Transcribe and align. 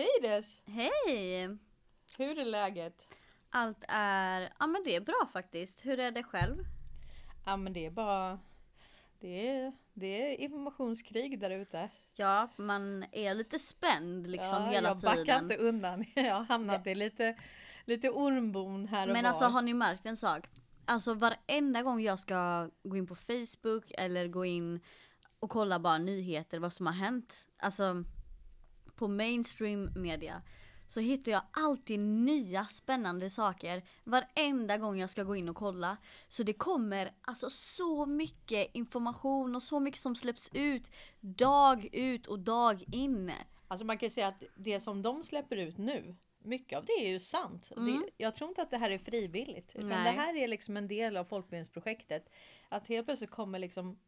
Hej 0.00 0.08
Des! 0.22 0.60
Hej! 0.64 1.58
Hur 2.18 2.38
är 2.38 2.44
läget? 2.44 3.08
Allt 3.50 3.84
är, 3.88 4.52
ja 4.58 4.66
men 4.66 4.82
det 4.84 4.96
är 4.96 5.00
bra 5.00 5.28
faktiskt. 5.32 5.86
Hur 5.86 6.00
är 6.00 6.10
det 6.10 6.22
själv? 6.22 6.64
Ja 7.46 7.56
men 7.56 7.72
det 7.72 7.86
är 7.86 7.90
bara 7.90 8.38
Det 9.18 9.48
är, 9.48 9.72
det 9.94 10.06
är 10.32 10.40
informationskrig 10.40 11.40
där 11.40 11.50
ute. 11.50 11.88
Ja, 12.16 12.48
man 12.56 13.04
är 13.12 13.34
lite 13.34 13.58
spänd 13.58 14.26
liksom 14.30 14.62
ja, 14.62 14.70
hela 14.70 14.88
jag 14.88 15.00
tiden. 15.00 15.16
Jag 15.16 15.26
backar 15.26 15.42
inte 15.42 15.56
undan. 15.56 16.04
Jag 16.14 16.34
har 16.34 16.44
hamnat 16.44 16.86
i 16.86 16.94
lite, 16.94 17.36
lite 17.84 18.10
ormbon 18.10 18.88
här 18.88 19.06
och 19.06 19.12
Men 19.12 19.22
var. 19.22 19.28
alltså 19.28 19.44
har 19.44 19.62
ni 19.62 19.74
märkt 19.74 20.06
en 20.06 20.16
sak? 20.16 20.48
Alltså 20.84 21.14
varenda 21.14 21.82
gång 21.82 22.00
jag 22.00 22.18
ska 22.18 22.70
gå 22.82 22.96
in 22.96 23.06
på 23.06 23.14
Facebook 23.14 23.92
eller 23.98 24.28
gå 24.28 24.44
in 24.44 24.80
och 25.40 25.50
kolla 25.50 25.78
bara 25.78 25.98
nyheter, 25.98 26.58
vad 26.58 26.72
som 26.72 26.86
har 26.86 26.94
hänt. 26.94 27.46
Alltså 27.58 28.04
på 29.00 29.08
mainstream 29.08 29.90
media 29.94 30.42
så 30.88 31.00
hittar 31.00 31.32
jag 31.32 31.42
alltid 31.50 32.00
nya 32.00 32.64
spännande 32.64 33.30
saker 33.30 33.82
varenda 34.04 34.78
gång 34.78 34.98
jag 34.98 35.10
ska 35.10 35.22
gå 35.22 35.36
in 35.36 35.48
och 35.48 35.56
kolla. 35.56 35.96
Så 36.28 36.42
det 36.42 36.52
kommer 36.52 37.10
alltså 37.20 37.50
så 37.50 38.06
mycket 38.06 38.70
information 38.74 39.56
och 39.56 39.62
så 39.62 39.80
mycket 39.80 40.00
som 40.00 40.16
släpps 40.16 40.50
ut 40.52 40.90
dag 41.20 41.88
ut 41.92 42.26
och 42.26 42.38
dag 42.38 42.84
in. 42.92 43.32
Alltså 43.68 43.86
man 43.86 43.98
kan 43.98 44.06
ju 44.06 44.10
säga 44.10 44.28
att 44.28 44.42
det 44.54 44.80
som 44.80 45.02
de 45.02 45.22
släpper 45.22 45.56
ut 45.56 45.78
nu 45.78 46.16
mycket 46.38 46.78
av 46.78 46.84
det 46.84 46.92
är 46.92 47.08
ju 47.08 47.20
sant. 47.20 47.72
Mm. 47.76 48.00
Det, 48.00 48.24
jag 48.24 48.34
tror 48.34 48.48
inte 48.50 48.62
att 48.62 48.70
det 48.70 48.78
här 48.78 48.90
är 48.90 48.98
frivilligt. 48.98 49.70
Utan 49.74 49.88
Nej. 49.88 50.04
det 50.04 50.20
här 50.20 50.36
är 50.36 50.48
liksom 50.48 50.76
en 50.76 50.88
del 50.88 51.16
av 51.16 51.24
folkbildningsprojektet. 51.24 52.30
Att 52.68 52.88
helt 52.88 53.06
plötsligt 53.06 53.30
kommer 53.30 53.58
liksom 53.58 53.98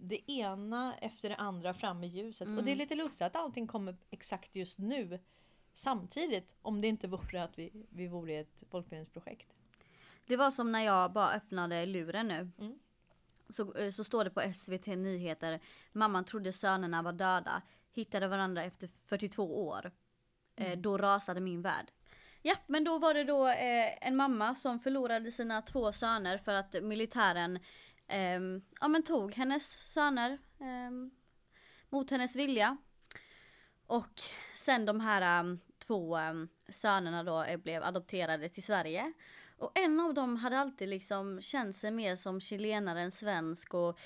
det 0.00 0.30
ena 0.30 0.94
efter 0.98 1.28
det 1.28 1.36
andra 1.36 1.74
fram 1.74 2.04
i 2.04 2.06
ljuset. 2.06 2.48
Och 2.48 2.64
det 2.64 2.70
är 2.70 2.76
lite 2.76 2.94
lustigt 2.94 3.22
att 3.22 3.36
allting 3.36 3.66
kommer 3.66 3.96
exakt 4.10 4.56
just 4.56 4.78
nu. 4.78 5.18
Samtidigt 5.72 6.56
om 6.62 6.80
det 6.80 6.88
inte 6.88 7.08
vore 7.08 7.42
att 7.42 7.58
vi, 7.58 7.86
vi 7.90 8.06
vore 8.06 8.34
ett 8.34 8.64
folkbildningsprojekt. 8.70 9.54
Det 10.26 10.36
var 10.36 10.50
som 10.50 10.72
när 10.72 10.80
jag 10.84 11.12
bara 11.12 11.32
öppnade 11.32 11.86
luren 11.86 12.28
nu. 12.28 12.50
Mm. 12.58 12.78
Så, 13.48 13.74
eh, 13.74 13.90
så 13.90 14.04
står 14.04 14.24
det 14.24 14.30
på 14.30 14.52
SVT 14.52 14.86
Nyheter. 14.86 15.60
Mamman 15.92 16.24
trodde 16.24 16.52
sönerna 16.52 17.02
var 17.02 17.12
döda. 17.12 17.62
Hittade 17.92 18.28
varandra 18.28 18.62
efter 18.62 18.88
42 19.06 19.66
år. 19.66 19.90
Eh, 20.56 20.78
då 20.78 20.98
rasade 20.98 21.40
min 21.40 21.62
värld. 21.62 21.92
Ja, 22.42 22.54
men 22.66 22.84
då 22.84 22.98
var 22.98 23.14
det 23.14 23.24
då 23.24 23.48
eh, 23.48 24.06
en 24.08 24.16
mamma 24.16 24.54
som 24.54 24.78
förlorade 24.78 25.30
sina 25.30 25.62
två 25.62 25.92
söner 25.92 26.38
för 26.38 26.52
att 26.52 26.82
militären 26.82 27.58
ehm, 28.10 28.62
ja, 28.80 28.88
men 28.88 29.02
tog 29.02 29.34
hennes 29.34 29.92
söner 29.92 30.38
ehm, 30.60 31.10
mot 31.88 32.10
hennes 32.10 32.36
vilja. 32.36 32.76
Och 33.86 34.20
sen 34.54 34.86
de 34.86 35.00
här 35.00 35.40
um, 35.40 35.60
två 35.78 36.18
um, 36.18 36.48
sönerna 36.68 37.24
då 37.24 37.58
blev 37.58 37.82
adopterade 37.82 38.48
till 38.48 38.62
Sverige. 38.62 39.12
Och 39.58 39.72
en 39.74 40.00
av 40.00 40.14
dem 40.14 40.36
hade 40.36 40.58
alltid 40.58 40.88
liksom 40.88 41.40
känt 41.40 41.76
sig 41.76 41.90
mer 41.90 42.14
som 42.14 42.40
chilenare 42.40 43.00
än 43.00 43.10
svensk 43.10 43.74
och 43.74 43.98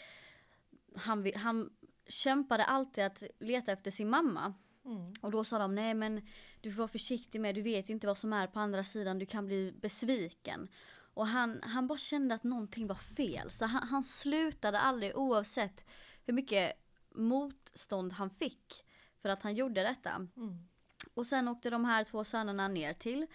han, 0.97 1.33
han 1.37 1.71
kämpade 2.09 2.65
alltid 2.65 3.05
att 3.05 3.23
leta 3.41 3.73
efter 3.73 3.91
sin 3.91 4.11
mamma. 4.11 4.55
Mm. 4.85 5.13
Och 5.23 5.31
då 5.31 5.45
sa 5.45 5.59
de 5.59 5.75
nej 5.75 5.95
men 5.95 6.29
du 6.61 6.71
får 6.71 6.79
vara 6.79 6.89
försiktig 6.89 7.41
med, 7.41 7.55
du 7.55 7.63
vet 7.63 7.91
inte 7.91 8.07
vad 8.07 8.19
som 8.19 8.33
är 8.33 8.47
på 8.47 8.61
andra 8.61 8.85
sidan, 8.85 9.19
du 9.19 9.27
kan 9.27 9.47
bli 9.47 9.73
besviken. 9.73 10.69
Och 11.15 11.27
han, 11.27 11.61
han 11.63 11.87
bara 11.87 11.99
kände 11.99 12.35
att 12.35 12.45
någonting 12.45 12.87
var 12.87 12.95
fel. 12.95 13.51
Så 13.51 13.67
han, 13.67 13.89
han 13.89 14.03
slutade 14.03 14.79
aldrig 14.81 15.17
oavsett 15.17 15.87
hur 16.25 16.35
mycket 16.35 16.73
motstånd 17.15 18.13
han 18.13 18.31
fick 18.31 18.85
för 19.23 19.29
att 19.29 19.43
han 19.43 19.55
gjorde 19.55 19.83
detta. 19.83 20.11
Mm. 20.37 20.69
Och 21.15 21.27
sen 21.27 21.49
åkte 21.49 21.71
de 21.71 21.85
här 21.85 22.05
två 22.05 22.25
sönerna 22.25 22.69
ner 22.69 22.93
till 22.93 23.27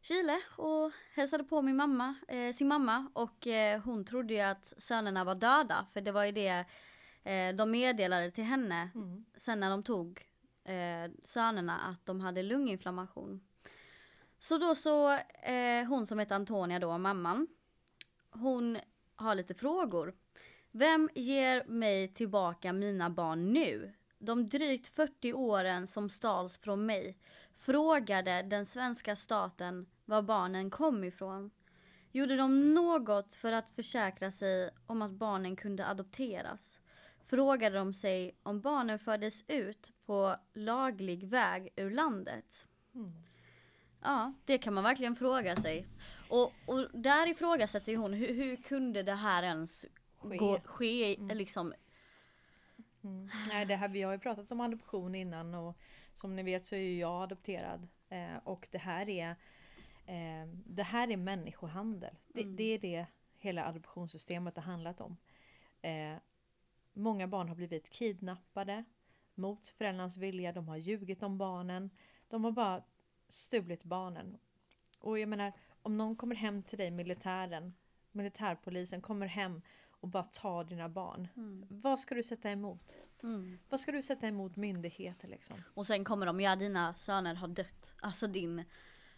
Chile 0.00 0.40
och 0.56 0.92
hälsade 1.14 1.44
på 1.44 1.62
min 1.62 1.76
mamma, 1.76 2.14
eh, 2.28 2.52
sin 2.52 2.68
mamma 2.68 3.10
och 3.12 3.46
eh, 3.46 3.80
hon 3.82 4.04
trodde 4.04 4.34
ju 4.34 4.40
att 4.40 4.74
sönerna 4.78 5.24
var 5.24 5.34
döda 5.34 5.86
för 5.92 6.00
det 6.00 6.12
var 6.12 6.24
ju 6.24 6.32
det 6.32 6.64
eh, 7.22 7.54
de 7.56 7.70
meddelade 7.70 8.30
till 8.30 8.44
henne 8.44 8.90
Mm. 8.94 9.24
sen 9.36 9.60
när 9.60 9.70
de 9.70 9.82
tog 9.82 10.22
eh, 10.64 11.12
sönerna 11.24 11.78
att 11.78 12.06
de 12.06 12.20
hade 12.20 12.42
lunginflammation. 12.42 13.40
Så 14.44 14.58
då 14.58 14.74
så, 14.74 15.12
eh, 15.42 15.86
hon 15.88 16.06
som 16.06 16.18
heter 16.18 16.34
Antonia 16.34 16.78
då, 16.78 16.98
mamman, 16.98 17.46
hon 18.30 18.78
har 19.16 19.34
lite 19.34 19.54
frågor. 19.54 20.14
Vem 20.70 21.10
ger 21.14 21.64
mig 21.64 22.14
tillbaka 22.14 22.72
mina 22.72 23.10
barn 23.10 23.52
nu? 23.52 23.92
De 24.18 24.46
drygt 24.46 24.88
40 24.88 25.32
åren 25.32 25.86
som 25.86 26.10
stals 26.10 26.58
från 26.58 26.86
mig 26.86 27.18
frågade 27.54 28.42
den 28.42 28.66
svenska 28.66 29.16
staten 29.16 29.86
var 30.04 30.22
barnen 30.22 30.70
kom 30.70 31.04
ifrån. 31.04 31.50
Gjorde 32.12 32.36
de 32.36 32.74
något 32.74 33.36
för 33.36 33.52
att 33.52 33.70
försäkra 33.70 34.30
sig 34.30 34.70
om 34.86 35.02
att 35.02 35.12
barnen 35.12 35.56
kunde 35.56 35.86
adopteras? 35.86 36.80
Frågade 37.22 37.76
de 37.76 37.92
sig 37.92 38.36
om 38.42 38.60
barnen 38.60 38.98
fördes 38.98 39.44
ut 39.48 39.92
på 40.06 40.36
laglig 40.54 41.24
väg 41.28 41.72
ur 41.76 41.90
landet? 41.90 42.66
Mm. 42.94 43.12
Ja, 44.04 44.32
det 44.44 44.58
kan 44.58 44.74
man 44.74 44.84
verkligen 44.84 45.16
fråga 45.16 45.56
sig. 45.56 45.86
Och, 46.28 46.52
och 46.66 46.90
där 46.92 47.26
ifrågasätter 47.26 47.92
ju 47.92 47.98
hon, 47.98 48.12
hur, 48.12 48.34
hur 48.34 48.56
kunde 48.56 49.02
det 49.02 49.14
här 49.14 49.42
ens 49.42 49.86
Ske. 50.18 50.36
gå, 50.36 50.60
ske? 50.64 51.16
Liksom, 51.16 51.72
Mm. 53.04 53.28
Nej, 53.48 53.66
det 53.66 53.76
här, 53.76 53.88
vi 53.88 54.02
har 54.02 54.12
ju 54.12 54.18
pratat 54.18 54.52
om 54.52 54.60
adoption 54.60 55.14
innan 55.14 55.54
och 55.54 55.78
som 56.14 56.36
ni 56.36 56.42
vet 56.42 56.66
så 56.66 56.74
är 56.74 56.78
ju 56.80 56.98
jag 56.98 57.22
adopterad. 57.22 57.88
Eh, 58.08 58.36
och 58.44 58.68
det 58.70 58.78
här 58.78 59.08
är 59.08 59.30
eh, 60.06 60.46
Det 60.66 60.82
här 60.82 61.10
är 61.10 61.16
människohandel. 61.16 62.14
Det, 62.28 62.42
Mm. 62.42 62.56
det 62.56 62.64
är 62.64 62.78
det 62.78 63.06
hela 63.38 63.64
adoptionssystemet 63.66 64.56
har 64.56 64.62
handlat 64.62 65.00
om. 65.00 65.16
Eh, 65.82 66.16
många 66.92 67.26
barn 67.28 67.48
har 67.48 67.56
blivit 67.56 67.90
kidnappade 67.90 68.84
mot 69.34 69.68
föräldrarnas 69.68 70.16
vilja. 70.16 70.52
De 70.52 70.68
har 70.68 70.76
ljugit 70.76 71.22
om 71.22 71.38
barnen. 71.38 71.90
De 72.28 72.44
har 72.44 72.52
bara 72.52 72.82
stulit 73.28 73.84
barnen. 73.84 74.38
Och 75.00 75.18
jag 75.18 75.28
menar, 75.28 75.52
om 75.82 75.96
någon 75.98 76.16
kommer 76.16 76.34
hem 76.34 76.62
till 76.62 76.78
dig, 76.78 76.90
militären, 76.90 77.74
militärpolisen 78.12 79.00
kommer 79.00 79.26
hem 79.26 79.62
och 79.90 80.08
bara 80.08 80.24
tar 80.24 80.64
dina 80.64 80.88
barn. 80.88 81.28
mm, 81.36 81.66
Vad 81.70 82.00
ska 82.00 82.14
du 82.14 82.22
sätta 82.22 82.50
emot? 82.50 82.96
mm. 83.22 83.58
Vad 83.68 83.80
ska 83.80 83.92
du 83.92 84.02
sätta 84.02 84.26
emot 84.28 84.56
myndigheter 84.56 85.28
liksom? 85.28 85.62
Och 85.74 85.86
sen 85.86 86.04
kommer 86.04 86.26
de, 86.26 86.40
ja 86.40 86.56
dina 86.56 86.94
söner 86.94 87.34
har 87.34 87.48
dött. 87.48 87.94
Alltså 88.02 88.26
din 88.26 88.64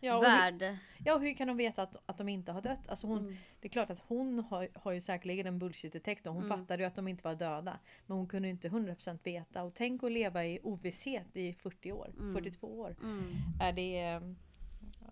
Ja, 0.01 0.17
och 0.17 0.25
hur, 0.25 0.31
värld. 0.31 0.79
ja, 1.05 1.19
hur 1.19 1.35
kan 1.35 1.49
de 1.49 1.57
veta 1.57 1.83
att, 1.83 1.97
att 2.07 2.19
de 2.19 2.29
inte 2.29 2.53
har 2.53 2.63
dött? 2.63 2.89
Alltså 2.89 3.07
hon, 3.07 3.19
Mm. 3.19 3.37
Det 3.61 3.69
är 3.69 3.71
klart 3.71 3.91
att 3.91 3.99
hon 4.07 4.39
har, 4.39 4.69
har 4.75 4.93
ju 4.93 5.01
säkerligen 5.01 5.47
en 5.47 5.59
bullshit-detektor. 5.59 6.31
Hon 6.31 6.45
Mm. 6.45 6.59
fattade 6.59 6.83
ju 6.83 6.87
att 6.87 6.95
de 6.95 7.09
inte 7.09 7.25
var 7.25 7.35
döda. 7.35 7.79
Men 8.07 8.17
hon 8.17 8.27
kunde 8.29 8.49
inte 8.49 8.69
100% 8.69 9.19
veta. 9.25 9.63
Och 9.63 9.75
tänk 9.75 10.03
att 10.05 10.13
leva 10.13 10.45
i 10.47 10.59
ovisshet 10.63 11.37
i 11.37 11.53
40 11.53 11.93
år. 11.93 12.11
Mm. 12.19 12.35
42 12.35 12.81
år. 12.81 12.97
Mm. 13.03 13.33
Är 13.61 13.73
det, 13.73 14.21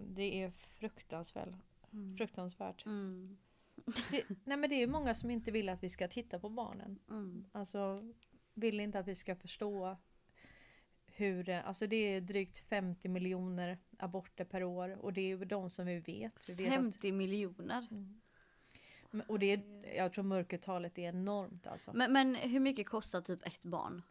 det 0.01 0.43
är 0.43 0.51
fruktansvärt. 0.51 1.49
Mm. 1.93 2.17
fruktansvärt. 2.17 2.87
Mm. 2.87 3.37
Det, 4.11 4.25
nej 4.45 4.57
men 4.57 4.71
det 4.71 4.83
är 4.83 4.87
många 4.87 5.15
som 5.15 5.31
inte 5.31 5.51
vill 5.51 5.69
att 5.69 5.83
vi 5.83 5.89
ska 5.89 6.09
titta 6.09 6.39
på 6.39 6.49
barnen. 6.49 6.99
Mm. 7.11 7.45
Alltså 7.53 8.13
vill 8.55 8.81
inte 8.81 8.99
att 8.99 9.09
vi 9.09 9.15
ska 9.15 9.37
förstå 9.37 9.97
hur, 11.17 11.45
det- 11.45 11.63
alltså 11.63 11.87
det 11.87 11.97
är 11.97 12.21
drygt 12.21 12.59
50 12.59 13.09
miljoner 13.09 13.79
aborter 13.99 14.45
per 14.45 14.65
år 14.65 14.99
och 15.05 15.13
det 15.13 15.21
är 15.21 15.27
ju 15.29 15.45
de 15.45 15.71
som 15.71 15.87
vi 15.87 15.99
vet. 15.99 16.49
Vi 16.49 16.53
vet 16.55 16.69
att, 16.69 16.75
50 16.75 17.13
miljoner. 17.13 17.87
Mm. 17.91 18.21
Och 19.29 19.39
det 19.39 19.47
är, 19.53 19.61
jag 19.97 20.13
tror 20.13 20.25
mörkertalet 20.25 20.99
är 20.99 21.03
enormt 21.03 21.67
alltså. 21.67 21.93
Men, 21.95 22.13
men 22.13 22.35
hur 22.35 22.61
mycket 22.61 22.89
kostar 22.89 23.21
typ 23.21 23.47
ett 23.47 23.63
barn? 23.65 24.03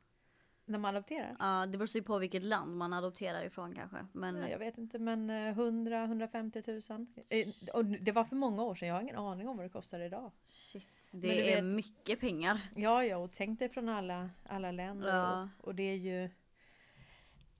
När 0.66 0.80
man 0.80 0.96
adopterar? 0.96 1.36
Ja, 1.40 1.66
det 1.66 1.78
beror 1.78 1.96
ju 1.96 2.04
på 2.04 2.18
vilket 2.18 2.44
land 2.44 2.78
man 2.78 2.94
adopterar 2.94 3.44
ifrån 3.44 3.76
kanske. 3.76 3.98
Men 4.14 4.36
Jag 4.52 4.60
vet 4.60 4.78
inte 4.78 5.00
men 5.00 5.30
eh, 5.30 5.34
100-150 5.58 6.92
000. 6.94 7.08
Eh, 7.30 7.76
Och 7.76 7.86
det 7.86 8.12
var 8.12 8.24
för 8.24 8.36
många 8.36 8.64
år 8.64 8.76
sedan, 8.76 8.88
jag 8.88 8.96
har 8.96 9.02
ingen 9.02 9.16
aning 9.18 9.48
om 9.48 9.58
vad 9.58 9.66
det 9.66 9.70
kostar 9.70 10.00
idag. 10.00 10.32
shit, 10.44 10.88
det 11.12 11.52
är 11.52 11.56
vet- 11.56 11.66
mycket 11.66 12.20
pengar. 12.20 12.62
Ja, 12.76 13.04
ja, 13.06 13.18
och 13.18 13.32
tänk 13.32 13.60
dig 13.60 13.70
från 13.70 13.90
alla, 13.90 14.30
alla 14.46 14.72
länder. 14.72 15.16
Ja. 15.16 15.50
Och, 15.60 15.68
och 15.68 15.76
det 15.76 15.84
är 15.84 15.96
ju... 15.96 16.30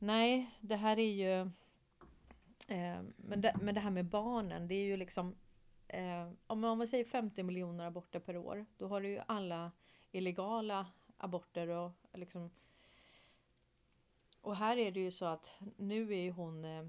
Nej, 0.04 0.50
det 0.62 0.76
här 0.76 1.00
är 1.00 1.12
ju... 1.12 1.42
Eh, 2.68 3.02
men, 3.18 3.42
det, 3.42 3.56
men 3.62 3.76
det 3.76 3.82
här 3.82 3.92
med 3.92 4.06
barnen, 4.06 4.68
det 4.68 4.76
är 4.76 4.84
ju 4.84 4.98
liksom... 4.98 5.36
Eh, 5.88 6.28
om, 6.48 6.60
man, 6.60 6.72
om 6.72 6.78
man 6.78 6.88
säger 6.88 7.06
50 7.06 7.44
miljoner 7.44 7.86
aborter 7.86 8.20
per 8.20 8.38
år, 8.38 8.66
då 8.78 8.88
har 8.88 9.02
du 9.02 9.10
ju 9.10 9.22
alla 9.28 9.72
illegala 10.12 10.88
aborter 11.18 11.68
och 11.68 11.92
liksom... 12.14 12.52
Och 14.42 14.56
här 14.56 14.78
är 14.78 14.92
det 14.92 15.00
ju 15.00 15.12
så 15.12 15.26
att 15.26 15.54
nu 15.78 16.14
är 16.14 16.22
ju 16.22 16.32
hon 16.32 16.66
eh, 16.66 16.86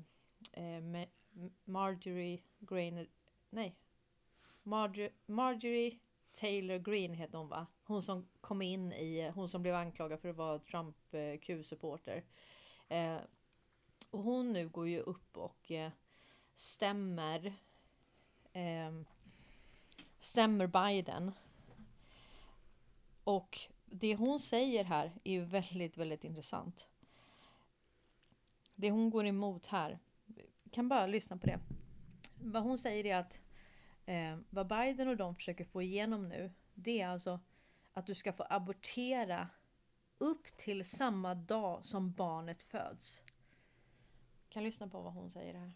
eh 0.52 1.08
Marjorie 1.64 2.40
Grainer... 2.58 3.08
Nej. 3.50 3.76
Marjorie, 4.62 5.12
Marjorie 5.26 5.99
Taylor 6.32 6.78
Green 6.78 7.14
heter 7.14 7.38
hon 7.38 7.49
va? 7.49 7.67
Hon 7.84 8.02
som 8.02 8.28
kom 8.40 8.62
in 8.62 8.93
i, 8.93 9.31
hon 9.34 9.49
som 9.49 9.62
blev 9.62 9.75
anklagad 9.75 10.20
för 10.20 10.28
att 10.28 10.37
vara 10.37 10.58
Trump 10.58 11.14
eh, 11.14 11.38
Q-supporter. 11.40 12.25
Eh, 12.88 13.19
Och 14.10 14.22
hon 14.22 14.52
nu 14.52 14.69
går 14.69 14.88
ju 14.88 15.00
upp 15.00 15.36
och 15.36 15.70
eh, 15.70 15.92
stämmer 16.54 17.54
eh, 18.52 18.92
stämmer 20.20 20.66
Biden. 20.66 21.32
Och 23.25 23.58
det 23.86 24.16
hon 24.16 24.40
säger 24.40 24.84
här 24.84 25.12
är 25.25 25.32
ju 25.32 25.44
väldigt, 25.44 25.96
väldigt 25.96 26.25
intressant. 26.25 26.88
Det 28.75 28.90
hon 28.90 29.10
går 29.10 29.26
emot 29.26 29.66
här, 29.66 29.98
kan 30.70 30.88
bara 30.88 31.06
lyssna 31.06 31.36
på 31.36 31.46
det. 31.46 31.60
Vad 32.40 32.62
hon 32.62 32.78
säger 32.78 33.06
är 33.06 33.16
att 33.16 33.40
eh, 34.06 34.38
vad 34.50 34.66
Biden 34.66 35.08
och 35.08 35.16
de 35.16 35.34
försöker 35.34 35.64
få 35.64 35.82
igenom 35.82 36.28
nu, 36.28 36.52
det 36.75 37.00
är 37.00 37.08
alltså 37.08 37.40
att 37.92 38.06
du 38.06 38.14
ska 38.14 38.32
få 38.32 38.46
abortera 38.50 39.48
upp 40.19 40.56
till 40.56 40.84
samma 40.84 41.34
dag 41.34 41.84
som 41.84 42.12
barnet 42.12 42.62
föds. 42.62 43.22
Kan 44.49 44.64
lyssna 44.64 44.88
på 44.88 45.00
vad 45.00 45.12
hon 45.12 45.31
säger 45.31 45.55
här. 45.55 45.72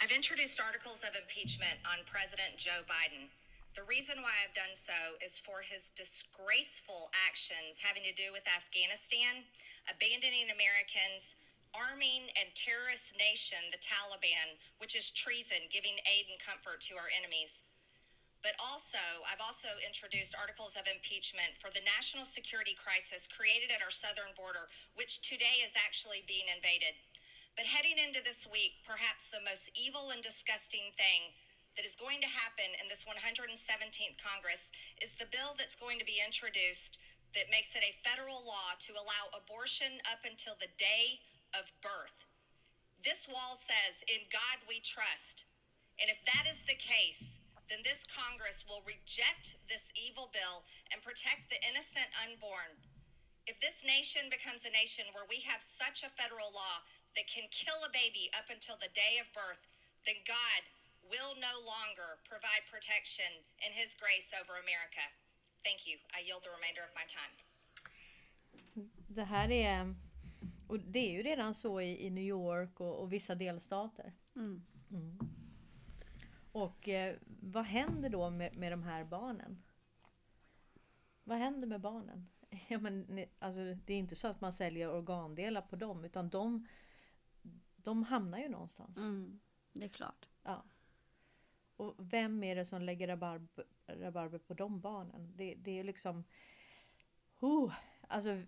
I've 0.00 0.12
introduced 0.12 0.60
articles 0.60 1.00
of 1.08 1.12
impeachment 1.22 1.78
on 1.92 1.98
President 2.04 2.54
Joe 2.66 2.82
Biden. 2.94 3.30
The 3.74 3.84
reason 3.94 4.16
why 4.24 4.32
I've 4.40 4.56
done 4.56 4.74
so 4.74 5.00
is 5.26 5.40
for 5.40 5.60
his 5.72 5.90
disgraceful 6.02 7.02
actions 7.28 7.80
having 7.80 8.04
to 8.04 8.14
do 8.22 8.28
with 8.32 8.46
Afghanistan, 8.48 9.44
abandoning 9.88 10.48
Americans, 10.48 11.36
arming 11.76 12.32
and 12.40 12.48
terrorist 12.56 13.12
nation, 13.20 13.60
the 13.68 13.80
Taliban, 13.80 14.48
which 14.80 14.96
is 14.96 15.12
treason, 15.12 15.68
giving 15.68 15.96
aid 16.08 16.24
and 16.32 16.40
comfort 16.40 16.80
to 16.88 16.96
our 16.96 17.10
enemies. 17.12 17.64
But 18.46 18.54
also, 18.62 19.02
I've 19.26 19.42
also 19.42 19.74
introduced 19.82 20.38
articles 20.38 20.78
of 20.78 20.86
impeachment 20.86 21.58
for 21.58 21.66
the 21.74 21.82
national 21.82 22.22
security 22.22 22.78
crisis 22.78 23.26
created 23.26 23.74
at 23.74 23.82
our 23.82 23.90
southern 23.90 24.30
border, 24.38 24.70
which 24.94 25.18
today 25.18 25.66
is 25.66 25.74
actually 25.74 26.22
being 26.30 26.46
invaded. 26.46 26.94
But 27.58 27.66
heading 27.66 27.98
into 27.98 28.22
this 28.22 28.46
week, 28.46 28.86
perhaps 28.86 29.34
the 29.34 29.42
most 29.42 29.74
evil 29.74 30.14
and 30.14 30.22
disgusting 30.22 30.94
thing 30.94 31.34
that 31.74 31.82
is 31.82 31.98
going 31.98 32.22
to 32.22 32.30
happen 32.30 32.70
in 32.78 32.86
this 32.86 33.02
117th 33.02 34.14
Congress 34.14 34.70
is 35.02 35.18
the 35.18 35.26
bill 35.26 35.58
that's 35.58 35.74
going 35.74 35.98
to 35.98 36.06
be 36.06 36.22
introduced 36.22 37.02
that 37.34 37.50
makes 37.50 37.74
it 37.74 37.82
a 37.82 37.98
federal 38.06 38.46
law 38.46 38.78
to 38.78 38.94
allow 38.94 39.26
abortion 39.34 39.98
up 40.06 40.22
until 40.22 40.54
the 40.62 40.70
day 40.78 41.18
of 41.50 41.74
birth. 41.82 42.22
This 43.02 43.26
wall 43.26 43.58
says, 43.58 44.06
In 44.06 44.30
God 44.30 44.62
we 44.70 44.78
trust. 44.78 45.50
And 45.98 46.06
if 46.06 46.22
that 46.30 46.46
is 46.46 46.62
the 46.62 46.78
case, 46.78 47.42
then 47.68 47.82
this 47.82 48.06
Congress 48.06 48.62
will 48.66 48.82
reject 48.86 49.58
this 49.66 49.90
evil 49.98 50.30
bill 50.30 50.62
and 50.90 51.02
protect 51.02 51.50
the 51.50 51.60
innocent 51.66 52.06
unborn. 52.22 52.78
If 53.46 53.58
this 53.62 53.86
nation 53.86 54.26
becomes 54.30 54.66
a 54.66 54.74
nation 54.74 55.06
where 55.14 55.26
we 55.26 55.42
have 55.46 55.62
such 55.62 56.02
a 56.02 56.10
federal 56.14 56.50
law 56.50 56.82
that 57.14 57.30
can 57.30 57.46
kill 57.50 57.78
a 57.86 57.90
baby 57.90 58.30
up 58.34 58.50
until 58.50 58.78
the 58.78 58.90
day 58.90 59.18
of 59.22 59.30
birth, 59.34 59.62
then 60.06 60.18
God 60.26 60.62
will 61.06 61.38
no 61.38 61.54
longer 61.62 62.18
provide 62.26 62.66
protection 62.66 63.30
in 63.62 63.70
His 63.70 63.94
grace 63.94 64.34
over 64.34 64.58
America. 64.58 65.06
Thank 65.62 65.86
you. 65.86 65.98
I 66.14 66.22
yield 66.26 66.42
the 66.46 66.54
remainder 66.54 66.82
of 66.86 66.92
my 66.94 67.06
time. 67.06 67.34
Det 69.08 69.24
här 69.24 69.50
är... 69.50 69.94
Och 70.68 70.78
det 70.78 70.98
är 70.98 71.12
ju 71.12 71.22
redan 71.22 71.54
så 71.54 71.80
i, 71.80 72.06
i 72.06 72.10
New 72.10 72.24
York 72.24 72.80
och, 72.80 73.02
och 73.02 73.12
vissa 73.12 73.34
delstater. 73.34 74.12
Mm. 74.36 74.66
Mm. 74.90 75.35
Och 76.56 76.88
eh, 76.88 77.16
vad 77.40 77.64
händer 77.64 78.08
då 78.08 78.30
med, 78.30 78.56
med 78.56 78.72
de 78.72 78.82
här 78.82 79.04
barnen? 79.04 79.62
Vad 81.24 81.38
händer 81.38 81.68
med 81.68 81.80
barnen? 81.80 82.28
Ja, 82.68 82.78
men, 82.78 83.24
alltså, 83.38 83.60
det 83.60 83.94
är 83.94 83.98
inte 83.98 84.16
så 84.16 84.28
att 84.28 84.40
man 84.40 84.52
säljer 84.52 84.90
organdelar 84.90 85.62
på 85.62 85.76
dem 85.76 86.04
utan 86.04 86.28
de, 86.28 86.66
de 87.76 88.02
hamnar 88.02 88.38
ju 88.38 88.48
någonstans. 88.48 88.98
Mm. 88.98 89.40
Det 89.72 89.84
är 89.84 89.88
klart. 89.88 90.28
Ja. 90.42 90.64
Och 91.76 91.94
vem 91.98 92.42
är 92.42 92.56
det 92.56 92.64
som 92.64 92.82
lägger 92.82 93.08
rabarber, 93.08 93.64
rabarber 93.86 94.38
på 94.38 94.54
de 94.54 94.80
barnen? 94.80 95.32
Det, 95.36 95.54
det 95.54 95.78
är 95.78 95.84
liksom... 95.84 96.24
Oh, 97.40 97.74
alltså, 98.08 98.42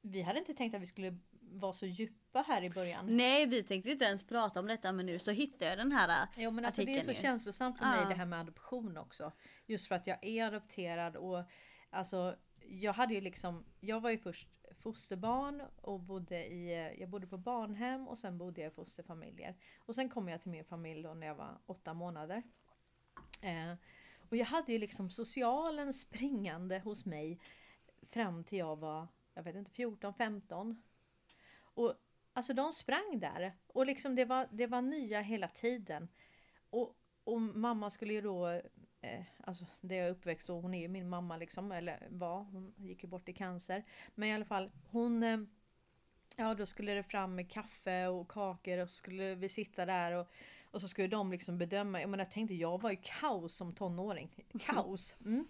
vi 0.00 0.22
hade 0.22 0.38
inte 0.38 0.54
tänkt 0.54 0.74
att 0.74 0.82
vi 0.82 0.86
skulle 0.86 1.18
vara 1.52 1.72
så 1.72 1.86
djupa 1.86 2.44
här 2.48 2.64
i 2.64 2.70
början. 2.70 3.16
Nej 3.16 3.46
vi 3.46 3.62
tänkte 3.62 3.90
inte 3.90 4.04
ens 4.04 4.22
prata 4.22 4.60
om 4.60 4.66
detta 4.66 4.92
men 4.92 5.06
nu 5.06 5.18
så 5.18 5.30
hittade 5.30 5.64
jag 5.64 5.78
den 5.78 5.92
här. 5.92 6.28
Jo 6.36 6.50
men 6.50 6.64
alltså 6.64 6.84
det 6.84 6.96
är 6.96 7.00
så 7.00 7.10
ju. 7.10 7.14
känslosamt 7.14 7.78
för 7.78 7.84
mig 7.86 8.00
Ja. 8.02 8.08
det 8.08 8.14
här 8.14 8.26
med 8.26 8.40
adoption 8.40 8.96
också. 8.96 9.32
Just 9.66 9.88
för 9.88 9.94
att 9.94 10.06
jag 10.06 10.24
är 10.24 10.44
adopterad 10.44 11.16
och 11.16 11.42
alltså 11.90 12.36
jag 12.68 12.92
hade 12.92 13.14
ju 13.14 13.20
liksom, 13.20 13.64
jag 13.80 14.00
var 14.00 14.10
ju 14.10 14.18
först 14.18 14.48
fosterbarn 14.80 15.62
och 15.80 16.00
bodde 16.00 16.44
i, 16.46 16.94
jag 17.00 17.08
bodde 17.08 17.26
på 17.26 17.38
barnhem 17.38 18.08
och 18.08 18.18
sen 18.18 18.38
bodde 18.38 18.60
jag 18.60 18.72
i 18.72 18.74
fosterfamiljer. 18.74 19.56
Och 19.78 19.94
sen 19.94 20.08
kom 20.08 20.28
jag 20.28 20.42
till 20.42 20.50
min 20.50 20.64
familj 20.64 21.02
då 21.02 21.14
när 21.14 21.26
jag 21.26 21.34
var 21.34 21.58
åtta 21.66 21.94
månader. 21.94 22.42
Eh, 23.42 23.74
och 24.30 24.36
jag 24.36 24.46
hade 24.46 24.72
ju 24.72 24.78
liksom 24.78 25.10
socialen 25.10 25.92
springande 25.92 26.78
hos 26.78 27.04
mig 27.06 27.40
fram 28.10 28.44
till 28.44 28.58
jag 28.58 28.76
var, 28.76 29.08
jag 29.34 29.42
vet 29.42 29.56
inte, 29.56 29.70
14, 29.70 30.14
15. 30.14 30.82
Och 31.74 31.94
alltså 32.32 32.54
de 32.54 32.72
sprang 32.72 33.18
där 33.20 33.52
och 33.66 33.86
liksom 33.86 34.14
det 34.14 34.24
var, 34.24 34.48
det 34.50 34.66
var 34.66 34.82
nya 34.82 35.20
hela 35.20 35.48
tiden. 35.48 36.08
Och, 36.70 36.96
och 37.24 37.40
mamma 37.40 37.90
skulle 37.90 38.12
ju 38.12 38.20
då, 38.20 38.48
eh, 39.00 39.22
alltså 39.44 39.66
det 39.80 39.94
jag 39.94 40.06
är 40.06 40.10
uppväxt 40.10 40.50
och 40.50 40.62
hon 40.62 40.74
är 40.74 40.80
ju 40.80 40.88
min 40.88 41.08
mamma 41.08 41.36
liksom, 41.36 41.72
eller 41.72 42.08
var, 42.10 42.42
hon 42.42 42.74
gick 42.76 43.02
ju 43.02 43.08
bort 43.08 43.28
i 43.28 43.32
cancer. 43.32 43.84
Men 44.14 44.28
i 44.28 44.34
alla 44.34 44.44
fall, 44.44 44.70
hon, 44.90 45.22
eh, 45.22 45.38
ja 46.36 46.54
då 46.54 46.66
skulle 46.66 46.94
det 46.94 47.02
fram 47.02 47.34
med 47.34 47.50
kaffe 47.50 48.06
och 48.06 48.28
kakor 48.28 48.78
och 48.78 48.90
så 48.90 48.96
skulle 48.96 49.34
vi 49.34 49.48
sitta 49.48 49.86
där 49.86 50.12
och, 50.12 50.28
och 50.70 50.80
så 50.80 50.88
skulle 50.88 51.08
de 51.08 51.32
liksom 51.32 51.58
bedöma, 51.58 52.00
jag 52.00 52.10
menar 52.10 52.24
jag 52.24 52.32
tänkte 52.32 52.54
jag 52.54 52.80
var 52.80 52.90
ju 52.90 52.98
kaos 53.02 53.54
som 53.54 53.72
tonåring. 53.72 54.44
Kaos! 54.60 55.16
Mm. 55.24 55.46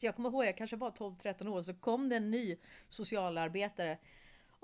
Så 0.00 0.06
jag 0.06 0.16
kommer 0.16 0.28
ihåg, 0.28 0.44
jag 0.44 0.56
kanske 0.56 0.76
var 0.76 0.90
12-13 0.90 1.48
år, 1.48 1.62
så 1.62 1.74
kom 1.74 2.08
det 2.08 2.16
en 2.16 2.30
ny 2.30 2.56
socialarbetare 2.88 3.98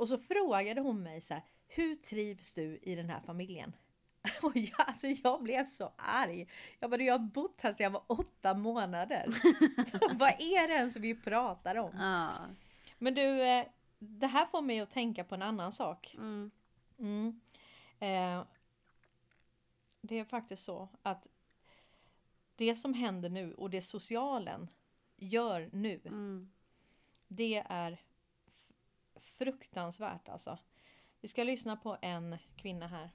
och 0.02 0.08
så 0.08 0.18
frågade 0.18 0.80
hon 0.80 1.02
mig 1.02 1.20
så 1.20 1.34
här, 1.34 1.42
hur 1.68 1.96
trivs 1.96 2.54
du 2.54 2.78
i 2.82 2.94
den 2.94 3.10
här 3.10 3.20
familjen? 3.20 3.76
Och 4.42 4.56
jag, 4.56 4.80
alltså 4.88 5.06
jag 5.06 5.42
blev 5.42 5.64
så 5.64 5.92
arg. 5.96 6.48
Jag 6.78 6.90
bara, 6.90 7.02
jag 7.02 7.14
har 7.14 7.18
bott 7.18 7.60
här 7.60 7.72
sedan 7.72 7.84
jag 7.84 7.90
var 7.90 8.04
åtta 8.06 8.54
månader. 8.54 9.26
Vad 10.18 10.28
är 10.30 10.68
det 10.68 10.74
ens 10.74 10.96
vi 10.96 11.14
pratar 11.14 11.76
om? 11.76 11.96
Ja. 11.98 12.30
Men 12.98 13.14
du, 13.14 13.42
eh, 13.42 13.66
det 13.98 14.26
här 14.26 14.46
får 14.46 14.62
mig 14.62 14.80
att 14.80 14.90
tänka 14.90 15.24
på 15.24 15.34
en 15.34 15.42
annan 15.42 15.72
sak. 15.72 16.14
Mm. 16.14 16.50
Mm. 16.98 17.40
Eh, 17.98 18.44
det 20.00 20.18
är 20.18 20.24
faktiskt 20.24 20.64
så 20.64 20.88
att 21.02 21.26
det 22.56 22.74
som 22.74 22.94
händer 22.94 23.28
nu 23.28 23.54
och 23.54 23.70
det 23.70 23.82
socialen 23.82 24.70
gör 25.16 25.70
nu, 25.72 26.00
Mm. 26.04 26.52
det 27.28 27.62
är 27.68 28.00
fruktansvärt 29.44 30.28
alltså. 30.28 30.58
Vi 31.20 31.28
ska 31.28 31.44
lyssna 31.44 31.76
på 31.76 31.98
en 32.02 32.38
kvinna 32.56 32.88
här. 32.88 33.10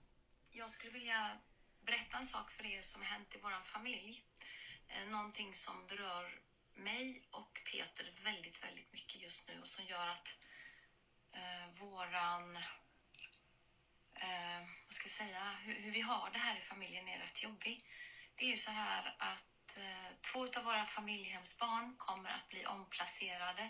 Jag 0.50 0.70
skulle 0.70 0.92
vilja 0.92 1.38
berätta 1.82 2.18
en 2.18 2.26
sak 2.26 2.52
för 2.52 2.66
er 2.66 2.82
som 2.82 3.02
har 3.02 3.10
hänt 3.10 3.36
i 3.36 3.40
vår 3.44 3.62
familj. 3.62 4.24
Eh, 4.88 5.10
någonting 5.12 5.54
som 5.54 5.88
berör 5.88 6.42
mig 6.74 7.24
och 7.32 7.62
Peter 7.72 8.14
väldigt, 8.24 8.64
väldigt 8.64 8.94
mycket 8.94 9.22
just 9.22 9.48
nu 9.48 9.60
och 9.62 9.68
som 9.68 9.86
gör 9.86 10.08
att 10.08 10.40
eh, 11.32 11.80
våran... 11.80 12.56
Eh, 14.14 14.62
vad 14.86 14.94
ska 14.94 15.06
jag 15.06 15.12
säga? 15.12 15.44
Hur, 15.64 15.74
hur 15.74 15.92
vi 15.92 16.02
har 16.02 16.30
det 16.34 16.40
här 16.40 16.58
i 16.58 16.62
familjen 16.62 17.08
är 17.08 17.20
rätt 17.20 17.44
jobbig. 17.44 17.86
Det 18.36 18.46
är 18.46 18.50
ju 18.50 18.58
så 18.58 18.72
här 18.72 19.16
att 19.20 19.78
eh, 19.78 20.16
två 20.32 20.40
av 20.58 20.64
våra 20.64 20.86
familjehemsbarn 20.86 21.96
kommer 21.98 22.30
att 22.30 22.50
bli 22.50 22.66
omplacerade 22.66 23.62
eh, 23.62 23.70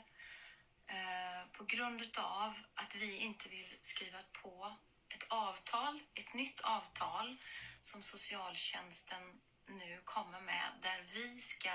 Eh, 0.88 1.48
på 1.52 1.64
grund 1.64 2.18
av 2.18 2.60
att 2.76 2.96
vi 2.96 3.18
inte 3.18 3.50
vill 3.50 3.78
skriva 3.82 4.20
på 4.32 4.78
ett 5.10 5.26
avtal, 5.28 6.00
ett 6.14 6.34
nytt 6.34 6.62
avtal 6.62 7.38
som 7.82 8.04
socialtjänsten 8.04 9.42
nu 9.68 10.02
kommer 10.04 10.42
med 10.42 10.72
där 10.82 11.06
vi 11.14 11.40
ska, 11.40 11.70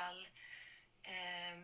eh, 1.03 1.59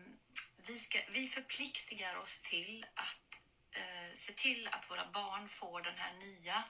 vi, 0.57 0.77
ska 0.77 0.99
vi 1.11 1.27
förpliktigar 1.27 2.15
oss 2.15 2.41
till 2.41 2.85
att 2.93 3.41
eh, 3.71 4.15
se 4.15 4.33
till 4.33 4.67
att 4.67 4.91
våra 4.91 5.11
barn 5.11 5.49
får 5.49 5.81
den 5.81 5.97
här 5.97 6.13
nya 6.13 6.63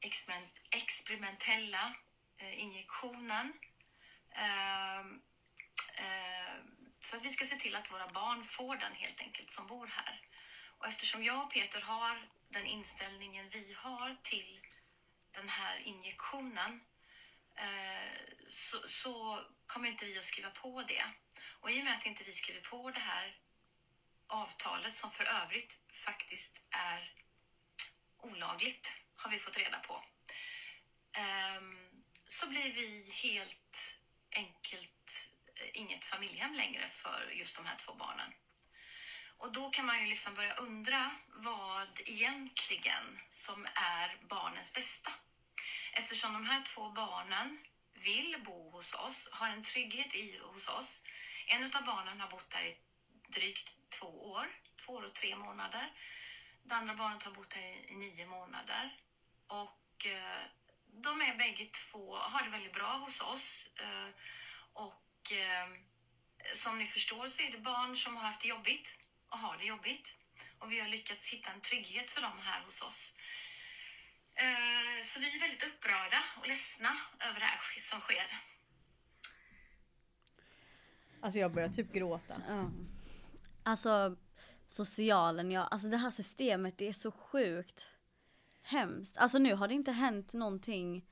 experiment, 0.00 0.60
experimentella 0.70 1.94
eh, 2.36 2.60
injektionen. 2.60 3.52
Eh, 4.30 4.98
eh, 5.94 6.54
så 7.08 7.16
att 7.16 7.24
vi 7.24 7.30
ska 7.30 7.44
se 7.44 7.56
till 7.56 7.76
att 7.76 7.90
våra 7.90 8.08
barn 8.08 8.44
får 8.44 8.76
den 8.76 8.92
helt 8.92 9.20
enkelt 9.20 9.50
som 9.50 9.66
bor 9.66 9.86
här. 9.86 10.20
Och 10.78 10.86
eftersom 10.86 11.24
jag 11.24 11.44
och 11.44 11.52
Peter 11.52 11.80
har 11.80 12.28
den 12.48 12.66
inställningen 12.66 13.50
vi 13.50 13.72
har 13.76 14.16
till 14.22 14.60
den 15.30 15.48
här 15.48 15.78
injektionen 15.78 16.80
eh, 17.56 18.12
så, 18.48 18.88
så 18.88 19.40
kommer 19.66 19.88
inte 19.88 20.04
vi 20.04 20.18
att 20.18 20.24
skriva 20.24 20.50
på 20.50 20.82
det. 20.82 21.04
Och 21.60 21.70
i 21.70 21.80
och 21.80 21.84
med 21.84 21.96
att 21.96 22.06
inte 22.06 22.24
vi 22.24 22.32
skriver 22.32 22.60
på 22.60 22.90
det 22.90 23.00
här 23.00 23.38
avtalet 24.26 24.94
som 24.94 25.10
för 25.10 25.24
övrigt 25.24 25.78
faktiskt 25.92 26.60
är 26.70 27.14
olagligt 28.18 29.00
har 29.16 29.30
vi 29.30 29.38
fått 29.38 29.58
reda 29.58 29.78
på. 29.78 30.04
Ehm, 31.12 31.88
så 32.26 32.48
blir 32.48 32.72
vi 32.72 33.10
helt 33.10 33.98
enkelt 34.30 35.37
inget 35.72 36.04
familjehem 36.04 36.54
längre 36.54 36.88
för 36.88 37.30
just 37.34 37.56
de 37.56 37.66
här 37.66 37.76
två 37.76 37.94
barnen. 37.94 38.32
Och 39.38 39.52
då 39.52 39.70
kan 39.70 39.86
man 39.86 40.00
ju 40.00 40.06
liksom 40.06 40.34
börja 40.34 40.54
undra 40.54 41.10
vad 41.26 42.00
egentligen 42.06 43.20
som 43.30 43.66
är 43.74 44.16
barnens 44.28 44.72
bästa. 44.72 45.12
Eftersom 45.92 46.32
de 46.32 46.46
här 46.46 46.62
två 46.62 46.90
barnen 46.90 47.58
vill 47.94 48.36
bo 48.44 48.70
hos 48.70 48.94
oss, 48.94 49.28
har 49.32 49.48
en 49.48 49.62
trygghet 49.62 50.14
i, 50.14 50.38
hos 50.42 50.68
oss. 50.68 51.02
En 51.46 51.64
av 51.64 51.84
barnen 51.84 52.20
har 52.20 52.28
bott 52.28 52.52
här 52.52 52.64
i 52.64 52.76
drygt 53.28 53.72
två 53.88 54.30
år, 54.30 54.46
två 54.86 54.92
år 54.92 55.02
och 55.02 55.14
tre 55.14 55.36
månader. 55.36 55.92
Det 56.62 56.74
andra 56.74 56.94
barnet 56.94 57.22
har 57.22 57.32
bott 57.32 57.52
här 57.54 57.62
i, 57.62 57.86
i 57.88 57.94
nio 57.94 58.26
månader. 58.26 58.96
Och 59.46 60.06
eh, 60.06 60.42
de 60.86 61.22
är 61.22 61.36
bägge 61.36 61.64
två, 61.64 62.16
har 62.16 62.42
det 62.42 62.50
väldigt 62.50 62.74
bra 62.74 62.92
hos 62.96 63.20
oss. 63.20 63.66
Eh, 63.80 64.08
och 65.28 65.32
eh, 65.32 65.68
som 66.54 66.78
ni 66.78 66.86
förstår 66.86 67.28
så 67.28 67.42
är 67.42 67.50
det 67.52 67.58
barn 67.58 67.96
som 67.96 68.16
har 68.16 68.22
haft 68.22 68.42
det 68.42 68.48
jobbigt 68.48 68.98
och 69.28 69.38
har 69.38 69.56
det 69.58 69.64
jobbigt. 69.64 70.14
Och 70.58 70.72
vi 70.72 70.80
har 70.80 70.88
lyckats 70.88 71.28
hitta 71.32 71.50
en 71.52 71.60
trygghet 71.60 72.10
för 72.10 72.22
dem 72.22 72.38
här 72.42 72.64
hos 72.64 72.82
oss. 72.82 73.14
Eh, 74.34 75.04
Så 75.04 75.20
vi 75.20 75.36
är 75.36 75.40
väldigt 75.40 75.62
upprörda 75.62 76.20
och 76.40 76.48
ledsna 76.48 76.88
över 77.28 77.40
det 77.40 77.46
här 77.46 77.58
som 77.80 78.00
sker. 78.00 78.38
Alltså 81.22 81.38
jag 81.38 81.52
börjar 81.52 81.68
typ 81.68 81.92
gråta. 81.92 82.42
Ja. 82.48 82.70
Alltså 83.62 84.16
socialen, 84.66 85.50
ja, 85.50 85.64
alltså 85.66 85.88
det 85.88 85.96
här 85.96 86.10
systemet 86.10 86.78
det 86.78 86.88
är 86.88 86.92
så 86.92 87.12
sjukt 87.12 87.90
hemskt. 88.62 89.16
Alltså 89.16 89.38
nu 89.38 89.54
har 89.54 89.68
det 89.68 89.74
inte 89.74 89.92
hänt 89.92 90.32
någonting 90.32 91.04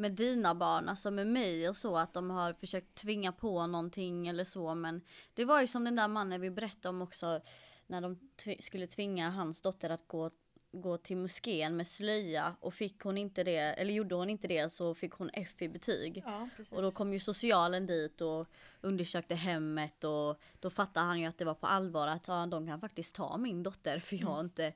med 0.00 0.12
dina 0.12 0.54
barn, 0.54 0.88
alltså 0.88 1.10
med 1.10 1.26
mig 1.26 1.68
och 1.68 1.76
så 1.76 1.96
att 1.96 2.14
de 2.14 2.30
har 2.30 2.52
försökt 2.52 2.94
tvinga 2.94 3.32
på 3.32 3.66
någonting 3.66 4.28
eller 4.28 4.44
så 4.44 4.74
men 4.74 5.02
det 5.34 5.44
var 5.44 5.60
ju 5.60 5.66
som 5.66 5.84
den 5.84 5.96
där 5.96 6.08
mannen 6.08 6.40
vi 6.40 6.50
berättade 6.50 6.88
om 6.88 7.02
också 7.02 7.40
när 7.86 8.00
de 8.00 8.18
tv- 8.44 8.62
skulle 8.62 8.86
tvinga 8.86 9.30
hans 9.30 9.62
dotter 9.62 9.90
att 9.90 10.08
gå 10.08 10.30
gå 10.72 10.98
till 10.98 11.16
moskén 11.16 11.76
med 11.76 11.86
slöja 11.86 12.56
och 12.60 12.74
fick 12.74 13.00
hon 13.00 13.18
inte 13.18 13.44
det, 13.44 13.56
eller 13.56 13.94
gjorde 13.94 14.14
hon 14.14 14.30
inte 14.30 14.48
det 14.48 14.72
så 14.72 14.94
fick 14.94 15.12
hon 15.12 15.30
F 15.32 15.62
i 15.62 15.68
betyg. 15.68 16.22
Ja. 16.26 16.48
Och 16.70 16.82
då 16.82 16.90
kom 16.90 17.12
ju 17.12 17.20
socialen 17.20 17.86
dit 17.86 18.20
och 18.20 18.48
undersökte 18.80 19.34
hemmet 19.34 20.04
och 20.04 20.40
då 20.60 20.70
fattade 20.70 21.06
han 21.06 21.20
ju 21.20 21.26
att 21.26 21.38
det 21.38 21.44
var 21.44 21.54
på 21.54 21.66
allvar 21.66 22.08
att 22.08 22.28
ja, 22.28 22.46
de 22.46 22.66
kan 22.66 22.80
faktiskt 22.80 23.14
ta 23.14 23.36
min 23.36 23.62
dotter 23.62 23.98
för 23.98 24.16
jag 24.16 24.26
har 24.26 24.40
inte, 24.40 24.72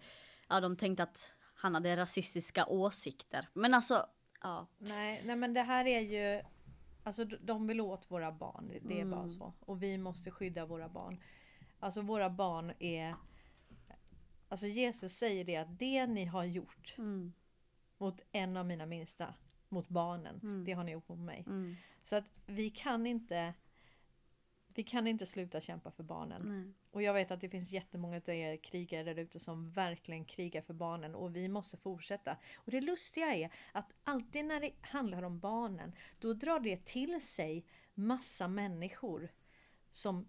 ja 0.48 0.60
de 0.60 0.76
tänkte 0.76 1.02
att 1.02 1.30
han 1.54 1.74
hade 1.74 1.96
rasistiska 1.96 2.66
åsikter. 2.66 3.48
Men 3.52 3.74
alltså, 3.74 4.06
ja. 4.44 4.66
Nej, 4.78 5.22
nej 5.24 5.36
men 5.36 5.54
det 5.54 5.62
här 5.62 5.86
är 5.86 6.00
ju 6.00 6.42
Alltså 7.06 7.24
de 7.24 7.66
vill 7.66 7.80
åt 7.80 8.10
våra 8.10 8.32
barn, 8.32 8.68
det- 8.82 9.00
är 9.00 9.04
bara 9.04 9.20
Mm. 9.20 9.30
så. 9.30 9.52
Och 9.60 9.82
vi 9.82 9.98
måste 9.98 10.30
skydda 10.30 10.66
våra 10.66 10.88
barn. 10.88 11.20
Alltså 11.80 12.00
våra 12.00 12.30
barn 12.30 12.72
är 12.78 13.14
Alltså 14.48 14.66
Jesus 14.66 15.12
säger 15.18 15.44
det 15.44 15.56
att 15.56 15.78
det 15.78 16.06
ni 16.06 16.24
har 16.24 16.44
gjort 16.44 16.94
Mm, 16.98 17.32
mot 17.98 18.22
en 18.32 18.56
av 18.56 18.66
mina 18.66 18.86
minsta, 18.86 19.34
mot 19.68 19.88
barnen, 19.88 20.40
Mm. 20.42 20.64
det 20.64 20.72
har 20.72 20.84
ni 20.84 20.92
gjort 20.92 21.08
mot 21.08 21.18
mig. 21.18 21.44
mm, 21.46 21.76
Så 22.02 22.16
att 22.16 22.24
vi 22.46 22.70
kan 22.70 23.06
inte 23.06 23.54
Vi 24.74 24.82
kan 24.82 25.06
inte 25.06 25.26
sluta 25.26 25.60
kämpa 25.60 25.90
för 25.90 26.02
barnen. 26.02 26.42
nej. 26.44 26.72
Och 26.90 27.02
jag 27.02 27.14
vet 27.14 27.30
att 27.30 27.40
det 27.40 27.48
finns 27.48 27.72
jättemånga 27.72 28.16
av 28.16 28.34
er 28.34 28.56
krigare 28.56 29.04
där 29.04 29.18
ute 29.22 29.38
som 29.38 29.70
verkligen 29.70 30.24
krigar 30.24 30.62
för 30.62 30.74
barnen 30.74 31.14
och 31.14 31.36
vi 31.36 31.48
måste 31.48 31.76
fortsätta. 31.76 32.36
Och 32.56 32.70
det 32.70 32.80
lustiga 32.80 33.34
är 33.34 33.50
att 33.72 33.92
alltid 34.04 34.44
när 34.44 34.60
det 34.60 34.72
handlar 34.80 35.22
om 35.22 35.38
barnen 35.38 35.92
då 36.18 36.32
drar 36.32 36.60
det 36.60 36.84
till 36.84 37.20
sig 37.20 37.64
massa 37.94 38.48
människor 38.48 39.28
som 39.90 40.28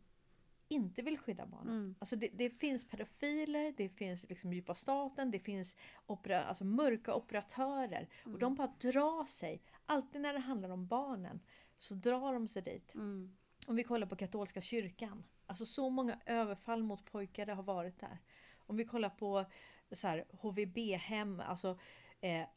inte 0.68 1.02
vill 1.02 1.18
skydda 1.18 1.46
barnen. 1.46 1.74
Mm. 1.74 1.96
Alltså 2.00 2.16
det, 2.16 2.30
det 2.34 2.50
finns 2.50 2.88
pedofiler, 2.88 3.74
det 3.78 3.90
finns 3.90 4.30
liksom 4.30 4.54
djupa 4.54 4.76
staten, 4.76 5.32
det 5.32 5.40
finns 5.40 5.76
opera, 6.06 6.44
alltså 6.44 6.66
mörka 6.66 7.14
operatörer. 7.14 8.10
Och 8.24 8.40
de 8.40 8.56
bara 8.56 8.74
drar 8.80 9.26
sig. 9.26 9.62
Alltid 9.86 10.22
när 10.22 10.34
det 10.34 10.40
handlar 10.40 10.70
om 10.70 10.88
barnen 10.88 11.40
så 11.78 11.96
drar 11.96 12.34
de 12.34 12.48
sig 12.48 12.62
dit. 12.62 12.96
Mm, 12.96 13.36
om 13.66 13.76
vi 13.76 13.84
kollar 13.84 14.08
på 14.08 14.16
katolska 14.16 14.62
kyrkan. 14.62 15.24
Alltså 15.46 15.66
så 15.66 15.90
många 15.90 16.20
överfall 16.26 16.84
mot 16.84 17.06
pojkar 17.06 17.46
det 17.46 17.54
har 17.54 17.64
varit 17.64 18.00
där. 18.00 18.18
Om 18.58 18.78
vi 18.78 18.86
kollar 18.86 19.10
på 19.10 19.46
så 19.92 20.08
här, 20.08 20.26
HVB-hem, 20.32 21.40
alltså 21.40 21.80
eh, 22.22 22.48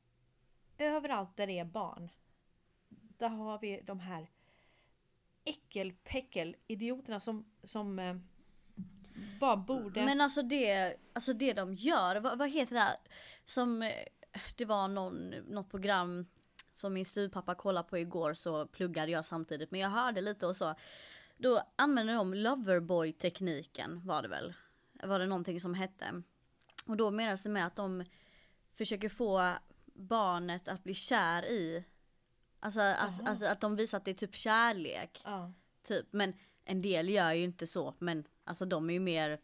överallt 0.78 1.36
där 1.36 1.46
det 1.46 1.58
är 1.58 1.64
barn. 1.64 2.10
Där 2.88 3.28
har 3.28 3.58
vi 3.58 3.80
de 3.84 4.00
här 4.00 4.30
äckelpäckel-idioterna 5.44 7.20
som, 7.20 7.44
som 7.62 7.98
eh, 7.98 8.16
bara 9.40 9.56
borde... 9.56 10.04
Men 10.04 10.20
alltså 10.20 10.42
det, 10.42 10.96
alltså 11.12 11.32
det 11.32 11.52
de 11.52 11.74
gör, 11.74 12.16
vad, 12.16 12.38
vad 12.38 12.50
heter 12.50 12.74
det 12.74 12.80
här? 12.80 12.96
Som, 13.44 13.82
eh, 13.82 14.06
det 14.56 14.64
var 14.64 14.88
någon, 14.88 15.30
något 15.30 15.70
program 15.70 16.26
som 16.78 16.94
min 16.94 17.04
styvpappa 17.04 17.54
kollade 17.54 17.88
på 17.88 17.98
igår 17.98 18.34
så 18.34 18.66
pluggade 18.66 19.12
jag 19.12 19.24
samtidigt 19.24 19.70
men 19.70 19.80
jag 19.80 19.90
hörde 19.90 20.20
lite 20.20 20.46
och 20.46 20.56
så. 20.56 20.74
Då 21.36 21.62
använder 21.76 22.14
de 22.14 22.34
loverboy 22.34 23.12
tekniken 23.12 24.06
var 24.06 24.22
det 24.22 24.28
väl? 24.28 24.54
Var 24.92 25.18
det 25.18 25.26
någonting 25.26 25.60
som 25.60 25.74
hette. 25.74 26.22
Och 26.86 26.96
då 26.96 27.10
menas 27.10 27.42
det 27.42 27.48
med 27.48 27.66
att 27.66 27.76
de 27.76 28.04
försöker 28.72 29.08
få 29.08 29.54
barnet 29.94 30.68
att 30.68 30.84
bli 30.84 30.94
kär 30.94 31.44
i 31.44 31.84
Alltså, 32.60 32.80
alltså, 32.80 33.22
alltså 33.24 33.46
att 33.46 33.60
de 33.60 33.76
visar 33.76 33.98
att 33.98 34.04
det 34.04 34.10
är 34.10 34.14
typ 34.14 34.36
kärlek. 34.36 35.22
ja. 35.24 35.52
Typ, 35.82 36.06
men 36.10 36.34
en 36.64 36.82
del 36.82 37.08
gör 37.08 37.32
ju 37.32 37.44
inte 37.44 37.66
så, 37.66 37.94
men 37.98 38.24
alltså 38.44 38.64
de 38.64 38.90
är 38.90 38.94
ju 38.94 39.00
mer 39.00 39.40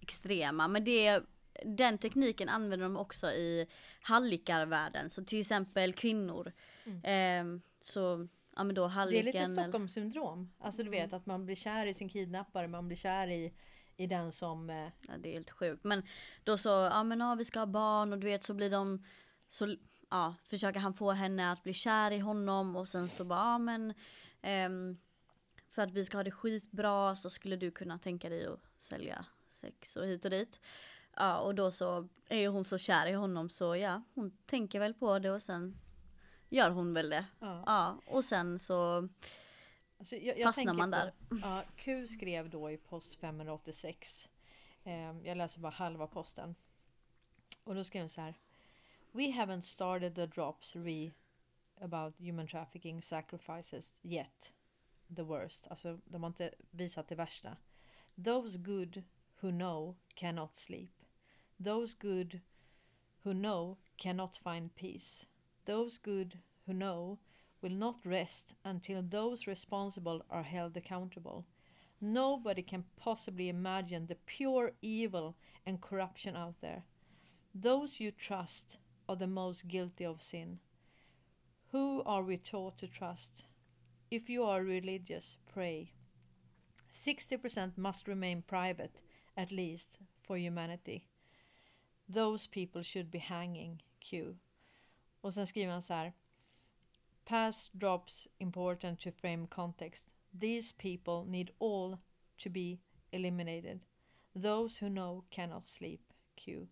extrema. 0.00 0.68
Men 0.68 0.84
det, 0.84 1.22
den 1.64 1.98
tekniken 1.98 2.48
använder 2.48 2.86
de 2.86 2.96
också 2.96 3.30
i 3.30 3.66
hallikarvärlden, 4.00 5.10
så 5.10 5.24
till 5.24 5.40
exempel 5.40 5.94
kvinnor. 5.94 6.52
Ehm, 7.02 7.62
så, 7.80 8.28
ja 8.56 8.64
men 8.64 8.74
då 8.74 8.88
Det 8.88 8.94
är 8.94 9.22
lite 9.22 9.46
Stockholmssyndrom. 9.46 10.52
Alltså 10.58 10.82
du 10.82 10.90
vet 10.90 11.12
att 11.12 11.26
man 11.26 11.46
blir 11.46 11.56
kär 11.56 11.86
i 11.86 11.94
sin 11.94 12.08
kidnappare, 12.08 12.68
man 12.68 12.88
blir 12.88 12.96
kär 12.96 13.28
i, 13.28 13.54
i 13.96 14.06
den 14.06 14.32
som... 14.32 14.70
Eh, 14.70 14.88
Ja, 15.08 15.14
det 15.18 15.28
är 15.28 15.32
helt 15.32 15.50
sjukt. 15.50 15.84
Men 15.84 16.02
då 16.44 16.58
så, 16.58 16.68
ja 16.68 17.02
men 17.02 17.20
ja, 17.20 17.34
vi 17.34 17.44
ska 17.44 17.58
ha 17.58 17.66
barn 17.66 18.12
och 18.12 18.18
du 18.18 18.24
vet 18.26 18.44
så 18.44 18.54
blir 18.54 18.70
de, 18.70 19.04
så 19.48 19.76
ja, 20.10 20.34
försöker 20.42 20.80
han 20.80 20.94
få 20.94 21.12
henne 21.12 21.52
att 21.52 21.62
bli 21.62 21.72
kär 21.72 22.10
i 22.10 22.18
honom 22.18 22.76
och 22.76 22.88
sen 22.88 23.08
så 23.08 23.24
bara, 23.24 23.38
ja 23.38 23.58
men 23.58 23.94
ehm, 24.42 24.98
för 25.70 25.82
att 25.82 25.92
vi 25.92 26.04
ska 26.04 26.18
ha 26.18 26.24
det 26.24 26.30
skitbra 26.30 27.16
så 27.16 27.30
skulle 27.30 27.56
du 27.56 27.70
kunna 27.70 27.98
tänka 27.98 28.28
dig 28.28 28.46
att 28.46 28.60
sälja 28.78 29.26
sex 29.50 29.96
och 29.96 30.06
hit 30.06 30.24
och 30.24 30.30
dit. 30.30 30.60
Ja 31.18 31.38
och 31.38 31.54
då 31.54 31.70
så 31.70 32.08
är 32.28 32.38
ju 32.38 32.48
hon 32.48 32.64
så 32.64 32.78
kär 32.78 33.06
i 33.06 33.12
honom 33.12 33.50
så 33.50 33.76
ja, 33.76 34.02
hon 34.14 34.30
tänker 34.46 34.80
väl 34.80 34.94
på 34.94 35.18
det 35.18 35.30
och 35.30 35.42
sen 35.42 35.78
gör 36.48 36.70
hon 36.70 36.94
väl 36.94 37.10
det. 37.10 37.24
ja. 37.40 37.62
Ja 37.66 38.00
och 38.06 38.24
sen 38.24 38.58
så, 38.58 39.08
Alltså, 39.98 40.16
jag, 40.16 40.38
jag 40.38 40.54
Fastnar 40.54 40.72
man 40.74 40.90
på- 40.90 40.96
där. 40.96 41.12
Ja, 41.42 41.62
Q 41.76 42.06
skrev 42.06 42.50
då 42.50 42.70
i 42.70 42.76
post 42.76 43.14
586. 43.14 44.28
Eh, 44.84 45.18
jag 45.24 45.36
läser 45.36 45.60
bara 45.60 45.72
halva 45.72 46.06
posten. 46.06 46.54
Och 47.64 47.74
då 47.74 47.84
skrev 47.84 48.02
hon 48.02 48.10
så 48.10 48.20
här. 48.20 48.34
We 49.12 49.22
haven't 49.22 49.60
started 49.60 50.14
the 50.14 50.26
drops 50.26 50.76
re 50.76 51.10
about 51.80 52.14
human 52.18 52.46
trafficking 52.48 53.02
sacrifices 53.02 53.94
yet. 54.02 54.52
The 55.16 55.22
worst. 55.22 55.66
Alltså 55.70 55.98
de 56.04 56.22
har 56.22 56.28
inte 56.30 56.54
visat 56.70 57.08
det 57.08 57.14
värsta. 57.14 57.56
Those 58.24 58.58
good 58.58 59.02
who 59.40 59.50
know 59.50 59.96
cannot 60.14 60.56
sleep. 60.56 60.90
Those 61.60 61.94
good 61.94 62.40
who 63.24 63.34
know 63.34 63.78
cannot 63.98 64.38
find 64.42 64.74
peace. 64.74 65.26
Those 65.64 65.98
good 65.98 66.38
who 66.66 66.72
know 66.72 67.18
will 67.60 67.70
not 67.70 67.96
rest 68.04 68.54
until 68.64 69.02
those 69.02 69.46
responsible 69.46 70.22
are 70.30 70.44
held 70.44 70.76
accountable. 70.76 71.44
Nobody 72.00 72.62
can 72.62 72.84
possibly 72.96 73.48
imagine 73.48 74.06
the 74.06 74.14
pure 74.14 74.72
evil 74.80 75.36
and 75.66 75.80
corruption 75.80 76.36
out 76.36 76.54
there. 76.60 76.84
Those 77.54 77.98
you 77.98 78.12
trust 78.12 78.78
are 79.08 79.16
the 79.16 79.26
most 79.26 79.66
guilty 79.66 80.04
of 80.04 80.22
sin. 80.22 80.60
Who 81.72 82.02
are 82.06 82.22
we 82.22 82.36
taught 82.36 82.78
to 82.78 82.86
trust? 82.86 83.46
If 84.10 84.30
you 84.30 84.44
are 84.44 84.62
religious, 84.62 85.36
pray. 85.52 85.92
60% 86.92 87.76
must 87.76 88.06
remain 88.06 88.42
private, 88.46 89.00
at 89.36 89.50
least 89.50 89.98
for 90.22 90.38
humanity. 90.38 91.04
Those 92.14 92.50
people 92.50 92.82
should 92.82 93.10
be 93.10 93.18
hanging, 93.18 93.84
Q. 93.98 94.36
Och 95.20 95.34
sen 95.34 95.46
skriver 95.46 95.72
han 95.72 95.82
så 95.82 95.94
här. 95.94 96.12
Past 97.24 97.72
drops 97.72 98.28
important 98.38 99.00
to 99.00 99.12
frame 99.12 99.46
context. 99.46 100.08
These 100.40 100.74
people 100.78 101.30
need 101.30 101.50
all 101.60 101.96
to 102.36 102.50
be 102.50 102.78
eliminated. 103.10 103.80
Those 104.32 104.84
who 104.84 104.88
know 104.90 105.24
cannot 105.30 105.66
sleep. 105.66 106.00
Q. 106.34 106.66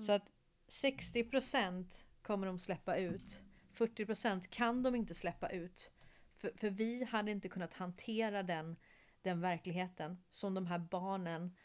Så 0.00 0.12
att 0.12 0.30
60% 0.68 1.84
kommer 2.22 2.46
de 2.46 2.58
släppa 2.58 2.96
ut. 2.96 3.42
40% 3.72 4.48
kan 4.50 4.82
de 4.82 4.94
inte 4.94 5.14
släppa 5.14 5.48
ut. 5.48 5.92
För, 6.36 6.52
för 6.56 6.70
vi 6.70 7.04
hade 7.04 7.30
inte 7.30 7.48
kunnat 7.48 7.74
hantera 7.74 8.42
den, 8.42 8.76
den 9.22 9.40
verkligheten 9.40 10.18
som 10.30 10.54
de 10.54 10.66
här 10.66 10.78
barnen 10.78 11.56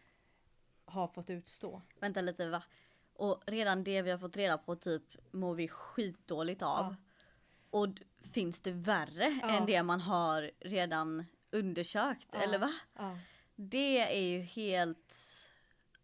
har 0.86 1.08
fått 1.08 1.30
utstå. 1.30 1.82
Vänta 2.00 2.22
lite 2.22 2.50
va? 2.50 2.64
Och 3.22 3.44
redan 3.46 3.84
det 3.84 4.02
vi 4.02 4.12
har 4.12 4.18
fått 4.18 4.38
reda 4.38 4.58
på 4.58 4.76
typ 4.76 5.04
mår 5.32 5.56
vi 5.56 5.68
skitdåligt 5.68 6.62
av. 6.62 6.86
Ja. 6.86 6.96
Och 7.70 7.88
finns 8.34 8.62
det 8.62 8.72
värre 8.72 9.40
Ja. 9.42 9.50
än 9.50 9.66
det 9.66 9.84
man 9.84 10.02
har 10.02 10.52
redan 10.60 11.26
undersökt? 11.52 12.28
Ja. 12.34 12.40
Eller 12.42 12.60
va? 12.60 12.74
Det 13.56 13.98
är 14.18 14.22
ju 14.30 14.40
helt... 14.40 15.16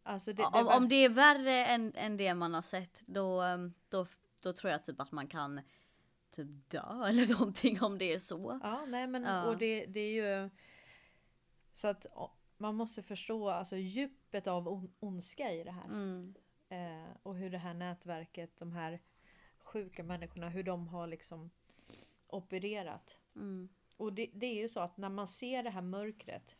Alltså 0.03 0.33
det, 0.33 0.41
det 0.41 0.59
om, 0.59 0.65
var- 0.65 0.77
om 0.77 0.89
det 0.89 0.95
är 0.95 1.09
värre 1.09 1.65
än, 1.65 1.93
än 1.95 2.17
det 2.17 2.33
man 2.33 2.53
har 2.53 2.62
sett 2.62 3.01
då, 3.05 3.43
um, 3.43 3.74
då, 3.89 4.07
då 4.39 4.53
tror 4.53 4.71
jag 4.71 4.83
typ 4.83 5.00
att 5.01 5.12
man 5.12 5.27
kan 5.27 5.62
typ 6.31 6.47
dö 6.69 6.79
eller 7.07 7.27
någonting 7.33 7.81
om 7.81 7.97
det 7.97 8.13
är 8.13 8.19
så. 8.19 8.59
Ja, 8.63 8.86
nej 8.88 9.07
men 9.07 9.45
och 9.45 9.57
det, 9.57 9.86
det 9.86 10.00
är 10.00 10.13
ju 10.43 10.50
så 11.74 11.88
att 11.88 12.05
man 12.57 12.75
måste 12.75 13.03
förstå 13.03 13.50
alltså 13.50 13.75
djupet 13.75 14.47
av 14.47 14.67
on, 14.67 14.93
ondska 15.00 15.51
i 15.51 15.63
det 15.63 15.71
här. 15.71 15.86
Mm. 15.86 16.33
Eh, 16.69 17.12
och 17.24 17.36
hur 17.36 17.50
det 17.50 17.57
här 17.57 17.74
nätverket, 17.74 18.57
de 18.57 18.71
här 18.71 19.00
sjuka 19.59 20.03
människorna, 20.03 20.50
hur 20.50 20.63
de 20.63 20.88
har 20.88 21.07
liksom 21.07 21.50
opererat. 22.27 23.17
Mm. 23.36 23.69
Och 23.97 24.13
det, 24.13 24.29
det 24.33 24.45
är 24.45 24.62
ju 24.62 24.69
så 24.69 24.79
att 24.79 24.97
när 24.97 25.09
man 25.09 25.27
ser 25.27 25.63
det 25.63 25.69
här 25.69 25.81
mörkret, 25.81 26.55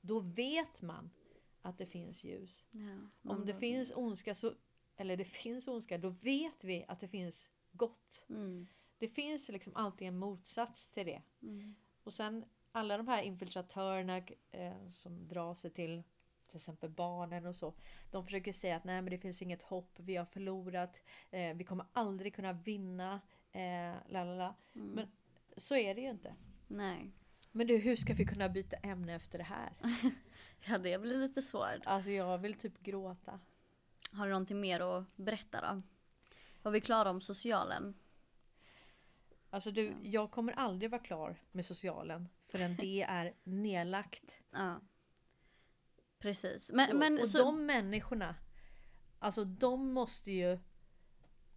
då 0.00 0.20
vet 0.20 0.82
man 0.82 1.10
att 1.62 1.78
det 1.78 1.86
finns 1.86 2.24
ljus. 2.24 2.66
Ja, 2.70 3.30
Om 3.30 3.46
det 3.46 3.54
finns 3.54 3.92
ondska, 3.96 4.34
så, 4.34 4.54
eller 4.96 5.16
det 5.16 5.24
finns 5.24 5.68
ondska, 5.68 5.98
då 5.98 6.08
vet 6.08 6.64
vi 6.64 6.84
att 6.88 7.00
det 7.00 7.08
finns 7.08 7.50
gott. 7.72 8.26
Mm. 8.28 8.66
Det 8.98 9.08
finns 9.08 9.48
liksom 9.48 9.76
alltid 9.76 10.08
en 10.08 10.18
motsats 10.18 10.88
till 10.88 11.06
det. 11.06 11.22
Mm. 11.42 11.74
Och 12.02 12.14
sen 12.14 12.44
alla 12.72 12.96
de 12.96 13.08
här 13.08 13.22
infiltratörerna 13.22 14.22
eh, 14.50 14.88
som 14.88 15.28
drar 15.28 15.54
sig 15.54 15.70
till 15.70 16.02
till 16.50 16.56
exempel 16.56 16.90
barnen 16.90 17.46
och 17.46 17.56
så. 17.56 17.74
De 18.10 18.24
försöker 18.24 18.52
säga 18.52 18.76
att 18.76 18.84
nej 18.84 19.02
men 19.02 19.10
det 19.10 19.18
finns 19.18 19.42
inget 19.42 19.62
hopp, 19.62 19.92
vi 19.96 20.16
har 20.16 20.24
förlorat, 20.24 21.00
eh, 21.30 21.54
vi 21.54 21.64
kommer 21.64 21.86
aldrig 21.92 22.34
kunna 22.34 22.52
vinna. 22.52 23.20
Eh, 23.52 23.94
lalala. 24.08 24.54
Mm. 24.74 24.88
Men 24.88 25.08
så 25.56 25.76
är 25.76 25.94
det 25.94 26.00
ju 26.00 26.10
inte. 26.10 26.34
Nej. 26.66 27.10
Men 27.52 27.66
du, 27.66 27.76
hur 27.76 27.96
ska 27.96 28.14
vi 28.14 28.24
kunna 28.24 28.48
byta 28.48 28.76
ämne 28.76 29.14
efter 29.14 29.38
det 29.38 29.44
här? 29.44 29.72
Ja 30.64 30.78
det 30.78 30.98
blir 30.98 31.16
lite 31.16 31.42
svårt. 31.42 31.80
Alltså 31.84 32.10
jag 32.10 32.38
vill 32.38 32.54
typ 32.54 32.82
gråta. 32.82 33.40
Har 34.12 34.26
du 34.26 34.32
någonting 34.32 34.60
mer 34.60 34.80
att 34.80 35.16
berätta 35.16 35.60
då? 35.60 35.82
Var 36.62 36.72
vi 36.72 36.80
klara 36.80 37.10
om 37.10 37.20
socialen? 37.20 37.94
Alltså 39.50 39.70
du, 39.70 39.94
jag 40.02 40.30
kommer 40.30 40.52
aldrig 40.52 40.90
vara 40.90 41.02
klar 41.02 41.36
med 41.52 41.66
socialen 41.66 42.28
förrän 42.46 42.76
det 42.76 43.02
är 43.08 43.32
nedlagt. 43.44 44.40
Ja. 44.50 44.80
Precis. 46.20 46.72
Men, 46.72 46.90
och 46.90 46.96
men 46.96 47.18
och 47.20 47.28
så, 47.28 47.38
de 47.38 47.66
människorna, 47.66 48.34
alltså 49.18 49.44
de 49.44 49.92
måste 49.92 50.32
ju 50.32 50.58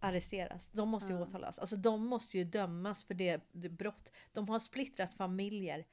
arresteras. 0.00 0.68
De 0.68 0.88
måste 0.88 1.12
ju 1.12 1.18
Ja. 1.18 1.24
åtalas. 1.24 1.58
Alltså 1.58 1.76
de 1.76 2.06
måste 2.06 2.38
ju 2.38 2.44
dömas 2.44 3.04
för 3.04 3.14
det, 3.14 3.48
det 3.52 3.68
brott. 3.68 4.12
De 4.32 4.48
har 4.48 4.58
splittrat 4.58 5.14
familjer. 5.14 5.86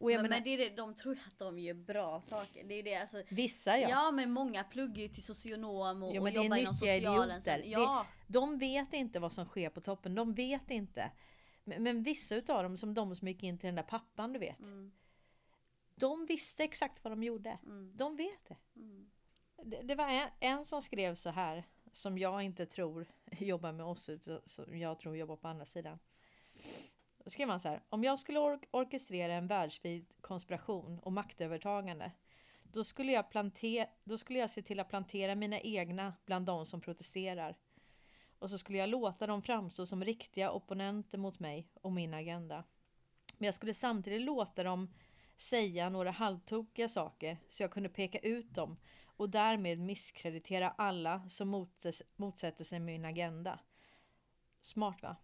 Men, 0.00 0.08
menar, 0.08 0.28
men 0.28 0.42
det 0.42 0.50
är 0.50 0.58
det, 0.58 0.76
de 0.76 0.94
tror 0.94 1.14
ju 1.14 1.20
att 1.26 1.38
de 1.38 1.58
gör 1.58 1.74
bra 1.74 2.22
saker. 2.22 2.64
Det 2.64 2.74
är 2.74 2.82
det 2.82 2.94
alltså. 2.94 3.22
vissa 3.28 3.78
ja. 3.78 3.88
Ja. 3.88 4.10
men 4.10 4.30
många 4.30 4.64
pluggar 4.64 5.02
ju 5.02 5.08
till 5.08 5.22
socionom 5.22 6.02
och, 6.02 6.14
Ja, 6.16 6.20
och 6.20 6.26
det 6.26 6.32
jobbar 6.32 6.56
inom 6.56 6.74
socialen. 6.74 7.42
sen. 7.42 7.70
Ja. 7.70 8.06
De 8.26 8.58
vet 8.58 8.92
inte 8.92 9.18
vad 9.18 9.32
som 9.32 9.44
sker 9.44 9.70
på 9.70 9.80
toppen. 9.80 10.14
De 10.14 10.34
vet 10.34 10.70
inte. 10.70 11.10
Men, 11.64 11.82
men 11.82 12.02
vissa 12.02 12.34
utav 12.36 12.62
dem, 12.62 12.76
som 12.76 12.94
de 12.94 13.16
som 13.16 13.28
gick 13.28 13.42
in 13.42 13.58
till 13.58 13.66
den 13.66 13.74
där 13.74 13.82
pappan 13.82 14.32
du 14.32 14.38
vet. 14.38 14.60
Mm. 14.60 14.92
De 15.98 16.26
visste 16.26 16.64
exakt 16.64 17.04
vad 17.04 17.12
de 17.12 17.22
gjorde. 17.22 17.58
Mm. 17.66 17.92
De 17.96 18.16
vet 18.16 18.48
det. 18.48 18.56
Mm. 18.76 19.10
Det, 19.62 19.82
det 19.82 19.94
var 19.94 20.08
en, 20.08 20.28
en 20.40 20.64
som 20.64 20.82
skrev 20.82 21.14
så 21.14 21.30
här, 21.30 21.64
som 21.92 22.18
jag 22.18 22.42
inte 22.42 22.66
tror 22.66 23.06
jobbar 23.30 23.72
med 23.72 23.86
oss, 23.86 24.10
som 24.44 24.78
jag 24.78 24.98
tror 24.98 25.16
jobbar 25.16 25.36
på 25.36 25.48
andra 25.48 25.64
sidan. 25.64 25.98
Då 27.24 27.30
skrev 27.30 27.48
han 27.48 27.60
så 27.60 27.68
här, 27.68 27.82
om 27.88 28.04
jag 28.04 28.18
skulle 28.18 28.38
ork- 28.38 28.68
orkestrera 28.70 29.34
en 29.34 29.46
världsvid 29.46 30.06
konspiration 30.20 30.98
och 30.98 31.12
maktövertagande, 31.12 32.12
då 32.62 32.84
skulle, 32.84 33.12
jag 33.12 33.30
plante- 33.30 33.88
då 34.04 34.18
skulle 34.18 34.38
jag 34.38 34.50
se 34.50 34.62
till 34.62 34.80
att 34.80 34.88
plantera 34.88 35.34
mina 35.34 35.60
egna 35.60 36.14
bland 36.24 36.46
de 36.46 36.66
som 36.66 36.80
protesterar. 36.80 37.56
Och 38.38 38.50
så 38.50 38.58
skulle 38.58 38.78
jag 38.78 38.88
låta 38.88 39.26
dem 39.26 39.42
framstå 39.42 39.86
som 39.86 40.04
riktiga 40.04 40.50
opponenter 40.50 41.18
mot 41.18 41.38
mig 41.38 41.68
och 41.74 41.92
min 41.92 42.14
agenda. 42.14 42.64
Men 43.38 43.46
jag 43.46 43.54
skulle 43.54 43.74
samtidigt 43.74 44.22
låta 44.22 44.62
dem 44.62 44.94
säga 45.38 45.88
några 45.88 46.10
halvtokiga 46.10 46.88
saker 46.88 47.38
så 47.48 47.62
jag 47.62 47.70
kunde 47.70 47.88
peka 47.88 48.18
ut 48.18 48.54
dem 48.54 48.76
och 49.04 49.30
därmed 49.30 49.78
misskreditera 49.78 50.70
alla 50.70 51.28
som 51.28 51.68
motsätter 52.16 52.64
sig 52.64 52.80
min 52.80 53.04
agenda. 53.04 53.60
Smart 54.60 55.02
va? 55.02 55.16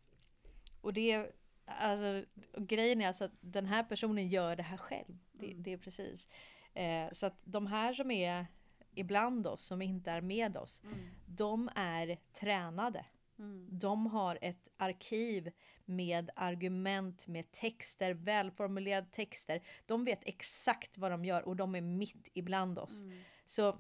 Och 0.81 0.93
det 0.93 1.11
är 1.13 1.33
alltså 1.67 2.25
grejen 2.59 3.01
är 3.01 3.07
alltså 3.09 3.25
att 3.25 3.33
den 3.41 3.67
här 3.67 3.83
personen 3.85 4.29
gör 4.29 4.57
det 4.57 4.63
här 4.63 4.77
själv. 4.77 5.19
Det, 5.33 5.47
Mm. 5.47 5.63
det 5.63 5.73
är 5.73 5.79
precis. 5.79 6.29
Eh, 6.75 7.13
så 7.13 7.27
att 7.27 7.41
de 7.45 7.67
här 7.67 7.93
som 7.93 8.11
är 8.11 8.47
ibland 8.95 9.47
oss, 9.47 9.63
som 9.67 9.83
inte 9.83 10.11
är 10.11 10.21
med 10.21 10.57
oss, 10.57 10.83
Mm. 10.85 10.99
de 11.27 11.71
är 11.75 12.19
tränade. 12.33 13.07
Mm. 13.39 13.69
De 13.79 14.07
har 14.07 14.39
ett 14.43 14.69
arkiv 14.77 15.53
med 15.85 16.31
argument, 16.37 17.27
med 17.27 17.53
texter, 17.53 18.15
välformulerade 18.15 19.07
texter. 19.11 19.63
De 19.87 20.05
vet 20.05 20.21
exakt 20.23 20.99
vad 20.99 21.11
de 21.11 21.25
gör 21.25 21.43
och 21.43 21.57
de 21.57 21.75
är 21.75 21.81
mitt 21.81 22.29
ibland 22.35 22.79
oss. 22.79 23.01
Mm. 23.01 23.19
Så, 23.47 23.79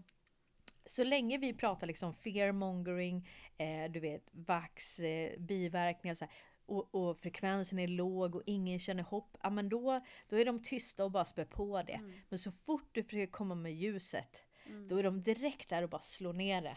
så 0.86 1.04
länge 1.04 1.38
vi 1.38 1.54
pratar 1.54 1.86
liksom 1.86 2.14
fearmongering, 2.14 3.28
eh, 3.58 3.90
du 3.90 4.00
vet 4.00 4.28
vax, 4.32 4.98
eh, 4.98 5.38
biverkningar 5.38 6.14
så 6.14 6.24
här, 6.24 6.34
och, 6.66 6.94
och 6.94 7.18
frekvensen 7.18 7.78
är 7.78 7.88
låg 7.88 8.34
och 8.34 8.42
ingen 8.46 8.78
känner 8.78 9.02
hopp, 9.02 9.36
ja 9.42 9.50
men 9.50 9.68
då, 9.68 10.00
då 10.28 10.38
är 10.38 10.44
de 10.44 10.62
tysta 10.62 11.04
och 11.04 11.10
bara 11.10 11.24
spär 11.24 11.44
på 11.44 11.82
det. 11.82 11.92
Mm. 11.92 12.12
Men 12.28 12.38
så 12.38 12.52
fort 12.52 12.88
du 12.92 13.02
försöker 13.02 13.32
komma 13.32 13.54
med 13.54 13.74
ljuset, 13.74 14.42
Mm. 14.66 14.88
då 14.88 14.96
är 14.96 15.02
de 15.02 15.22
direkt 15.22 15.68
där 15.68 15.82
och 15.82 15.88
bara 15.90 16.00
slår 16.00 16.32
ner 16.32 16.62
det. 16.62 16.76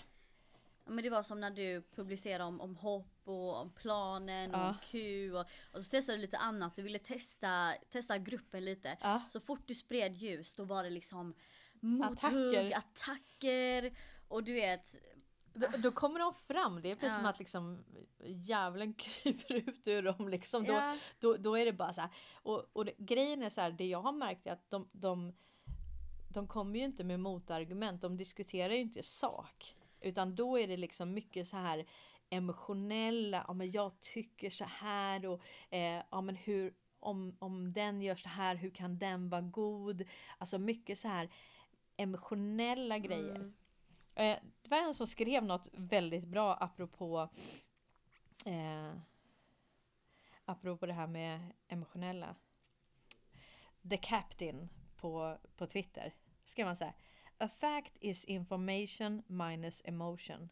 Men 0.90 1.04
det 1.04 1.10
var 1.10 1.24
som 1.24 1.40
när 1.40 1.52
du 1.52 1.82
publicerade 1.96 2.44
om, 2.44 2.62
om 2.62 2.76
hopp 2.76 3.22
och 3.28 3.56
om 3.56 3.70
planen 3.74 4.56
och 4.56 4.60
Ja. 4.62 4.70
om 4.70 4.76
Q 4.84 5.32
och, 5.34 5.46
och 5.72 5.84
så 5.84 5.90
testade 5.90 6.18
du 6.18 6.22
lite 6.22 6.38
annat. 6.38 6.76
Du 6.76 6.82
ville 6.82 7.00
testa, 7.00 7.74
testa 7.92 8.18
gruppen 8.18 8.66
lite. 8.66 8.98
Ja. 9.02 9.22
Så 9.32 9.40
fort 9.40 9.62
du 9.66 9.76
spred 9.76 10.16
ljus 10.18 10.54
då 10.54 10.64
var 10.64 10.84
det 10.84 10.90
liksom 10.90 11.34
mothugg, 11.80 12.56
Attacker. 12.56 12.78
attacker 12.78 13.98
och 14.28 14.44
du 14.44 14.54
vet. 14.54 14.96
Då, 15.54 15.68
då 15.78 15.92
kommer 15.92 16.20
de 16.20 16.34
fram, 16.34 16.82
det 16.82 16.92
är 16.92 16.96
precis 16.96 17.10
Ja. 17.14 17.16
som 17.20 17.26
att 17.26 17.40
liksom 17.40 17.84
djävulen 18.26 18.94
kryper 18.98 19.54
ut 19.54 19.88
ur 19.88 20.02
dem 20.04 20.30
liksom. 20.30 20.64
Då, 20.64 20.74
Ja. 20.74 20.98
då, 21.20 21.38
då 21.38 21.58
är 21.58 21.66
det 21.66 21.74
bara 21.74 21.94
så 21.94 22.02
här. 22.02 22.10
Och, 22.34 22.66
och 22.74 22.86
det, 22.86 22.94
grejen 22.98 23.44
är 23.44 23.50
så 23.50 23.62
här, 23.62 23.72
det 23.72 23.86
jag 23.88 24.02
har 24.02 24.12
märkt 24.12 24.48
är 24.48 24.52
att 24.52 24.70
de, 24.70 24.90
de, 24.92 25.34
de 26.34 26.48
kommer 26.48 26.80
ju 26.80 26.86
inte 26.86 27.04
med 27.04 27.20
motargument, 27.20 28.02
de 28.02 28.18
diskuterar 28.18 28.74
ju 28.74 28.80
inte 28.80 29.04
sak. 29.04 29.77
Utan 30.02 30.36
då 30.36 30.60
är 30.60 30.68
det 30.68 30.78
liksom 30.78 31.14
mycket 31.14 31.48
så 31.48 31.58
här 31.58 31.86
emotionella, 32.30 33.46
ja 33.48 33.54
men 33.54 33.72
jag 33.72 34.00
tycker 34.00 34.50
så 34.50 34.66
här 34.66 35.26
och 35.26 35.42
eh, 35.70 36.04
ja 36.10 36.22
men 36.22 36.36
hur, 36.36 36.74
om, 37.00 37.38
om 37.40 37.74
den 37.74 38.02
gör 38.02 38.16
så 38.16 38.30
här, 38.30 38.56
hur 38.56 38.70
kan 38.70 38.98
den 38.98 39.30
vara 39.30 39.42
god? 39.42 40.04
Alltså 40.38 40.58
mycket 40.58 41.00
så 41.00 41.08
här 41.08 41.30
emotionella 41.98 42.98
grejer. 42.98 43.36
Mm. 43.36 43.54
Eh, 44.16 44.38
det 44.62 44.70
var 44.70 44.78
en 44.78 44.96
som 44.96 45.08
skrev 45.08 45.44
något 45.44 45.68
väldigt 45.74 46.26
bra 46.26 46.56
apropå 46.56 47.30
eh, 48.46 48.92
apropå 50.46 50.86
det 50.86 50.94
här 50.94 51.08
med 51.08 51.54
emotionella. 51.68 52.36
The 53.90 53.98
Captain 53.98 54.70
på, 54.96 55.38
på 55.58 55.68
Twitter 55.68 56.14
skrev 56.44 56.66
man 56.66 56.76
så 56.76 56.86
här. 56.86 56.94
A 57.40 57.48
fact 57.48 57.98
is 58.02 58.24
information 58.24 59.24
minus 59.28 59.82
emotion. 59.86 60.50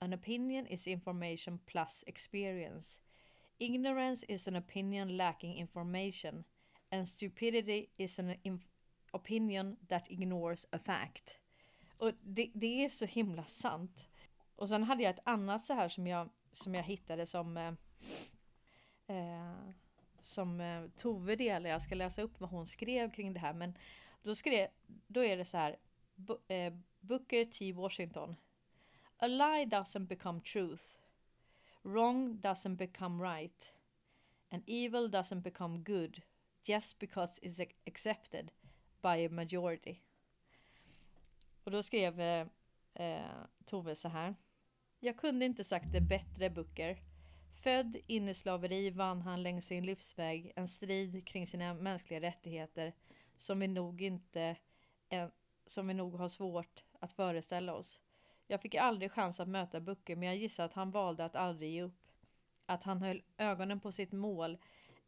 An 0.00 0.12
opinion 0.12 0.66
is 0.66 0.86
information 0.86 1.58
plus 1.66 2.04
experience. 2.06 3.00
Ignorance 3.58 4.24
is 4.28 4.48
an 4.48 4.56
opinion 4.56 5.16
lacking 5.16 5.56
information. 5.56 6.44
And 6.92 7.08
stupidity 7.08 7.90
is 7.98 8.18
an 8.18 8.34
opinion 9.12 9.76
that 9.88 10.10
ignores 10.10 10.66
a 10.72 10.78
fact. 10.78 11.36
Och 11.98 12.12
det, 12.22 12.50
det 12.54 12.84
är 12.84 12.88
så 12.88 13.04
himla 13.04 13.44
sant. 13.44 14.08
Och 14.56 14.68
sen 14.68 14.82
hade 14.82 15.02
jag 15.02 15.10
ett 15.10 15.28
annat 15.28 15.64
så 15.64 15.74
här 15.74 15.88
som 15.88 16.06
jag, 16.06 16.28
som 16.52 16.74
jag 16.74 16.82
hittade 16.82 17.26
som 17.26 17.56
eh, 17.56 17.72
eh, 19.06 19.70
som 20.20 20.60
eh, 20.60 20.84
Tove 20.96 21.36
delar. 21.36 21.70
Jag 21.70 21.82
ska 21.82 21.94
läsa 21.94 22.22
upp 22.22 22.40
vad 22.40 22.50
hon 22.50 22.66
skrev 22.66 23.10
kring 23.10 23.32
det 23.32 23.40
här. 23.40 23.52
Men 23.52 23.74
då, 24.22 24.34
skrev, 24.34 24.68
då 25.06 25.24
är 25.24 25.36
det 25.36 25.44
så 25.44 25.56
här. 25.56 25.76
Bu, 26.26 26.38
eh, 26.48 26.72
Booker 27.00 27.44
T 27.44 27.72
Washington. 27.72 28.36
A 29.18 29.26
lie 29.26 29.64
doesn't 29.64 30.06
become 30.06 30.40
truth. 30.40 30.98
Wrong 31.82 32.40
doesn't 32.40 32.76
become 32.76 33.22
right. 33.22 33.72
And 34.50 34.62
evil 34.66 35.08
doesn't 35.08 35.40
become 35.40 35.78
good 35.78 36.22
just 36.62 36.98
because 36.98 37.40
it's 37.42 37.60
accepted 37.86 38.52
by 39.02 39.26
a 39.26 39.28
majority. 39.28 40.00
Och 41.64 41.70
då 41.70 41.82
skrev 41.82 42.20
eh, 42.20 42.46
eh, 42.94 43.30
Tove 43.64 43.94
så 43.94 44.08
här. 44.08 44.34
Jag 45.00 45.16
kunde 45.16 45.44
inte 45.44 45.64
sagt 45.64 45.92
det 45.92 46.00
bättre 46.00 46.50
Booker. 46.50 46.98
Född 47.54 47.96
in 48.06 48.28
i 48.28 48.34
slaveri 48.34 48.90
vann 48.90 49.22
han 49.22 49.42
längs 49.42 49.66
sin 49.66 49.86
livsväg 49.86 50.52
en 50.56 50.68
strid 50.68 51.26
kring 51.26 51.46
sina 51.46 51.74
mänskliga 51.74 52.20
rättigheter 52.20 52.92
som 53.36 53.60
vi 53.60 53.68
nog 53.68 54.02
inte 54.02 54.56
som 55.70 55.86
vi 55.86 55.94
nog 55.94 56.14
har 56.14 56.28
svårt 56.28 56.84
att 57.00 57.12
föreställa 57.12 57.74
oss. 57.74 58.00
Jag 58.46 58.62
fick 58.62 58.74
aldrig 58.74 59.12
chans 59.12 59.40
att 59.40 59.48
möta 59.48 59.80
Bucke 59.80 60.16
men 60.16 60.28
jag 60.28 60.36
gissar 60.36 60.64
att 60.64 60.72
han 60.72 60.90
valde 60.90 61.24
att 61.24 61.36
aldrig 61.36 61.72
ge 61.72 61.82
upp. 61.82 62.08
Att 62.66 62.82
han 62.82 63.02
höll 63.02 63.22
ögonen 63.36 63.80
på 63.80 63.92
sitt 63.92 64.12
mål 64.12 64.58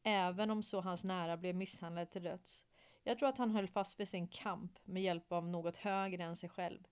även 0.03 0.51
om 0.51 0.63
så 0.63 0.81
hans 0.81 1.05
nära 1.05 1.37
blev 1.37 1.55
misshandlad 1.55 2.11
till 2.11 2.23
döds. 2.23 2.65
Jag 3.05 3.19
tror 3.19 3.29
att 3.29 3.39
han 3.39 3.51
höll 3.51 3.69
fast 3.69 4.01
vid 4.01 4.09
sin 4.09 4.29
kamp 4.29 4.79
med 4.85 5.03
hjälp 5.03 5.33
av 5.33 5.49
något 5.49 5.77
högre 5.77 6.25
än 6.25 6.37
sig 6.37 6.49
själv. 6.49 6.87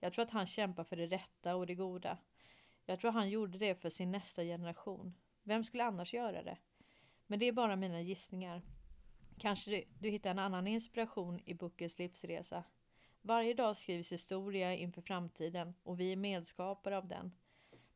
Jag 0.00 0.12
tror 0.12 0.24
att 0.24 0.30
han 0.30 0.46
kämpar 0.46 0.84
för 0.84 0.96
det 0.96 1.06
rätta 1.06 1.56
och 1.56 1.66
det 1.66 1.74
goda. 1.74 2.18
Jag 2.84 3.00
tror 3.00 3.10
han 3.10 3.28
gjorde 3.28 3.58
det 3.58 3.74
för 3.74 3.90
sin 3.90 4.10
nästa 4.10 4.42
generation. 4.42 5.14
Vem 5.42 5.64
skulle 5.64 5.84
annars 5.84 6.14
göra 6.14 6.42
det? 6.42 6.58
Men 7.26 7.38
det 7.38 7.46
är 7.46 7.52
bara 7.52 7.76
mina 7.76 8.00
gissningar. 8.00 8.62
Kanske 9.38 9.70
du, 9.70 9.84
du 9.98 10.10
hittar 10.10 10.30
en 10.30 10.38
annan 10.38 10.66
inspiration 10.66 11.40
i 11.44 11.54
Buckes 11.54 11.98
livsresa. 11.98 12.64
Varje 13.26 13.54
dag 13.54 13.76
skrivs 13.76 14.12
historia 14.12 14.74
inför 14.74 15.02
framtiden 15.02 15.74
och 15.82 16.00
vi 16.00 16.12
är 16.12 16.16
medskapare 16.16 16.98
av 16.98 17.08
den. 17.08 17.32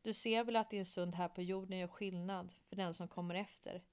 Du 0.01 0.13
ser 0.13 0.43
väl 0.43 0.55
att 0.55 0.69
din 0.69 0.85
stund 0.85 1.15
här 1.15 1.27
på 1.27 1.41
jorden 1.41 1.77
gör 1.77 1.87
skillnad 1.87 2.53
för 2.65 2.75
den 2.75 2.93
som 2.93 3.07
kommer 3.07 3.35
efter. 3.35 3.83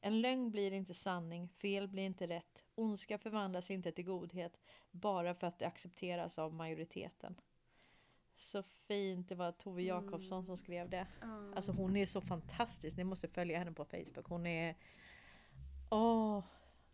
En 0.00 0.20
lögn 0.20 0.50
blir 0.50 0.72
inte 0.72 0.94
sanning, 0.94 1.48
fel 1.48 1.88
blir 1.88 2.02
inte 2.02 2.26
rätt, 2.26 2.64
ondska 2.74 3.18
förvandlas 3.18 3.70
inte 3.70 3.92
till 3.92 4.04
godhet 4.04 4.60
bara 4.90 5.34
för 5.34 5.46
att 5.46 5.58
det 5.58 5.66
accepteras 5.66 6.38
av 6.38 6.54
majoriteten. 6.54 7.40
Så 8.36 8.62
fint, 8.62 9.28
det 9.28 9.34
var 9.34 9.52
Tove 9.52 9.82
Jakobsson 9.82 10.46
som 10.46 10.56
skrev 10.56 10.90
det. 10.90 11.06
Alltså 11.56 11.72
hon 11.72 11.96
är 11.96 12.06
så 12.06 12.20
fantastisk, 12.20 12.96
ni 12.96 13.04
måste 13.04 13.28
följa 13.28 13.58
henne 13.58 13.72
på 13.72 13.84
Facebook. 13.84 14.26
Hon 14.26 14.46
är... 14.46 14.76
Åh! 15.90 16.44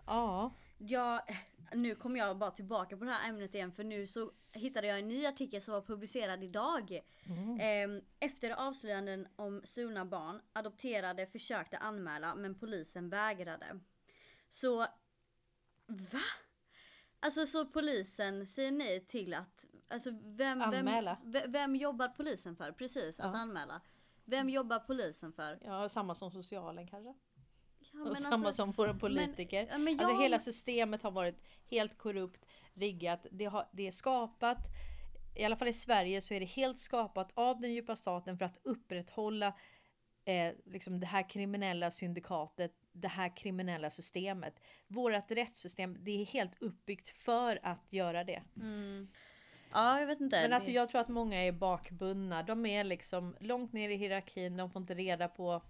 ja. 0.07 0.51
Ja, 0.79 1.27
nu 1.73 1.95
kommer 1.95 2.19
jag 2.19 2.39
bara 2.39 2.51
tillbaka 2.51 2.97
på 2.97 3.05
det 3.05 3.11
här 3.11 3.29
ämnet 3.29 3.55
igen 3.55 3.73
för 3.73 3.85
nu 3.85 4.07
så 4.07 4.33
hittade 4.53 4.87
jag 4.87 4.99
en 4.99 5.09
ny 5.09 5.27
artikel 5.27 5.61
som 5.61 5.75
var 5.75 5.83
publicerad 5.83 6.45
idag. 6.45 7.01
Ehm, 7.61 8.01
Efter 8.21 8.51
avslöjanden 8.51 9.29
om 9.37 9.61
stulna 9.65 10.05
barn, 10.05 10.41
adopterade 10.53 11.27
försökte 11.27 11.79
anmäla 11.79 12.35
men 12.35 12.55
polisen 12.59 13.09
vägrade. 13.09 13.81
Så, 14.51 14.79
va? 15.87 16.21
Alltså 17.21 17.47
så 17.47 17.67
polisen 17.67 18.47
säger 18.47 18.73
nej 18.73 19.07
till 19.07 19.35
att, 19.35 19.67
alltså 19.89 20.11
vem, 20.23 20.63
Anmäla. 20.63 21.19
vem, 21.23 21.33
ve- 21.33 21.47
vem 21.49 21.77
jobbar 21.77 22.09
polisen 22.09 22.57
för? 22.57 22.73
Precis, 22.73 23.21
att 23.21 23.35
Ja. 23.35 23.39
anmäla. 23.41 23.81
Vem 24.25 24.49
jobbar 24.49 24.79
polisen 24.79 25.33
för? 25.33 25.59
ja, 25.65 25.89
samma 25.89 26.15
som 26.15 26.31
socialen 26.31 26.87
kanske. 26.87 27.15
Ja, 27.95 28.01
och 28.01 28.07
men 28.07 28.17
samma 28.17 28.35
alltså- 28.35 28.53
som 28.53 28.73
våra 28.73 28.95
politiker. 28.95 29.67
ja, 29.71 29.79
men 29.79 29.95
Alltså 30.01 30.15
jag- 30.15 30.23
hela 30.23 30.39
systemet 30.39 31.03
har 31.03 31.11
varit 31.11 31.43
helt 31.71 31.99
korrupt, 31.99 32.47
riggat. 32.75 33.27
Det, 33.31 33.45
har, 33.45 33.69
det 33.73 33.87
är 33.87 33.91
skapat, 33.91 34.59
i 35.35 35.45
alla 35.45 35.57
fall 35.57 35.69
i 35.69 35.73
Sverige 35.73 36.21
så 36.21 36.35
är 36.35 36.41
det 36.41 36.47
helt 36.47 36.79
skapat 36.79 37.33
av 37.35 37.61
den 37.61 37.73
djupa 37.73 37.97
staten 37.97 38.39
för 38.39 38.45
att 38.45 38.59
upprätthålla 38.63 39.55
eh, 40.25 40.53
liksom 40.65 41.01
det 41.01 41.07
här 41.07 41.29
kriminella 41.31 41.91
syndikatet, 41.91 42.73
det 42.93 43.09
här 43.09 43.37
kriminella 43.37 43.91
systemet. 43.91 44.61
Vårat 44.87 45.31
rättssystem, 45.31 45.97
det 46.01 46.11
är 46.11 46.25
helt 46.25 46.63
uppbyggt 46.63 47.11
för 47.11 47.59
att 47.63 47.93
göra 47.93 48.25
det. 48.25 48.43
Ja, 49.73 50.01
jag 50.01 50.07
vet 50.07 50.21
inte. 50.21 50.43
Men 50.43 50.53
alltså 50.53 50.71
jag 50.71 50.89
tror 50.89 51.01
att 51.01 51.09
många 51.09 51.45
är 51.45 51.53
bakbundna. 51.53 52.43
De 52.43 52.67
är 52.67 52.85
liksom 52.85 53.37
långt 53.41 53.73
ner 53.73 53.89
i 53.89 53.97
hierarkin. 53.97 54.57
De 54.57 54.71
får 54.71 54.83
inte 54.83 54.95
reda 54.95 55.29
på 55.29 55.63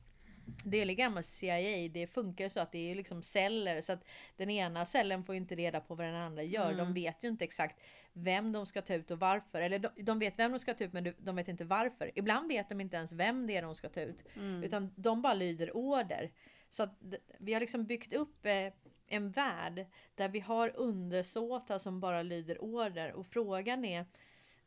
det 0.64 0.82
är 0.82 0.86
gammal 0.86 1.22
CIA, 1.22 1.88
det 1.88 2.06
funkar 2.06 2.48
så 2.48 2.60
att 2.60 2.72
det 2.72 2.90
är 2.90 2.94
liksom 2.94 3.22
celler 3.22 3.80
så 3.80 3.92
att 3.92 4.04
den 4.36 4.50
ena 4.50 4.84
cellen 4.84 5.24
får 5.24 5.34
ju 5.34 5.40
inte 5.40 5.54
reda 5.54 5.80
på 5.80 5.94
vad 5.94 6.06
den 6.06 6.14
andra 6.14 6.42
gör. 6.42 6.72
Mm. 6.72 6.76
De 6.76 6.94
vet 6.94 7.24
ju 7.24 7.28
inte 7.28 7.44
exakt 7.44 7.80
vem 8.12 8.52
de 8.52 8.66
ska 8.66 8.82
ta 8.82 8.94
ut 8.94 9.10
och 9.10 9.18
varför. 9.18 9.60
Eller 9.60 9.78
de, 9.78 9.88
de 9.96 10.18
vet 10.18 10.38
vem 10.38 10.52
de 10.52 10.58
ska 10.58 10.74
ta 10.74 10.84
ut 10.84 10.92
men 10.92 11.14
de 11.18 11.36
vet 11.36 11.48
inte 11.48 11.64
varför. 11.64 12.10
Ibland 12.14 12.48
vet 12.48 12.68
de 12.68 12.80
inte 12.80 12.96
ens 12.96 13.12
vem 13.12 13.46
det 13.46 13.56
är 13.56 13.62
de 13.62 13.74
ska 13.74 13.88
ta 13.88 14.00
ut. 14.00 14.24
Mm. 14.36 14.64
Utan 14.64 14.92
de 14.96 15.22
bara 15.22 15.34
lyder 15.34 15.76
order. 15.76 16.32
Så 16.70 16.82
att 16.82 16.98
vi 17.38 17.52
har 17.52 17.60
liksom 17.60 17.86
byggt 17.86 18.12
upp 18.12 18.46
eh, 18.46 18.72
en 19.06 19.30
värld 19.30 19.86
där 20.14 20.28
vi 20.28 20.40
har 20.40 20.76
undersåtar 20.76 21.78
som 21.78 22.00
bara 22.00 22.22
lyder 22.22 22.64
order. 22.64 23.12
Och 23.12 23.26
frågan 23.26 23.84
är, 23.84 24.06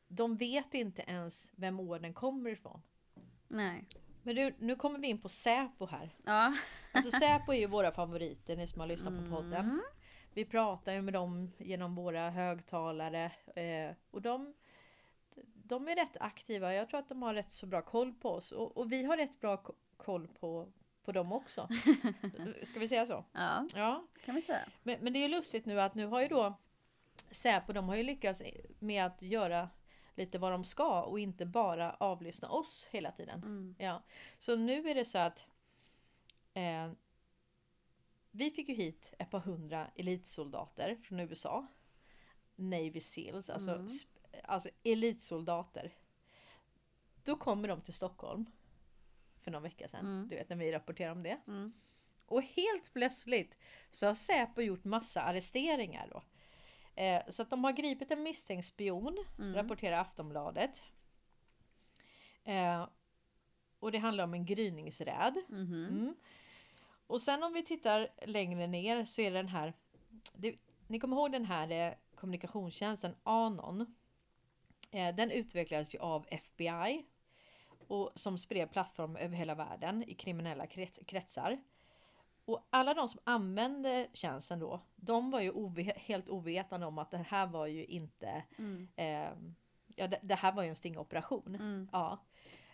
de 0.08 0.38
vet 0.38 0.74
inte 0.74 1.02
ens 1.02 1.52
vem 1.56 1.80
orden 1.80 2.14
kommer 2.14 2.50
ifrån. 2.50 2.82
Nej. 3.48 3.86
Men 4.28 4.36
du, 4.36 4.54
nu 4.60 4.76
kommer 4.76 5.00
vi 5.00 5.08
in 5.08 5.22
på 5.22 5.30
Säpo 5.30 5.86
här. 5.86 6.10
Ja. 6.26 6.54
Alltså 6.92 7.12
Säpo 7.12 7.54
är 7.54 7.58
ju 7.58 7.68
våra 7.68 7.92
favoriter, 7.92 8.56
ni 8.56 8.68
som 8.68 8.80
har 8.80 8.88
lyssnat 8.88 9.14
Mm. 9.14 9.30
på 9.30 9.36
podden. 9.36 9.82
Vi 10.34 10.46
pratar 10.46 10.94
ju 10.94 11.02
med 11.02 11.14
dem 11.14 11.52
genom 11.58 11.96
våra 11.96 12.30
högtalare. 12.30 13.32
Eh, 13.56 13.96
och 14.12 14.22
de, 14.22 14.54
de 15.54 15.88
är 15.88 15.96
rätt 15.96 16.18
aktiva. 16.20 16.74
Jag 16.74 16.90
tror 16.90 17.00
att 17.00 17.10
de 17.10 17.22
har 17.22 17.34
rätt 17.34 17.52
så 17.52 17.66
bra 17.66 17.82
koll 17.82 18.14
på 18.14 18.30
oss. 18.32 18.52
Och, 18.52 18.78
och 18.78 18.92
vi 18.92 19.04
har 19.04 19.18
rätt 19.18 19.40
bra 19.40 19.58
ko- 19.58 19.76
koll 19.98 20.28
på, 20.28 20.68
på 21.06 21.12
dem 21.12 21.32
också. 21.32 21.68
Ska 22.64 22.80
vi 22.80 22.88
säga 22.88 23.06
så? 23.06 23.26
ja, 23.32 23.66
Ja. 23.76 24.04
kan 24.26 24.36
vi 24.36 24.42
säga. 24.42 24.66
Men, 24.84 24.98
men 25.02 25.14
det 25.14 25.20
är 25.20 25.22
ju 25.22 25.28
lustigt 25.28 25.66
nu 25.66 25.82
att 25.82 25.96
nu 25.96 26.06
har 26.06 26.22
ju 26.22 26.28
då 26.28 26.54
Säpo, 27.32 27.74
de 27.74 27.88
har 27.90 27.96
ju 27.96 28.04
lyckats 28.04 28.42
med 28.80 29.06
att 29.06 29.22
göra 29.22 29.70
lite 30.18 30.38
vad 30.40 30.52
de 30.52 30.64
ska 30.64 31.02
och 31.02 31.20
inte 31.20 31.46
bara 31.46 31.94
avlyssna 31.94 32.50
oss 32.50 32.88
hela 32.92 33.12
tiden. 33.12 33.40
Mm. 33.44 33.76
Ja. 33.80 34.04
Så 34.40 34.56
nu 34.56 34.90
är 34.90 34.96
det 34.96 35.06
så 35.06 35.18
att 35.18 35.46
eh, 36.54 36.92
vi 38.32 38.52
fick 38.52 38.70
ju 38.70 38.76
hit 38.76 39.14
ett 39.20 39.30
par 39.30 39.40
hundra 39.40 39.88
elitsoldater 39.96 40.96
från 40.96 41.20
USA. 41.20 41.68
Navy 42.56 43.00
Seals, 43.00 43.50
alltså, 43.50 43.72
Mm. 43.72 43.88
alltså 44.44 44.70
elitsoldater. 44.84 45.94
Då 47.24 47.36
kommer 47.36 47.68
de 47.68 47.82
till 47.82 47.94
Stockholm 47.94 48.46
för 49.42 49.52
någon 49.52 49.64
vecka 49.64 49.88
sedan. 49.88 50.06
Mm. 50.06 50.28
Du 50.30 50.36
vet 50.36 50.50
när 50.50 50.56
vi 50.58 50.72
rapporterar 50.72 51.12
om 51.12 51.24
det. 51.24 51.42
Mm. 51.48 51.72
Och 52.26 52.42
helt 52.44 52.94
plötsligt 52.94 53.58
så 53.90 54.08
har 54.08 54.14
Säpo 54.14 54.62
gjort 54.62 54.84
massa 54.84 55.22
arresteringar 55.22 56.08
då. 56.12 56.22
Eh, 56.98 57.22
så 57.30 57.42
att 57.42 57.50
de 57.50 57.64
har 57.64 57.72
gripit 57.72 58.12
en 58.12 58.24
misstänkt 58.24 58.66
spion, 58.66 59.18
Mm. 59.40 59.54
rapporterar 59.56 60.00
Aftonbladet. 60.00 60.84
Eh, 62.44 62.88
och 63.80 63.92
det 63.92 63.98
handlar 63.98 64.24
om 64.24 64.34
en 64.34 64.46
gryningsräd. 64.46 65.36
Mhm. 65.50 65.88
Mm. 65.90 66.16
Och 67.08 67.22
sen 67.22 67.44
om 67.44 67.54
vi 67.54 67.64
tittar 67.64 68.08
längre 68.26 68.68
ner 68.68 69.06
så 69.06 69.22
är 69.22 69.32
det 69.32 69.38
den 69.38 69.48
här. 69.48 69.74
Det, 70.34 70.56
ni 70.88 71.00
kommer 71.00 71.16
ihåg 71.18 71.32
den 71.32 71.46
här 71.46 71.72
eh, 71.72 71.94
kommunikationstjänsten 72.16 73.16
Anon. 73.24 73.96
Eh, 74.92 75.16
den 75.16 75.32
utvecklades 75.32 75.96
ju 75.96 76.00
av 76.00 76.26
FBI. 76.32 77.06
Och 77.88 78.12
som 78.16 78.38
spred 78.38 78.72
plattform 78.72 79.16
över 79.16 79.36
hela 79.36 79.56
världen 79.56 80.04
i 80.04 80.14
kriminella 80.14 80.68
krets, 80.68 81.00
kretsar. 81.06 81.62
Och 82.48 82.68
alla 82.70 82.94
de 82.94 83.08
som 83.08 83.20
använde 83.24 84.08
tjänsten 84.14 84.60
då, 84.60 84.82
de 84.96 85.32
var 85.32 85.42
ju 85.42 85.52
ove, 85.52 85.94
helt 85.96 86.30
ovetande 86.30 86.86
om 86.86 86.98
att 86.98 87.12
det 87.12 87.18
här 87.18 87.48
var 87.48 87.66
ju 87.68 87.86
inte 87.86 88.44
Mm. 88.58 88.88
eh, 88.96 89.30
Ja, 90.00 90.08
det, 90.08 90.20
det 90.22 90.36
här 90.36 90.52
var 90.52 90.64
ju 90.64 90.70
en 90.70 90.76
stingoperation. 90.76 91.56
Mm. 91.56 91.90
Ja. 91.92 92.18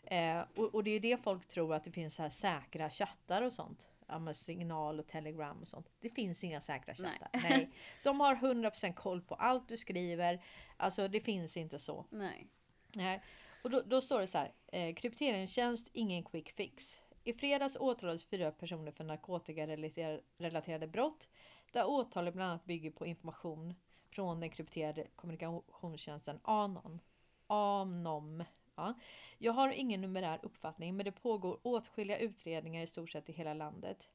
Eh, 0.03 0.41
och, 0.55 0.75
och 0.75 0.83
det 0.83 0.91
är 0.91 0.99
det 0.99 1.17
folk 1.23 1.47
tror 1.47 1.75
att 1.75 1.83
det 1.83 1.91
finns 1.91 2.15
så 2.15 2.21
här 2.21 2.29
säkra 2.29 2.89
chattar 2.89 3.41
och 3.41 3.53
sånt. 3.53 3.88
Ja, 4.07 4.33
signal 4.33 4.99
och 4.99 5.07
telegram 5.07 5.62
och 5.62 5.67
sånt. 5.67 5.89
Det 5.99 6.09
finns 6.09 6.43
inga 6.43 6.62
säkra 6.62 6.93
Nej. 6.99 7.12
chattar. 7.12 7.29
Nej. 7.49 7.69
De 8.03 8.19
har 8.19 8.36
100% 8.36 8.93
koll 8.93 9.21
på 9.21 9.36
allt 9.36 9.67
du 9.67 9.77
skriver. 9.77 10.43
Alltså 10.77 11.07
det 11.07 11.19
finns 11.19 11.57
inte 11.57 11.79
så. 11.79 12.05
Nej. 12.09 12.47
Nej. 12.95 13.23
Och 13.63 13.69
då, 13.69 13.81
då 13.86 14.01
står 14.01 14.19
det 14.19 14.27
så 14.27 14.38
här. 14.38 14.51
Eh, 14.67 14.93
krypteringstjänst, 14.95 15.88
ingen 15.93 16.23
quick 16.23 16.49
fix. 16.51 17.01
I 17.23 17.33
fredags 17.33 17.77
åtalades 17.79 18.25
fyra 18.25 18.51
personer 18.51 18.91
för 18.91 19.03
narkotikarelaterade 19.03 20.88
brott. 20.88 21.29
Där 21.71 21.86
åtalet 21.86 22.33
bland 22.33 22.49
annat 22.51 22.65
bygger 22.65 22.91
på 22.91 23.05
information 23.05 23.73
från 24.09 24.39
den 24.39 24.49
krypterade 24.49 25.07
kommunikationstjänsten 25.15 26.39
Anon. 26.43 27.01
Anom. 27.47 28.43
Ja. 28.75 28.93
Jag 29.38 29.53
har 29.53 29.69
ingen 29.69 30.01
numerär 30.01 30.39
uppfattning 30.43 30.97
men 30.97 31.05
det 31.05 31.12
pågår 31.12 31.59
åtskilliga 31.63 32.17
utredningar 32.17 32.83
i 32.83 32.88
stort 32.88 33.12
sett 33.12 33.29
i 33.29 33.33
hela 33.33 33.53
landet. 33.53 34.07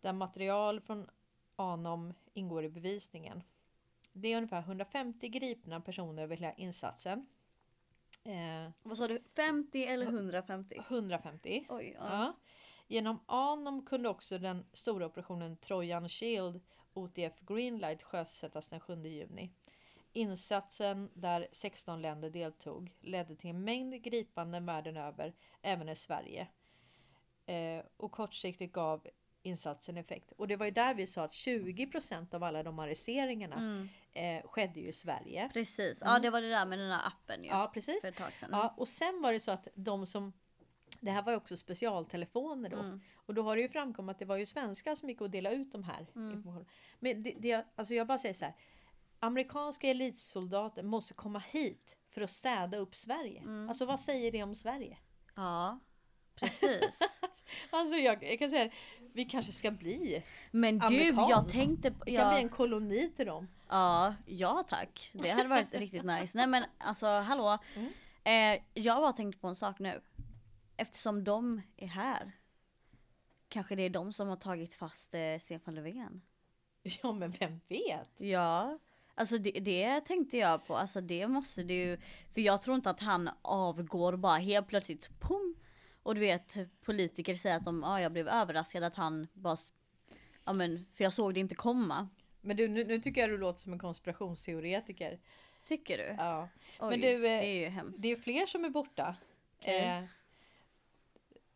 Där 0.00 0.12
material 0.12 0.80
från 0.80 1.10
Anom 1.56 2.14
ingår 2.32 2.64
i 2.64 2.68
bevisningen. 2.68 3.42
Det 4.12 4.28
är 4.28 4.36
ungefär 4.36 4.60
150 4.60 5.28
gripna 5.28 5.80
personer 5.80 6.22
över 6.22 6.36
hela 6.36 6.52
insatsen. 6.52 7.26
Eh, 8.24 8.70
Vad 8.82 8.98
sa 8.98 9.08
du? 9.08 9.22
50 9.36 9.84
eller 9.84 10.06
150? 10.06 10.76
150. 10.88 11.66
Oj, 11.68 11.96
ja. 11.98 12.08
Ja. 12.10 12.34
Genom 12.86 13.20
Anom 13.26 13.86
kunde 13.86 14.08
också 14.08 14.38
den 14.38 14.66
stora 14.72 15.06
operationen 15.06 15.56
Trojan 15.56 16.08
Shield 16.08 16.60
OTF 16.92 17.40
Greenlight 17.40 18.02
sjösättas 18.02 18.68
den 18.68 18.80
7 18.80 19.02
juni. 19.06 19.50
Insatsen 20.12 21.10
där 21.14 21.48
16 21.52 22.02
länder 22.02 22.30
deltog 22.30 22.92
ledde 23.00 23.36
till 23.36 23.50
en 23.50 23.64
mängd 23.64 24.02
gripanden 24.02 24.66
världen 24.66 24.96
över, 24.96 25.34
även 25.62 25.88
i 25.88 25.96
Sverige. 25.96 26.48
Eh, 27.46 27.84
och 27.96 28.12
kortsiktigt 28.12 28.72
gav 28.72 29.06
insatsen 29.42 29.96
effekt. 29.96 30.32
Och 30.32 30.48
det 30.48 30.56
var 30.56 30.66
ju 30.66 30.72
där 30.72 30.94
vi 30.94 31.06
sa 31.06 31.22
att 31.24 31.32
20% 31.32 32.34
av 32.34 32.44
alla 32.44 32.62
de 32.62 32.78
arresteringarna 32.78 33.56
Mm. 33.56 33.88
eh, 34.12 34.48
skedde 34.50 34.80
ju 34.80 34.88
i 34.88 34.92
Sverige. 34.92 35.50
Precis, 35.52 36.02
ja 36.04 36.18
det 36.18 36.30
var 36.30 36.40
det 36.42 36.48
där 36.50 36.66
med 36.66 36.78
den 36.78 36.88
där 36.88 37.06
appen 37.06 37.44
ju. 37.44 37.50
Ja, 37.50 37.70
precis. 37.74 38.00
För 38.02 38.08
ett 38.08 38.16
tag 38.16 38.36
sedan. 38.36 38.48
Ja, 38.52 38.74
och 38.76 38.88
sen 38.88 39.22
var 39.22 39.32
det 39.32 39.40
så 39.40 39.50
att 39.50 39.68
de 39.74 40.06
som 40.06 40.32
det 41.00 41.10
här 41.10 41.22
var 41.22 41.32
ju 41.32 41.36
också 41.36 41.56
specialtelefoner 41.56 42.70
då. 42.70 42.78
Mm. 42.78 43.00
Och 43.14 43.34
då 43.34 43.42
har 43.42 43.56
det 43.56 43.62
ju 43.62 43.68
framkommit 43.68 44.10
att 44.14 44.18
det 44.18 44.24
var 44.24 44.36
ju 44.36 44.46
svenskar 44.46 44.94
som 44.94 45.08
gick 45.08 45.20
och 45.20 45.30
delade 45.30 45.56
ut 45.56 45.72
de 45.72 45.84
här 45.84 46.06
Mm. 46.16 46.64
Men 46.98 47.22
det, 47.22 47.34
det, 47.38 47.66
alltså 47.76 47.94
jag 47.94 48.06
bara 48.06 48.18
säger 48.18 48.34
så 48.34 48.44
här. 48.44 48.54
Amerikanska 49.18 49.88
elitsoldater 49.88 50.82
måste 50.82 51.14
komma 51.14 51.38
hit 51.38 51.96
för 52.08 52.20
att 52.20 52.30
städa 52.30 52.78
upp 52.78 52.94
Sverige. 52.94 53.40
Mm. 53.40 53.68
Alltså 53.68 53.84
vad 53.86 54.00
säger 54.00 54.32
det 54.32 54.42
om 54.42 54.54
Sverige? 54.54 54.98
ja 55.36 55.78
precis. 56.34 56.98
Alltså 57.70 57.96
jag, 57.96 58.24
jag 58.24 58.38
kan 58.38 58.50
säga 58.50 58.70
vi 59.12 59.24
kanske 59.24 59.52
ska 59.52 59.70
bli. 59.70 60.22
Men 60.50 60.78
du, 60.78 60.84
jag 61.04 61.18
Amerikanskt. 61.18 61.52
tänkte 61.52 61.90
på... 61.90 62.04
Vi 62.06 62.16
kan 62.16 62.34
bli 62.34 62.42
en 62.42 62.48
koloni 62.48 63.12
till 63.16 63.26
dem. 63.26 63.48
ja, 63.68 64.14
ja 64.26 64.64
tack. 64.68 65.10
Det 65.12 65.30
hade 65.30 65.48
varit 65.48 65.68
riktigt 65.74 66.04
nice. 66.04 66.38
Nej 66.38 66.46
men 66.46 66.64
alltså 66.78 67.06
hallå. 67.06 67.58
Mm. 67.76 67.92
Eh, 68.24 68.62
jag 68.74 68.94
har 68.94 69.00
bara 69.00 69.12
tänkt 69.12 69.40
på 69.40 69.48
en 69.48 69.54
sak 69.54 69.78
nu. 69.78 70.00
Eftersom 70.76 71.24
de 71.24 71.62
är 71.76 71.86
här. 71.86 72.32
Kanske 73.48 73.74
det 73.74 73.82
är 73.82 73.90
de 73.90 74.12
som 74.12 74.28
har 74.28 74.36
tagit 74.36 74.74
fast 74.74 75.14
eh, 75.14 75.38
Stefan 75.40 75.74
Löfven. 75.74 76.22
Ja 76.82 77.12
men 77.12 77.30
vem 77.30 77.60
vet? 77.68 78.08
Ja, 78.16 78.78
alltså 79.14 79.38
det, 79.38 79.50
det 79.50 80.00
tänkte 80.00 80.36
jag 80.36 80.66
på. 80.66 80.76
Alltså 80.76 81.00
det 81.00 81.28
måste 81.28 81.62
det 81.62 81.74
ju. 81.74 81.98
För 82.34 82.40
jag 82.40 82.62
tror 82.62 82.76
inte 82.76 82.90
att 82.90 83.00
han 83.00 83.30
avgår 83.42 84.16
bara 84.16 84.38
helt 84.38 84.68
plötsligt. 84.68 85.20
Pum! 85.20 85.54
Och 86.02 86.14
du 86.14 86.20
vet 86.20 86.56
politiker 86.80 87.34
säger 87.34 87.56
att 87.56 87.64
de, 87.64 87.82
ja 87.82 88.00
jag 88.00 88.12
blev 88.12 88.28
överraskad 88.28 88.82
att 88.82 88.96
han 88.96 89.26
bara, 89.32 89.56
ja 90.44 90.52
men 90.52 90.86
för 90.94 91.04
jag 91.04 91.12
såg 91.12 91.34
det 91.34 91.40
inte 91.40 91.54
komma. 91.54 92.08
Men 92.40 92.56
du 92.56 92.68
nu, 92.68 92.84
nu 92.84 92.98
tycker 92.98 93.20
jag 93.20 93.30
du 93.30 93.38
låter 93.38 93.60
som 93.60 93.72
en 93.72 93.78
konspirationsteoretiker. 93.78 95.20
Tycker 95.64 95.98
du? 95.98 96.14
Ja. 96.18 96.48
Oj, 96.80 96.90
men 96.90 97.00
du, 97.00 97.14
eh, 97.14 97.20
det 97.20 97.46
är 97.46 97.60
ju 97.60 97.68
hemskt. 97.68 98.02
Det 98.02 98.08
är 98.08 98.16
fler 98.16 98.46
som 98.46 98.64
är 98.64 98.70
borta. 98.70 99.16
Okej. 99.58 99.84
Eh, 99.84 100.04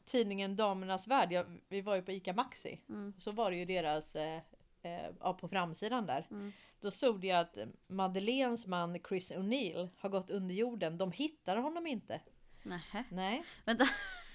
tidningen 0.04 0.57
Damernas 0.57 1.09
Värld, 1.09 1.33
ja, 1.33 1.44
vi 1.68 1.80
var 1.80 1.96
ju 1.96 2.02
på 2.02 2.12
ICA 2.12 2.33
Maxi. 2.33 2.80
Mm. 2.88 3.14
Så 3.18 3.33
var 3.33 3.50
det 3.50 3.57
ju 3.57 3.64
deras, 3.64 4.16
eh, 4.16 4.40
eh, 4.83 5.33
på 5.33 5.48
framsidan 5.48 6.07
där. 6.07 6.26
Mm. 6.30 6.52
Då 6.80 6.90
stod 6.90 7.20
det 7.20 7.30
att 7.30 7.59
Madeleines 7.87 8.66
man 8.66 8.98
Chris 9.09 9.33
O'Neill 9.33 9.88
har 9.98 10.09
gått 10.09 10.30
under 10.30 10.54
jorden. 10.54 10.98
De 10.98 11.12
hittar 11.12 11.57
honom 11.57 11.87
inte. 11.87 12.20
Nähä. 12.62 13.04
Nej, 13.11 13.44
Vänta. 13.64 13.88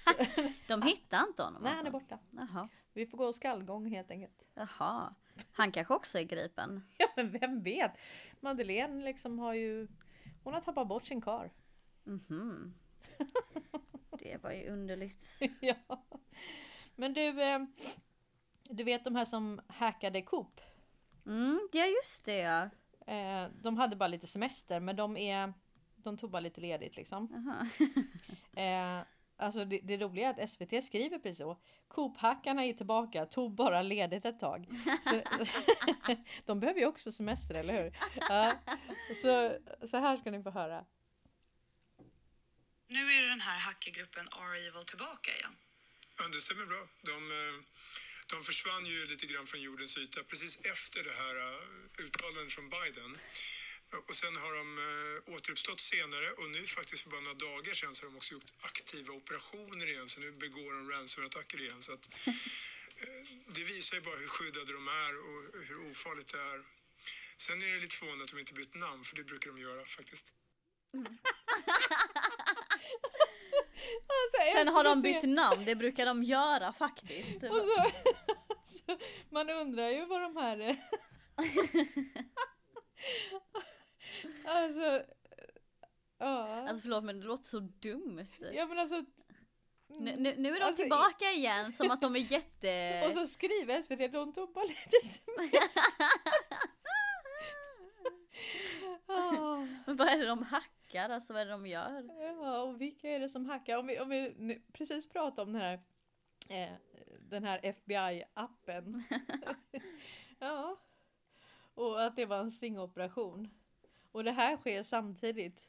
De 0.68 0.82
hittar 0.82 1.26
inte 1.28 1.42
honom 1.42 1.62
nej 1.62 1.70
alltså? 1.70 1.84
han 1.84 1.94
är 1.94 2.00
borta. 2.00 2.18
Jaha. 2.30 2.68
Vi 2.92 3.06
får 3.06 3.18
gå 3.18 3.32
skallgång 3.32 3.90
helt 3.90 4.10
enkelt. 4.10 4.42
Jaha. 4.54 5.14
Han 5.52 5.72
kanske 5.72 5.94
också 5.94 6.18
är 6.18 6.22
gripen. 6.22 6.82
Ja 6.98 7.06
men 7.16 7.30
vem 7.30 7.62
vet? 7.62 7.92
Madeleine 8.40 9.04
liksom 9.04 9.38
har 9.38 9.54
ju, 9.54 9.88
hon 10.44 10.54
har 10.54 10.60
tappat 10.60 10.88
bort 10.88 11.06
sin 11.06 11.20
kar. 11.20 11.50
Mhm. 12.04 12.74
Det 14.18 14.42
var 14.42 14.52
ju 14.52 14.68
underligt. 14.68 15.38
ja. 15.60 16.04
Men 16.96 17.12
du, 17.14 17.42
eh, 17.42 17.58
du 18.64 18.84
vet 18.84 19.04
de 19.04 19.16
här 19.16 19.24
som 19.24 19.60
hackade 19.66 20.22
Coop? 20.22 20.60
Mm, 21.26 21.68
ja 21.72 21.86
just 21.86 22.24
det 22.24 22.38
ja. 22.38 22.70
Eh, 23.14 23.48
de 23.62 23.76
hade 23.76 23.96
bara 23.96 24.06
lite 24.06 24.26
semester 24.26 24.80
men 24.80 24.96
de 24.96 25.16
är 25.16 25.52
De 25.96 26.16
tog 26.16 26.30
bara 26.30 26.40
lite 26.40 26.60
ledigt 26.60 26.96
liksom. 26.96 27.52
Alltså 29.40 29.64
det, 29.64 29.80
det 29.82 29.96
roliga 29.96 30.28
är 30.28 30.42
att 30.42 30.50
SVT 30.50 30.84
skriver 30.84 31.18
precis 31.18 31.38
så. 31.38 31.60
Coop-hackarna 31.88 32.64
är 32.64 32.74
tillbaka, 32.74 33.26
tog 33.26 33.54
bara 33.54 33.82
ledigt 33.82 34.24
ett 34.24 34.40
tag. 34.40 34.66
Så, 35.04 35.22
de 36.46 36.60
behöver 36.60 36.80
ju 36.80 36.86
också 36.86 37.12
semester, 37.12 37.54
eller 37.54 37.82
hur? 37.82 37.98
Ja, 38.28 38.52
så, 39.22 39.58
så 39.86 39.96
här 39.96 40.16
ska 40.16 40.30
ni 40.30 40.42
få 40.42 40.50
höra. 40.50 40.84
Nu 42.86 43.12
är 43.12 43.28
den 43.28 43.40
här 43.40 43.58
hackergruppen 43.58 44.26
R-Evil 44.32 44.84
tillbaka 44.84 45.30
igen. 45.38 45.54
Ja, 46.18 46.24
det 46.32 46.40
stämmer 46.40 46.66
bra. 46.66 46.82
De, 47.02 47.16
eh, 47.40 47.54
de 48.32 48.42
försvann 48.42 48.84
ju 48.86 49.06
lite 49.06 49.26
grann 49.26 49.46
från 49.46 49.60
jordens 49.62 49.98
yta 49.98 50.22
precis 50.22 50.54
efter 50.72 51.04
det 51.04 51.14
här 51.22 51.34
eh, 51.46 52.04
uttalandet 52.04 52.52
från 52.52 52.68
Biden. 52.76 53.10
Och 54.08 54.16
sen 54.16 54.36
har 54.36 54.52
de 54.60 54.66
eh, 54.88 55.34
återuppstått 55.34 55.80
senare 55.80 56.30
och 56.30 56.50
nu 56.50 56.62
faktiskt 56.78 57.02
för 57.02 57.10
bara 57.10 57.20
några 57.20 57.34
dagar 57.48 57.72
sedan 57.72 57.94
så 57.94 58.06
har 58.06 58.10
de 58.10 58.16
också 58.16 58.34
gjort 58.34 58.52
aktiva 58.60 59.14
operationer 59.14 59.86
igen. 59.86 60.08
Så 60.08 60.20
nu 60.20 60.32
begår 60.32 60.72
de 60.72 60.90
ransomware-attacker 60.90 61.58
igen. 61.60 61.82
Så 61.82 61.92
att, 61.92 62.04
eh, 63.02 63.22
det 63.46 63.64
visar 63.72 63.96
ju 63.96 64.02
bara 64.02 64.16
hur 64.16 64.26
skyddade 64.36 64.72
de 64.72 64.88
är 64.88 65.12
och 65.26 65.40
hur 65.68 65.90
ofarligt 65.90 66.32
det 66.32 66.40
är. 66.40 66.60
Sen 67.36 67.62
är 67.62 67.74
det 67.74 67.80
lite 67.80 67.96
förvånande 67.96 68.24
att 68.24 68.30
de 68.30 68.38
inte 68.38 68.54
bytt 68.54 68.74
namn, 68.74 69.04
för 69.04 69.16
det 69.16 69.24
brukar 69.24 69.50
de 69.50 69.60
göra 69.60 69.84
faktiskt. 69.84 70.32
Alltså, 74.22 74.52
Sen 74.54 74.68
har 74.68 74.84
de 74.84 75.02
bytt 75.02 75.22
namn, 75.22 75.64
det 75.64 75.74
brukar 75.74 76.06
de 76.06 76.22
göra 76.22 76.72
faktiskt. 76.72 77.42
Och 77.42 77.62
så, 77.68 77.90
så, 78.64 78.98
man 79.30 79.50
undrar 79.50 79.88
ju 79.88 80.06
vad 80.06 80.20
de 80.20 80.36
här 80.36 80.58
är. 80.58 80.78
Alltså. 84.44 85.02
Ja. 86.18 86.68
Alltså 86.68 86.82
förlåt 86.82 87.04
men 87.04 87.20
det 87.20 87.26
låter 87.26 87.44
så 87.44 87.60
dumt. 87.60 88.26
ja 88.52 88.66
men 88.66 88.78
alltså. 88.78 89.04
Nu, 89.98 90.16
nu, 90.16 90.34
nu 90.36 90.56
är 90.56 90.60
de 90.60 90.66
Alltså, 90.66 90.82
tillbaka 90.82 91.30
igen 91.30 91.72
som 91.72 91.90
att 91.90 92.00
de 92.00 92.16
är 92.16 92.32
jätte... 92.32 93.02
Och 93.06 93.12
så 93.12 93.26
skriver 93.26 93.82
SVT, 93.82 94.12
de 94.12 94.32
tog 94.32 94.52
bara 94.52 94.64
lite 94.64 94.96
semester. 95.06 95.60
Ah, 99.06 99.66
Men 99.86 99.96
vad 99.96 100.08
är 100.08 100.18
det 100.18 100.26
de 100.26 100.42
hackar? 100.42 101.10
Alltså 101.10 101.32
vad 101.32 101.42
är 101.42 101.46
det 101.46 101.52
de 101.52 101.66
gör? 101.66 102.10
ja, 102.18 102.62
och 102.62 102.80
vilka 102.80 103.10
är 103.10 103.20
det 103.20 103.28
som 103.28 103.46
hackar? 103.46 103.78
Om 103.78 103.86
vi, 103.86 104.00
om 104.00 104.08
vi 104.08 104.34
nu 104.38 104.62
precis 104.72 105.08
pratade 105.08 105.42
om 105.42 105.52
den 105.52 105.62
här, 105.62 105.80
eh, 106.48 106.76
den 107.20 107.44
här 107.44 107.60
FBI-appen. 107.62 109.02
ja. 110.38 110.76
Och 111.74 112.04
att 112.04 112.16
det 112.16 112.26
var 112.26 112.38
en 112.38 112.50
stingoperation. 112.50 113.50
Och 114.12 114.24
det 114.24 114.32
här 114.32 114.56
sker 114.56 114.82
samtidigt. 114.82 115.60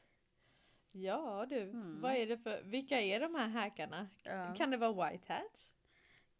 Ja 0.91 1.45
du, 1.49 1.61
Mm. 1.61 2.01
vad 2.01 2.15
är 2.15 2.27
det 2.27 2.37
för, 2.37 2.61
vilka 2.63 3.01
är 3.01 3.19
de 3.19 3.35
här 3.35 3.47
hackarna? 3.47 4.07
Ja. 4.23 4.53
Kan 4.57 4.71
det 4.71 4.77
vara 4.77 5.09
white 5.11 5.33
hats? 5.33 5.75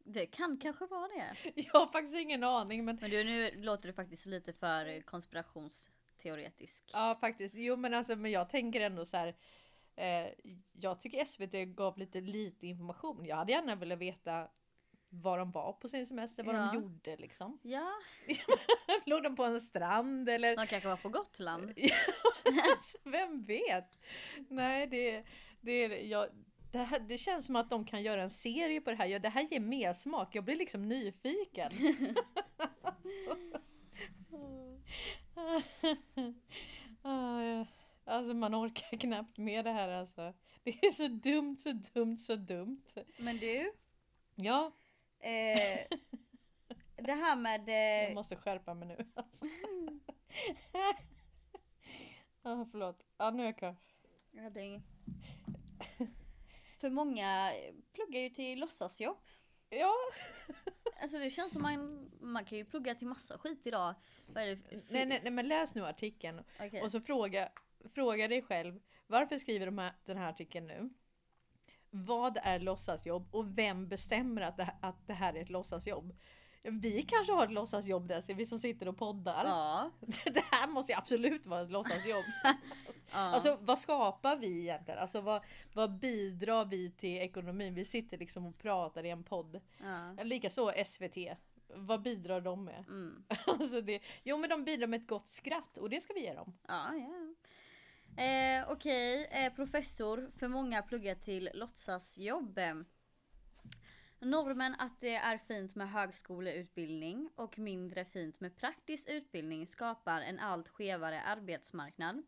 Det 0.04 0.26
kan 0.26 0.58
kanske 0.58 0.86
vara 0.86 1.08
det. 1.08 1.36
Jag 1.56 1.74
har 1.80 1.88
faktiskt 1.88 2.16
ingen 2.18 2.44
aning 2.44 2.86
men 2.86 2.98
Men 3.02 3.10
du 3.10 3.24
nu 3.24 3.52
låter 3.62 3.88
du 3.88 3.94
faktiskt 3.94 4.26
lite 4.26 4.54
för 4.54 5.02
konspirationsteoretisk. 5.02 6.90
Ja 6.94 7.18
faktiskt, 7.22 7.56
jo 7.56 7.76
men 7.76 7.94
alltså 7.94 8.16
men 8.16 8.32
jag 8.32 8.50
tänker 8.50 8.82
ändå 8.82 9.06
så 9.06 9.18
här. 9.18 9.36
Eh, 9.96 10.28
jag 10.72 11.02
tycker 11.02 11.26
SVT 11.26 11.76
gav 11.76 11.98
lite 11.98 12.22
lite 12.22 12.68
information. 12.68 13.26
Jag 13.26 13.36
hade 13.36 13.52
gärna 13.52 13.76
velat 13.76 14.00
veta 14.00 14.48
var 15.14 15.38
de 15.38 15.52
var 15.52 15.74
på 15.74 15.88
sin 15.88 16.06
semester, 16.06 16.44
vad 16.44 16.56
Ja. 16.56 16.60
de 16.60 16.76
gjorde 16.76 17.18
liksom. 17.18 17.60
Ja, 17.62 17.92
Låg 19.06 19.24
de 19.24 19.36
på 19.36 19.44
en 19.44 19.62
strand 19.62 20.30
eller? 20.30 20.56
de 20.58 20.68
kanske 20.68 20.90
var 20.90 20.98
på 20.98 21.10
Gotland. 21.10 21.74
Alltså, 22.74 22.98
Vem 23.04 23.44
vet? 23.46 24.00
Nej 24.50 24.88
det, 24.88 25.24
det, 25.62 25.88
jag, 25.88 26.28
det, 26.72 26.78
här, 26.78 27.00
det 27.00 27.18
känns 27.18 27.46
som 27.46 27.56
att 27.56 27.70
de 27.70 27.86
kan 27.86 28.04
göra 28.04 28.24
en 28.24 28.30
serie 28.30 28.82
på 28.82 28.90
det 28.90 28.96
här. 28.96 29.06
Ja, 29.06 29.20
det 29.20 29.30
här 29.30 29.42
ger 29.42 29.60
mer 29.60 29.94
smak. 29.94 30.36
Jag 30.36 30.44
blir 30.44 30.56
liksom 30.56 30.88
nyfiken. 30.88 31.72
Ja. 37.04 37.66
Alltså 38.06 38.34
man 38.34 38.56
orkar 38.56 38.98
knappt 38.98 39.38
med 39.38 39.66
det 39.66 39.72
här 39.72 39.90
alltså. 39.90 40.34
Det 40.64 40.86
är 40.86 40.92
så 40.92 41.08
dumt, 41.08 41.58
så 41.58 41.72
dumt, 41.72 42.18
så 42.18 42.36
dumt. 42.36 42.82
Men 43.18 43.38
du, 43.38 43.72
Ja, 44.36 44.72
eh, 45.22 45.98
det 46.96 47.14
här 47.14 47.36
med... 47.36 47.70
jag 47.70 48.10
Eh, 48.10 48.16
måste 48.16 48.36
skärpa 48.36 48.74
mig 48.74 48.88
nu. 48.88 49.06
Alltså. 49.14 49.46
ah, 52.42 52.66
förlåt. 52.72 53.06
Ja, 53.18 53.32
nu 53.32 53.42
är 53.42 53.46
jag 53.46 53.58
klar. 53.58 53.76
ja, 54.32 54.50
det 54.50 54.60
är 54.60 54.64
inget. 54.64 54.84
För 56.78 56.90
många 56.90 57.54
pluggar 57.94 58.20
ju 58.20 58.30
till 58.30 58.60
låtsasjobb. 58.60 59.18
Ja, 59.70 59.94
Alltså 61.02 61.18
det 61.18 61.30
känns 61.30 61.54
som 61.54 61.62
man, 61.62 62.12
man 62.22 62.46
kan 62.46 62.58
ju 62.58 62.66
plugga 62.66 62.96
till 62.96 63.08
massa 63.08 63.38
skit 63.38 63.68
idag. 63.68 63.96
Nej, 64.34 64.60
nej, 64.90 65.06
nej 65.06 65.32
men 65.32 65.48
läs 65.48 65.76
nu 65.76 65.86
artikeln 65.86 66.44
Okej. 66.60 66.82
och 66.82 66.92
så 66.92 67.02
fråga, 67.02 67.50
fråga 67.94 68.28
dig 68.28 68.42
själv. 68.42 68.80
Varför 69.08 69.38
skriver 69.38 69.66
de 69.66 69.78
här, 69.78 69.94
den 70.06 70.18
här 70.18 70.30
artikeln 70.30 70.68
nu? 70.68 70.90
Vad 71.92 72.38
är 72.44 72.60
låtsasjobb 72.60 73.28
och 73.36 73.58
vem 73.58 73.88
bestämmer 73.88 74.42
att 74.42 74.58
det, 74.58 74.64
här- 74.64 74.78
att 74.82 75.08
det 75.08 75.14
här 75.14 75.34
är 75.34 75.42
ett 75.42 75.50
låtsasjobb? 75.50 76.16
Vi 76.64 77.02
kanske 77.02 77.34
har 77.34 77.44
ett 77.46 77.52
låtsasjobb 77.54 78.08
där, 78.08 78.34
vi 78.34 78.46
som 78.46 78.60
sitter 78.60 78.88
och 78.88 78.98
poddar. 78.98 79.46
Ja. 79.46 79.92
Det 80.26 80.44
här 80.52 80.68
måste 80.68 80.92
ju 80.92 80.98
absolut 80.98 81.46
vara 81.46 81.62
ett 81.62 81.72
låtsasjobb. 81.72 82.26
ja. 82.44 83.18
Alltså 83.18 83.58
vad 83.62 83.80
skapar 83.80 84.36
vi 84.36 84.60
egentligen? 84.62 85.00
Alltså 85.00 85.22
vad, 85.22 85.44
vad 85.74 86.00
bidrar 86.00 86.66
vi 86.66 86.92
till 86.92 87.18
ekonomin? 87.18 87.74
Vi 87.74 87.86
sitter 87.86 88.18
liksom 88.18 88.46
och 88.46 88.58
pratar 88.58 89.06
i 89.06 89.10
en 89.10 89.24
podd. 89.24 89.62
ja. 89.80 90.24
Likaså 90.24 90.74
SVT. 90.86 91.18
Vad 91.76 92.02
bidrar 92.02 92.42
de 92.42 92.66
med? 92.66 92.86
Mm. 92.88 93.24
Alltså 93.48 93.82
det, 93.82 94.00
jo 94.24 94.38
men 94.38 94.50
de 94.50 94.64
bidrar 94.64 94.88
med 94.88 95.02
ett 95.02 95.08
gott 95.08 95.28
skratt 95.28 95.78
och 95.78 95.90
det 95.90 96.02
ska 96.02 96.14
vi 96.14 96.22
ge 96.22 96.34
dem. 96.34 96.54
Ja, 96.68 96.96
ja. 96.96 97.34
Eh, 98.18 98.72
Okej, 98.72 99.28
eh, 99.32 99.54
professor 99.54 100.32
för 100.38 100.48
många 100.48 100.82
pluggar 100.82 101.16
till 101.16 101.50
låtsasjobb. 101.54 102.60
Normen 104.20 104.76
att 104.80 105.02
det 105.02 105.16
är 105.16 105.38
fint 105.38 105.76
med 105.76 105.92
högskoleutbildning 105.92 107.30
och 107.36 107.60
mindre 107.60 108.06
fint 108.06 108.40
med 108.40 108.56
praktisk 108.56 109.10
utbildning 109.10 109.68
skapar 109.68 110.22
en 110.22 110.40
allt 110.40 110.70
skevare 110.70 111.22
arbetsmarknad. 111.22 112.24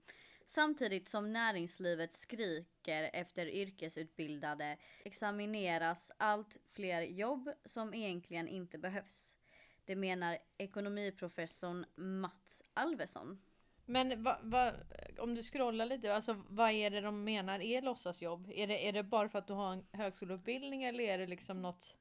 Samtidigt 0.46 1.08
som 1.08 1.34
näringslivet 1.34 2.14
skriker 2.14 3.10
efter 3.14 3.48
yrkesutbildade 3.48 4.78
examineras 5.04 6.12
allt 6.18 6.58
fler 6.72 7.02
jobb 7.02 7.50
som 7.66 7.94
egentligen 7.94 8.48
inte 8.48 8.78
behövs. 8.78 9.38
Det 9.86 9.96
menar 9.96 10.38
ekonomiprofessorn 10.58 11.86
Mats 11.96 12.64
Alvesson. 12.74 13.42
Men 13.86 14.24
va, 14.24 14.40
va, 14.42 14.74
om 15.20 15.36
du 15.36 15.44
scrollar 15.44 15.86
lite, 15.86 16.16
alltså 16.16 16.44
vad 16.50 16.72
är 16.72 16.90
det 16.90 17.02
de 17.02 17.24
menar 17.24 17.60
är 17.60 17.82
låtsasjobb? 17.82 18.52
Är 18.54 18.68
det, 18.68 18.88
är 18.88 18.94
det 18.94 19.04
bara 19.04 19.30
för 19.30 19.40
att 19.40 19.48
du 19.48 19.54
har 19.54 19.74
en 19.74 19.86
högskoleutbildning 19.92 20.84
eller 20.84 21.04
är 21.04 21.18
det 21.18 21.28
liksom 21.28 21.62
något? 21.62 21.98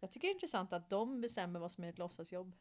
Jag 0.00 0.10
tycker 0.10 0.28
det 0.28 0.32
är 0.32 0.34
intressant 0.34 0.72
att 0.72 0.90
de 0.90 1.20
bestämmer 1.20 1.60
vad 1.60 1.72
som 1.72 1.84
är 1.84 1.88
ett 1.88 1.98
låtsasjobb. 1.98 2.56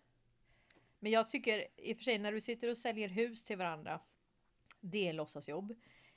Men 1.00 1.12
jag 1.12 1.30
tycker 1.30 1.68
i 1.78 1.94
och 1.94 1.98
för 1.98 2.04
sig 2.04 2.20
när 2.20 2.32
du 2.32 2.42
sitter 2.42 2.70
och 2.70 2.78
säljer 2.78 3.08
hus 3.08 3.44
till 3.44 3.58
varandra. 3.58 4.00
Det 4.82 5.08
är 5.08 5.14
låtsasjobb. 5.14 5.76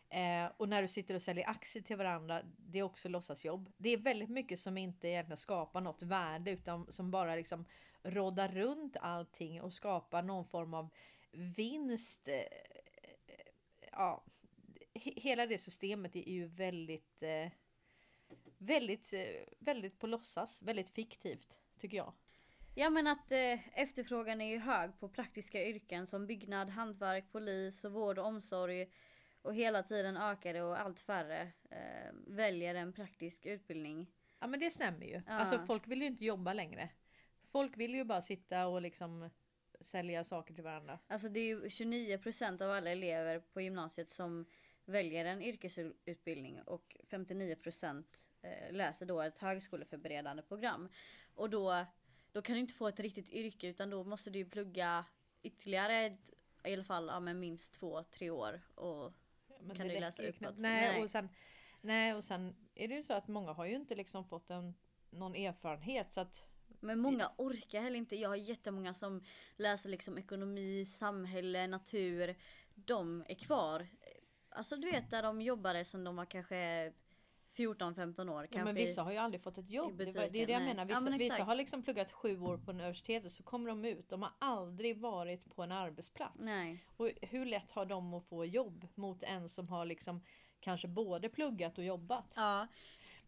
Eh, 0.09 0.51
och 0.57 0.69
när 0.69 0.83
du 0.83 0.89
sitter 0.89 1.15
och 1.15 1.23
säljer 1.23 1.49
aktier 1.49 1.83
till 1.83 1.97
varandra. 1.97 2.43
Det 2.57 2.79
är 2.79 2.83
också 2.83 3.09
låtsasjobb. 3.09 3.73
Det 3.77 3.91
är 3.91 3.97
väldigt 3.97 4.31
mycket 4.31 4.59
som 4.59 4.79
inte 4.79 5.09
egentligen 5.09 5.37
skapar 5.37 5.81
något 5.81 6.03
värde 6.03 6.51
utan 6.51 6.93
som 6.93 7.11
bara 7.11 7.35
liksom 7.35 7.65
råddar 8.03 8.49
runt 8.49 8.97
allting 9.01 9.63
och 9.63 9.73
skapar 9.73 10.23
någon 10.23 10.45
form 10.45 10.75
av 10.75 10.89
vinst. 11.35 12.29
eh, 12.29 12.45
Ja, 13.97 14.25
he- 14.95 15.21
hela 15.21 15.47
det 15.47 15.59
systemet 15.59 16.17
är 16.17 16.29
ju 16.29 16.47
väldigt, 16.47 17.23
eh, 17.23 17.49
väldigt, 18.59 19.13
eh, 19.13 19.21
väldigt 19.59 19.99
på 19.99 20.07
låtsas, 20.07 20.63
väldigt 20.63 20.91
fiktivt 20.91 21.59
tycker 21.79 21.97
jag. 21.97 22.13
Ja 22.75 22.91
men 22.91 23.07
att 23.07 23.33
eh, 23.33 23.79
efterfrågan 23.79 24.41
är 24.41 24.51
ju 24.51 24.59
hög 24.59 25.01
på 25.01 25.09
praktiska 25.09 25.65
yrken 25.67 26.07
som 26.07 26.27
byggnad, 26.27 26.71
hantverk, 26.71 27.33
polis 27.33 27.85
och 27.85 27.93
vård 27.93 28.19
och 28.19 28.27
omsorg. 28.27 28.91
Och 29.43 29.55
hela 29.55 29.83
tiden 29.83 30.17
ökar 30.17 30.55
det 30.55 30.63
och 30.63 30.81
allt 30.81 31.01
färre 31.01 31.53
eh, 31.71 32.13
väljer 32.27 32.75
en 32.75 32.93
praktisk 32.93 33.47
utbildning. 33.47 34.11
Ja 34.41 34.47
men 34.47 34.61
det 34.61 34.71
stämmer 34.71 35.07
ju. 35.07 35.23
Ja. 35.27 35.33
Alltså 35.33 35.59
folk 35.67 35.87
vill 35.87 36.01
ju 36.03 36.07
inte 36.07 36.25
jobba 36.25 36.53
längre. 36.53 36.89
Folk 37.51 37.77
vill 37.77 37.95
ju 37.95 38.05
bara 38.05 38.21
sitta 38.23 38.67
och 38.67 38.83
liksom 38.83 39.31
sälja 39.81 40.25
saker 40.25 40.55
till 40.55 40.65
varandra. 40.65 40.99
Alltså 41.07 41.29
det 41.29 41.41
är 41.41 41.45
ju 41.45 41.65
29% 41.65 42.63
av 42.63 42.71
alla 42.71 42.91
elever 42.91 43.41
på 43.41 43.61
gymnasiet 43.61 44.11
som 44.11 44.47
väljer 44.85 45.25
en 45.25 45.43
yrkesutbildning 45.43 46.63
och 46.63 46.97
59% 47.11 48.05
eh, 48.43 48.73
läser 48.73 49.07
då 49.07 49.23
ett 49.23 49.39
högskoleförberedande 49.39 50.43
program. 50.43 50.89
Och 51.35 51.51
då, 51.51 51.87
då 52.33 52.43
kan 52.43 52.55
du 52.55 52.61
inte 52.61 52.75
få 52.75 52.89
ett 52.89 53.01
riktigt 53.01 53.31
yrke 53.31 53.69
utan 53.69 53.91
då 53.91 54.05
måste 54.05 54.31
du 54.31 54.39
ju 54.39 54.51
plugga 54.51 55.05
ytterligare 55.43 56.07
ett, 56.07 56.31
i 56.65 56.73
alla 56.73 56.85
fall 56.85 57.07
ja, 57.07 57.21
men 57.21 57.41
minst 57.41 57.75
två, 57.75 58.03
tre 58.03 58.31
år. 58.31 58.61
Och 58.75 59.13
Men 59.61 59.77
Kan 59.77 59.89
du 59.89 60.01
läsa 60.01 60.23
uppåt? 60.23 60.59
Nej, 60.59 60.93
Nej. 60.93 61.03
Och 61.03 61.11
sen, 61.11 61.29
nej 61.81 62.15
och 62.15 62.25
sen 62.25 62.57
är 62.75 62.89
det 62.89 62.95
ju 62.95 63.03
så 63.03 63.15
att 63.15 63.29
många 63.29 63.53
har 63.53 63.65
ju 63.65 63.77
inte 63.77 63.95
liksom 63.95 64.25
fått 64.25 64.51
en, 64.51 64.75
någon 65.11 65.35
erfarenhet 65.35 66.13
så 66.13 66.21
att 66.21 66.45
Men 66.85 66.99
många 66.99 67.31
orkar 67.37 67.81
heller 67.81 67.97
inte. 67.97 68.17
Jag 68.17 68.29
har 68.29 68.37
jättemånga 68.37 68.95
som 68.95 69.23
läser 69.57 69.89
liksom 69.89 70.19
ekonomi, 70.19 70.85
samhälle, 70.85 71.67
natur. 71.67 72.37
De 72.75 73.25
är 73.29 73.35
kvar. 73.35 73.87
Alltså 74.49 74.77
du 74.77 74.91
vet 74.91 75.11
där 75.11 75.23
de 75.23 75.43
jobbade 75.43 75.85
sen 75.85 76.05
de 76.05 76.17
var 76.17 76.25
kanske 76.25 76.93
14-15 77.57 78.31
år. 78.31 78.49
Ja, 78.51 78.65
men 78.65 78.75
vissa 78.75 79.03
har 79.03 79.13
ju 79.13 79.19
aldrig 79.19 79.43
fått 79.43 79.59
ett 79.59 79.71
jobb. 79.71 79.97
Det, 79.97 80.05
var, 80.05 80.29
det 80.29 80.43
är 80.43 80.47
det 80.47 80.53
jag 80.53 80.63
nej. 80.63 80.69
menar. 80.69 80.83
Ja, 80.83 80.87
Vissa, 80.87 81.11
men 81.11 81.19
vissa 81.19 81.45
har 81.45 81.55
liksom 81.55 81.83
pluggat 81.83 82.13
sju 82.13 82.41
år 82.41 82.59
på 82.59 82.71
universitetet 82.71 83.33
så 83.33 83.43
kommer 83.43 83.69
de 83.69 83.85
ut. 83.85 84.09
De 84.09 84.23
har 84.23 84.33
aldrig 84.39 84.99
varit 84.99 85.55
på 85.55 85.63
en 85.63 85.73
arbetsplats. 85.73 86.45
Nej. 86.47 86.85
Och 86.97 87.11
hur 87.23 87.47
lätt 87.47 87.71
har 87.71 87.87
de 87.87 88.15
att 88.15 88.25
få 88.25 88.45
jobb 88.45 88.89
mot 88.95 89.23
en 89.23 89.49
som 89.49 89.69
har 89.69 89.85
liksom 89.85 90.21
kanske 90.61 90.89
både 90.89 91.29
pluggat 91.29 91.79
och 91.79 91.85
jobbat? 91.85 92.33
Ja. 92.37 92.67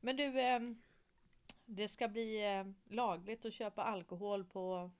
Men 0.00 0.16
du, 0.16 0.40
eh, 0.40 0.60
det 1.66 1.88
ska 1.88 2.08
bli 2.08 2.56
eh, 2.56 2.94
lagligt 2.94 3.44
att 3.44 3.52
köpa 3.52 3.82
alkohol 3.82 4.44
på 4.44 4.90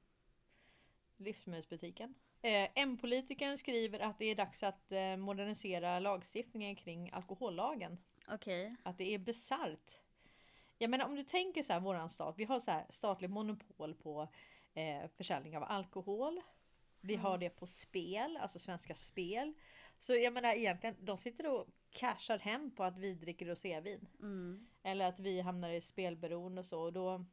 livsmedelsbutiken. 1.17 2.15
Eh, 2.43 2.69
M-politikern 2.75 3.59
skriver 3.59 4.01
att 4.01 4.19
det 4.19 4.25
är 4.25 4.35
dags 4.35 4.63
att 4.63 4.93
eh, 4.93 5.17
modernisera 5.17 5.99
lagstiftningen 5.99 6.77
kring 6.77 7.11
alkohollagen. 7.13 7.99
Okej. 8.29 8.77
Att 8.83 8.99
det 8.99 9.15
är 9.15 9.19
bisarrt. 9.19 10.01
Jag 10.79 10.91
menar 10.91 11.07
om 11.07 11.15
du 11.15 11.23
tänker 11.23 11.63
så 11.63 11.73
här 11.73 11.81
våran 11.81 12.11
stat. 12.11 12.35
Vi 12.39 12.45
har 12.45 12.61
så 12.61 12.71
här 12.71 12.87
statligt 12.89 13.31
monopol 13.31 13.95
på 13.95 14.29
eh, 14.75 15.09
försäljning 15.17 15.57
av 15.57 15.63
alkohol. 15.63 16.41
Vi 17.01 17.17
har 17.17 17.39
det 17.39 17.51
på 17.51 17.67
spel, 17.67 18.37
alltså 18.37 18.59
Svenska 18.59 18.95
Spel. 18.95 19.55
Så 19.99 20.15
jag 20.15 20.33
menar 20.33 20.53
egentligen, 20.53 20.97
de 21.01 21.19
sitter 21.19 21.47
och 21.47 21.67
cashar 21.91 22.39
hem 22.39 22.71
på 22.71 22.85
att 22.85 22.99
vi 22.99 23.15
dricker 23.15 23.47
rosévin. 23.47 24.09
Mm. 24.21 24.67
Eller 24.87 25.09
att 25.09 25.21
vi 25.21 25.41
hamnar 25.41 25.71
i 25.71 25.81
spelberoende 25.81 26.61
och 26.61 26.67
så. 26.67 26.81
Och 26.81 26.93
då, 26.93 27.25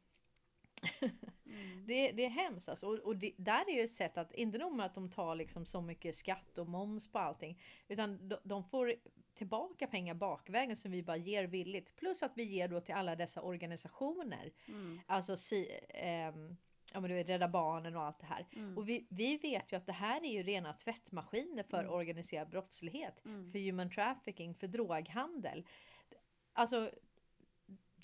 Mm. 1.46 1.84
det, 1.86 2.12
det 2.12 2.24
är 2.24 2.28
hemskt 2.28 2.68
alltså. 2.68 2.86
Och, 2.86 2.98
och 2.98 3.16
det, 3.16 3.32
där 3.36 3.70
är 3.70 3.74
ju 3.74 3.80
ett 3.80 3.90
sätt 3.90 4.18
att, 4.18 4.32
inte 4.32 4.58
nog 4.58 4.72
med 4.72 4.86
att 4.86 4.94
de 4.94 5.10
tar 5.10 5.34
liksom 5.34 5.66
så 5.66 5.80
mycket 5.80 6.14
skatt 6.14 6.58
och 6.58 6.68
moms 6.68 7.12
på 7.12 7.18
allting. 7.18 7.60
Utan 7.88 8.28
de, 8.28 8.36
de 8.44 8.64
får 8.64 8.94
tillbaka 9.34 9.86
pengar 9.86 10.14
bakvägen 10.14 10.76
som 10.76 10.90
vi 10.90 11.02
bara 11.02 11.16
ger 11.16 11.44
villigt. 11.46 11.96
Plus 11.96 12.22
att 12.22 12.32
vi 12.34 12.42
ger 12.44 12.68
då 12.68 12.80
till 12.80 12.94
alla 12.94 13.16
dessa 13.16 13.42
organisationer. 13.42 14.52
Mm. 14.68 15.00
Alltså 15.06 15.36
si, 15.36 15.80
ehm, 15.88 16.56
ja, 16.94 17.00
men 17.00 17.10
du 17.10 17.16
vet, 17.16 17.28
Rädda 17.28 17.48
Barnen 17.48 17.96
och 17.96 18.02
allt 18.02 18.18
det 18.20 18.26
här. 18.26 18.46
Mm. 18.52 18.78
Och 18.78 18.88
vi, 18.88 19.06
vi 19.10 19.36
vet 19.36 19.72
ju 19.72 19.76
att 19.76 19.86
det 19.86 19.92
här 19.92 20.24
är 20.24 20.32
ju 20.32 20.42
rena 20.42 20.72
tvättmaskiner 20.72 21.62
för 21.62 21.80
Mm. 21.80 21.92
organiserad 21.92 22.48
brottslighet. 22.48 23.24
Mm. 23.24 23.52
För 23.52 23.58
human 23.58 23.90
trafficking, 23.90 24.54
för 24.54 24.66
droghandel. 24.66 25.66
Alltså 26.52 26.90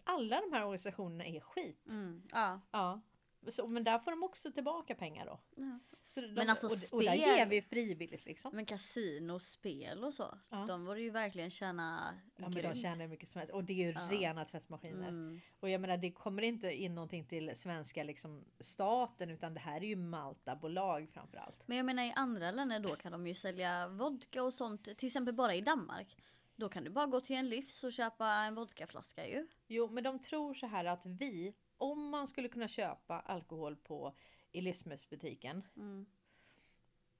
alla 0.04 0.40
de 0.40 0.52
här 0.52 0.62
organisationerna 0.64 1.24
är 1.26 1.40
skit. 1.40 1.86
Mm. 1.88 2.22
Ja. 2.32 2.60
Ja. 2.70 3.00
Så, 3.48 3.68
men 3.68 3.84
där 3.84 3.98
får 3.98 4.10
de 4.10 4.22
också 4.22 4.52
tillbaka 4.52 4.94
pengar 4.94 5.26
då. 5.26 5.40
ja. 5.56 5.78
Så 6.06 6.20
de, 6.20 6.28
Men 6.28 6.50
alltså 6.50 6.66
och, 6.66 6.72
och 6.72 7.02
där 7.04 7.16
spel- 7.16 7.36
ger 7.38 7.46
vi 7.46 7.62
frivilligt 7.62 8.24
liksom. 8.24 8.50
Men 8.54 8.66
kasino, 8.66 9.38
spel 9.40 10.04
och 10.04 10.14
så. 10.14 10.38
Ja. 10.48 10.56
De 10.68 10.84
borde 10.84 11.00
ju 11.00 11.10
verkligen 11.10 11.50
tjäna 11.50 12.14
Ja 12.36 12.42
men 12.42 12.52
de 12.52 12.60
grymt. 12.60 12.78
tjänar 12.82 13.06
mycket 13.08 13.28
som 13.28 13.38
helst. 13.38 13.54
Och 13.54 13.64
det 13.64 13.72
är 13.72 13.76
ju 13.86 13.92
Ja. 13.92 14.08
rena 14.10 14.44
tvättmaskiner. 14.44 15.08
Mm. 15.08 15.40
Och 15.60 15.70
jag 15.70 15.80
menar 15.80 15.96
det 15.96 16.12
kommer 16.12 16.42
inte 16.42 16.72
in 16.72 16.94
någonting 16.94 17.24
till 17.26 17.56
svenska 17.56 18.02
liksom, 18.04 18.44
staten 18.60 19.30
utan 19.30 19.54
det 19.54 19.60
här 19.60 19.76
är 19.80 19.86
ju 19.86 19.96
Malta-bolag 19.96 21.08
framförallt. 21.12 21.62
Men 21.68 21.76
jag 21.76 21.86
menar 21.86 22.02
i 22.04 22.12
andra 22.16 22.50
länder 22.50 22.80
då 22.80 22.96
kan 22.96 23.12
de 23.12 23.26
ju 23.26 23.34
sälja 23.34 23.88
vodka 23.88 24.42
och 24.42 24.54
sånt. 24.54 24.84
Till 24.98 25.06
exempel 25.06 25.34
bara 25.34 25.54
i 25.54 25.60
Danmark. 25.60 26.16
Då 26.60 26.68
kan 26.68 26.84
du 26.84 26.90
bara 26.90 27.06
gå 27.06 27.20
till 27.20 27.36
en 27.36 27.48
livs 27.48 27.84
och 27.84 27.92
köpa 27.92 28.26
en 28.26 28.54
vodkaflaska 28.54 29.28
ju. 29.28 29.48
Jo 29.66 29.88
men 29.88 30.04
de 30.04 30.18
tror 30.18 30.54
så 30.54 30.66
här 30.66 30.84
att 30.84 31.06
vi, 31.06 31.54
om 31.76 32.08
man 32.08 32.26
skulle 32.26 32.48
kunna 32.48 32.68
köpa 32.68 33.20
alkohol 33.20 33.76
på 33.76 34.16
i 34.52 34.60
livsmedelsbutiken. 34.60 35.66
Mm. 35.76 36.06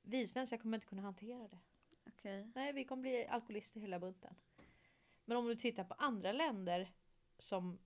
Vi 0.02 0.26
svenskar 0.26 0.58
kommer 0.58 0.76
inte 0.76 0.86
kunna 0.86 1.02
hantera 1.02 1.48
det. 1.48 1.58
Okej. 2.06 2.50
Nej, 2.54 2.72
vi 2.72 2.84
kommer 2.84 3.00
bli 3.00 3.26
alkoholister 3.26 3.80
hela 3.80 3.98
bunten. 3.98 4.34
Men 5.24 5.36
om 5.36 5.46
du 5.46 5.56
tittar 5.56 5.84
på 5.84 5.94
andra 5.94 6.32
länder 6.32 6.92
som 7.38 7.78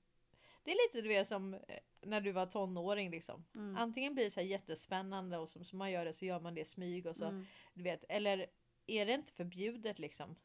det 0.62 0.70
är 0.70 0.88
lite 0.88 1.02
du 1.02 1.08
vet 1.08 1.28
som 1.28 1.54
eh, 1.54 1.60
när 2.00 2.20
du 2.20 2.32
var 2.32 2.46
tonåring 2.46 3.10
liksom. 3.10 3.44
Mm. 3.54 3.76
Antingen 3.76 4.14
blir 4.14 4.24
det 4.24 4.30
så 4.30 4.40
här 4.40 4.46
jättespännande 4.46 5.38
och 5.38 5.48
som, 5.48 5.64
som 5.64 5.78
man 5.78 5.90
gör 5.90 6.04
det 6.04 6.12
så 6.12 6.24
gör 6.24 6.40
man 6.40 6.54
det 6.54 6.60
i 6.60 6.64
smyg 6.64 7.06
och 7.06 7.16
så. 7.16 7.24
Mm. 7.24 7.46
Du 7.74 7.82
vet, 7.82 8.04
eller 8.08 8.46
är 8.86 9.06
det 9.06 9.14
inte 9.14 9.32
förbjudet 9.32 9.98
liksom? 9.98 10.36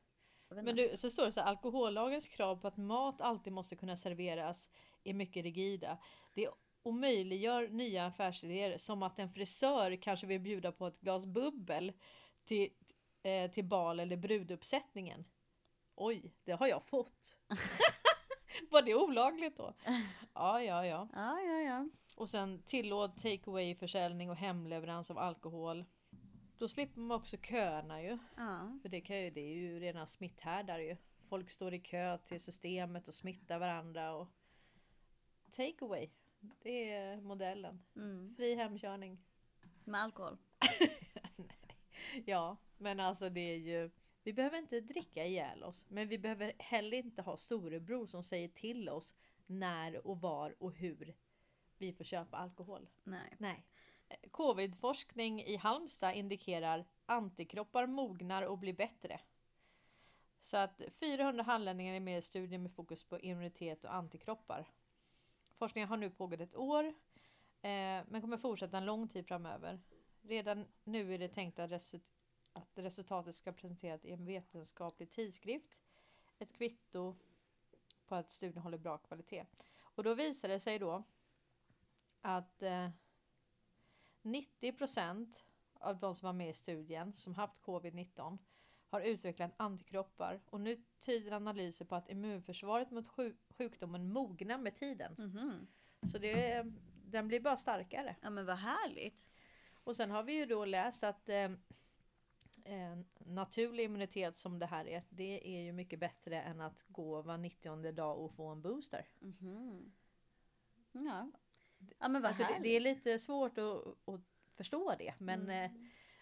Men 0.50 0.76
du, 0.76 0.98
så 0.98 1.10
står 1.10 1.26
det 1.26 1.32
så 1.32 1.42
här, 1.42 1.48
alkohollagens 1.48 2.28
krav 2.28 2.56
på 2.56 2.68
att 2.68 2.78
mat 2.78 3.22
alltid 3.22 3.54
måste 3.54 3.76
kunna 3.76 3.96
serveras 3.96 4.72
är 5.04 5.14
mycket 5.14 5.44
rigida. 5.44 5.98
Det 6.34 6.50
omöjliggör 6.84 7.68
nya 7.68 8.06
affärsidéer 8.06 8.78
som 8.78 9.04
att 9.04 9.20
en 9.20 9.30
frisör 9.30 9.96
kanske 9.96 10.28
vill 10.28 10.42
bjuda 10.42 10.72
på 10.72 10.88
ett 10.88 11.00
glas 11.00 11.26
bubbel 11.26 11.94
till, 12.46 12.70
eh, 13.24 13.52
till 13.52 13.66
bal 13.66 14.00
eller 14.00 14.18
bruduppsättningen. 14.18 15.26
oj, 15.96 16.34
det 16.44 16.52
har 16.52 16.68
jag 16.68 16.84
fått. 16.84 17.38
Var 18.70 18.82
det 18.82 18.96
olagligt 18.96 19.58
då? 19.58 19.74
Ja, 20.34 20.64
ja, 20.64 20.86
ja. 20.86 21.08
Ja, 21.14 21.42
ja, 21.42 21.62
ja. 21.62 21.90
Och 22.18 22.30
sen 22.30 22.64
tillåt 22.64 23.18
takeaway 23.18 23.76
försäljning 23.76 24.30
och 24.30 24.36
hemleverans 24.36 25.12
av 25.12 25.18
alkohol. 25.18 25.86
Då 26.60 26.70
slipper 26.70 27.02
man 27.02 27.18
också 27.18 27.38
köerna 27.38 28.04
ju. 28.04 28.18
ja. 28.38 28.80
För 28.82 28.90
det, 28.90 29.02
kan 29.02 29.18
ju, 29.18 29.30
det 29.30 29.42
är 29.42 29.56
ju 29.56 29.80
rena 29.80 30.06
smitthärdar 30.06 30.80
ju. 30.80 30.98
Folk 31.30 31.50
står 31.50 31.74
i 31.74 31.80
kö 31.80 32.18
till 32.18 32.40
systemet 32.40 33.08
och 33.08 33.14
smittar 33.14 33.60
varandra. 33.60 34.14
Och... 34.14 34.28
Takeaway, 35.52 36.10
det 36.62 36.92
är 36.92 37.22
modellen. 37.22 37.84
Mm. 37.96 38.34
Fri 38.36 38.56
hemkörning. 38.56 39.20
Med 39.84 40.02
alkohol. 40.02 40.38
Ja, 42.26 42.58
men 42.78 43.00
alltså 43.00 43.30
det 43.30 43.42
är 43.42 43.58
ju... 43.58 43.90
Vi 44.24 44.34
behöver 44.34 44.58
inte 44.58 44.82
dricka 44.82 45.26
ihjäl 45.26 45.64
oss. 45.64 45.86
Men 45.90 46.08
vi 46.08 46.18
behöver 46.18 46.54
heller 46.60 46.98
inte 46.98 47.22
ha 47.22 47.38
storebror 47.38 48.06
som 48.08 48.24
säger 48.24 48.48
till 48.48 48.90
oss 48.90 49.16
när 49.46 50.08
och 50.08 50.22
var 50.22 50.56
och 50.60 50.74
hur 50.74 51.16
vi 51.78 51.94
får 51.94 52.04
köpa 52.04 52.38
alkohol. 52.38 52.90
Nej. 53.04 53.36
Nej. 53.38 53.66
Covid-forskning 54.32 55.42
i 55.42 55.56
Halmstad 55.56 56.16
indikerar 56.16 56.86
antikroppar 57.06 57.88
mognar 57.88 58.44
och 58.44 58.58
blir 58.58 58.74
bättre. 58.74 59.20
Så 60.42 60.58
att 60.58 60.82
400 60.94 61.44
hallänningar 61.44 61.94
är 61.94 62.00
med 62.00 62.18
i 62.18 62.22
studien 62.22 62.64
med 62.64 62.72
fokus 62.72 63.04
på 63.04 63.20
immunitet 63.20 63.86
och 63.86 63.94
antikroppar. 63.94 64.68
Forskningen 65.56 65.90
har 65.90 65.98
nu 65.98 66.10
pågått 66.10 66.40
ett 66.40 66.56
år 66.56 66.86
eh, 67.62 68.04
men 68.08 68.22
kommer 68.22 68.38
fortsätta 68.38 68.78
en 68.78 68.86
lång 68.86 69.08
tid 69.08 69.28
framöver. 69.28 69.80
Redan 70.22 70.66
nu 70.84 71.14
är 71.14 71.18
det 71.20 71.28
tänkt 71.28 71.60
att, 71.60 71.72
result- 71.72 72.20
att 72.54 72.70
resultatet 72.74 73.36
ska 73.36 73.52
presenteras 73.52 74.06
i 74.06 74.12
en 74.12 74.26
vetenskaplig 74.26 75.10
tidskrift. 75.10 75.78
Ett 76.40 76.54
kvitto 76.54 77.16
på 78.06 78.16
att 78.16 78.32
studien 78.32 78.62
håller 78.62 78.78
bra 78.78 78.98
kvalitet. 78.98 79.46
Och 79.80 80.04
då 80.04 80.14
visar 80.14 80.50
det 80.50 80.60
sig 80.60 80.80
då 80.80 81.04
att 82.22 82.62
eh, 82.62 82.90
90% 84.36 85.44
av 85.74 86.00
de 86.00 86.16
som 86.16 86.26
var 86.26 86.34
med 86.34 86.50
i 86.50 86.54
studien 86.54 87.14
som 87.14 87.36
haft 87.36 87.62
covid-19 87.62 88.38
har 88.90 89.02
utvecklat 89.02 89.52
antikroppar 89.58 90.42
och 90.46 90.62
nu 90.62 90.84
tyder 91.00 91.32
analyser 91.32 91.86
på 91.86 91.96
att 91.96 92.10
immunförsvaret 92.10 92.92
mot 92.92 93.08
sju- 93.08 93.38
sjukdomen 93.50 94.14
mognar 94.14 94.58
med 94.58 94.76
tiden. 94.76 95.16
Mhm. 95.18 95.68
Så 96.12 96.18
det, 96.18 96.64
den 97.06 97.28
blir 97.28 97.40
bara 97.40 97.58
starkare. 97.58 98.16
Ja 98.22 98.30
men 98.30 98.46
vad 98.46 98.58
härligt. 98.58 99.28
Och 99.74 99.96
sen 99.96 100.12
har 100.12 100.24
vi 100.24 100.34
ju 100.34 100.46
då 100.46 100.66
läst 100.66 101.04
att 101.04 101.30
eh, 101.30 101.52
eh, 102.64 103.00
naturlig 103.20 103.84
immunitet 103.84 104.36
som 104.36 104.60
det 104.60 104.66
här 104.66 104.88
är, 104.88 105.04
det 105.10 105.58
är 105.58 105.62
ju 105.62 105.72
mycket 105.72 106.00
bättre 106.00 106.42
än 106.42 106.62
att 106.62 106.86
gå 106.88 107.22
var 107.22 107.38
90 107.38 107.92
dag 107.92 108.20
och 108.20 108.34
få 108.34 108.48
en 108.48 108.62
booster. 108.62 109.08
Mhm. 109.20 109.92
Ja. 110.92 111.32
Ja 112.00 112.08
men 112.08 112.26
Alltså 112.26 112.44
det, 112.44 112.60
det 112.64 112.70
är 112.70 112.80
lite 112.80 113.20
svårt 113.20 113.58
att, 113.58 113.88
att 114.08 114.22
förstå 114.56 114.96
det 115.00 115.14
men 115.18 115.42
Mm. 115.42 115.64
eh, 115.66 115.72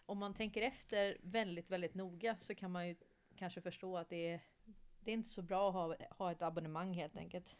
om 0.05 0.17
man 0.17 0.33
tänker 0.33 0.61
efter 0.61 1.17
väldigt 1.21 1.71
väldigt 1.71 1.95
noga 1.95 2.35
så 2.39 2.55
kan 2.55 2.71
man 2.71 2.87
ju 2.87 2.95
kanske 3.35 3.61
förstå 3.61 3.97
att 3.97 4.09
det 4.09 4.29
är, 4.33 4.41
det 4.99 5.11
är 5.11 5.13
inte 5.13 5.29
så 5.29 5.41
bra 5.41 5.67
att 5.69 5.73
ha, 5.73 5.95
ha 6.17 6.31
ett 6.31 6.41
abonnemang 6.41 6.93
helt 6.93 7.17
enkelt. 7.17 7.55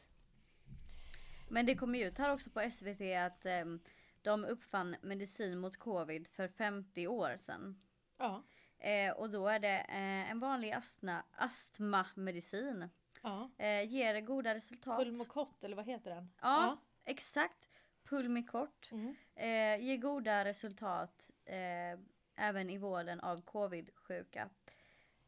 Men 1.49 1.65
det 1.65 1.75
kom 1.75 1.95
ju 1.95 2.05
ut 2.07 2.17
här 2.17 2.33
också 2.33 2.49
på 2.49 2.69
SVT 2.71 3.01
att 3.01 3.45
ehm, 3.45 3.79
de 4.21 4.45
uppfann 4.45 4.95
medicin 5.01 5.59
mot 5.59 5.77
covid 5.77 6.27
för 6.27 6.47
50 6.47 7.07
år 7.07 7.37
sedan. 7.37 7.81
Ja, 8.17 8.43
Eh, 8.79 9.11
och 9.11 9.29
då 9.29 9.47
är 9.47 9.59
det 9.59 9.77
eh, 9.79 10.31
en 10.31 10.39
vanlig 10.39 10.71
astma, 10.71 11.23
astmamedicin. 11.31 12.89
ja. 13.21 13.51
Eh, 13.57 13.89
ger 13.91 14.21
goda 14.21 14.55
resultat. 14.55 14.99
Pulmocott 14.99 15.63
eller 15.63 15.75
vad 15.75 15.85
heter 15.85 16.15
den? 16.15 16.29
Ja, 16.41 16.77
exakt. 17.05 17.69
Pulmicort. 18.10 18.91
Mm. 18.91 19.16
Eh, 19.36 19.86
ger 19.86 19.97
goda 19.97 20.45
resultat 20.45 21.30
eh, 21.45 21.99
även 22.36 22.70
i 22.70 22.78
vården 22.78 23.20
av 23.20 23.41
covid-sjuka. 23.41 24.49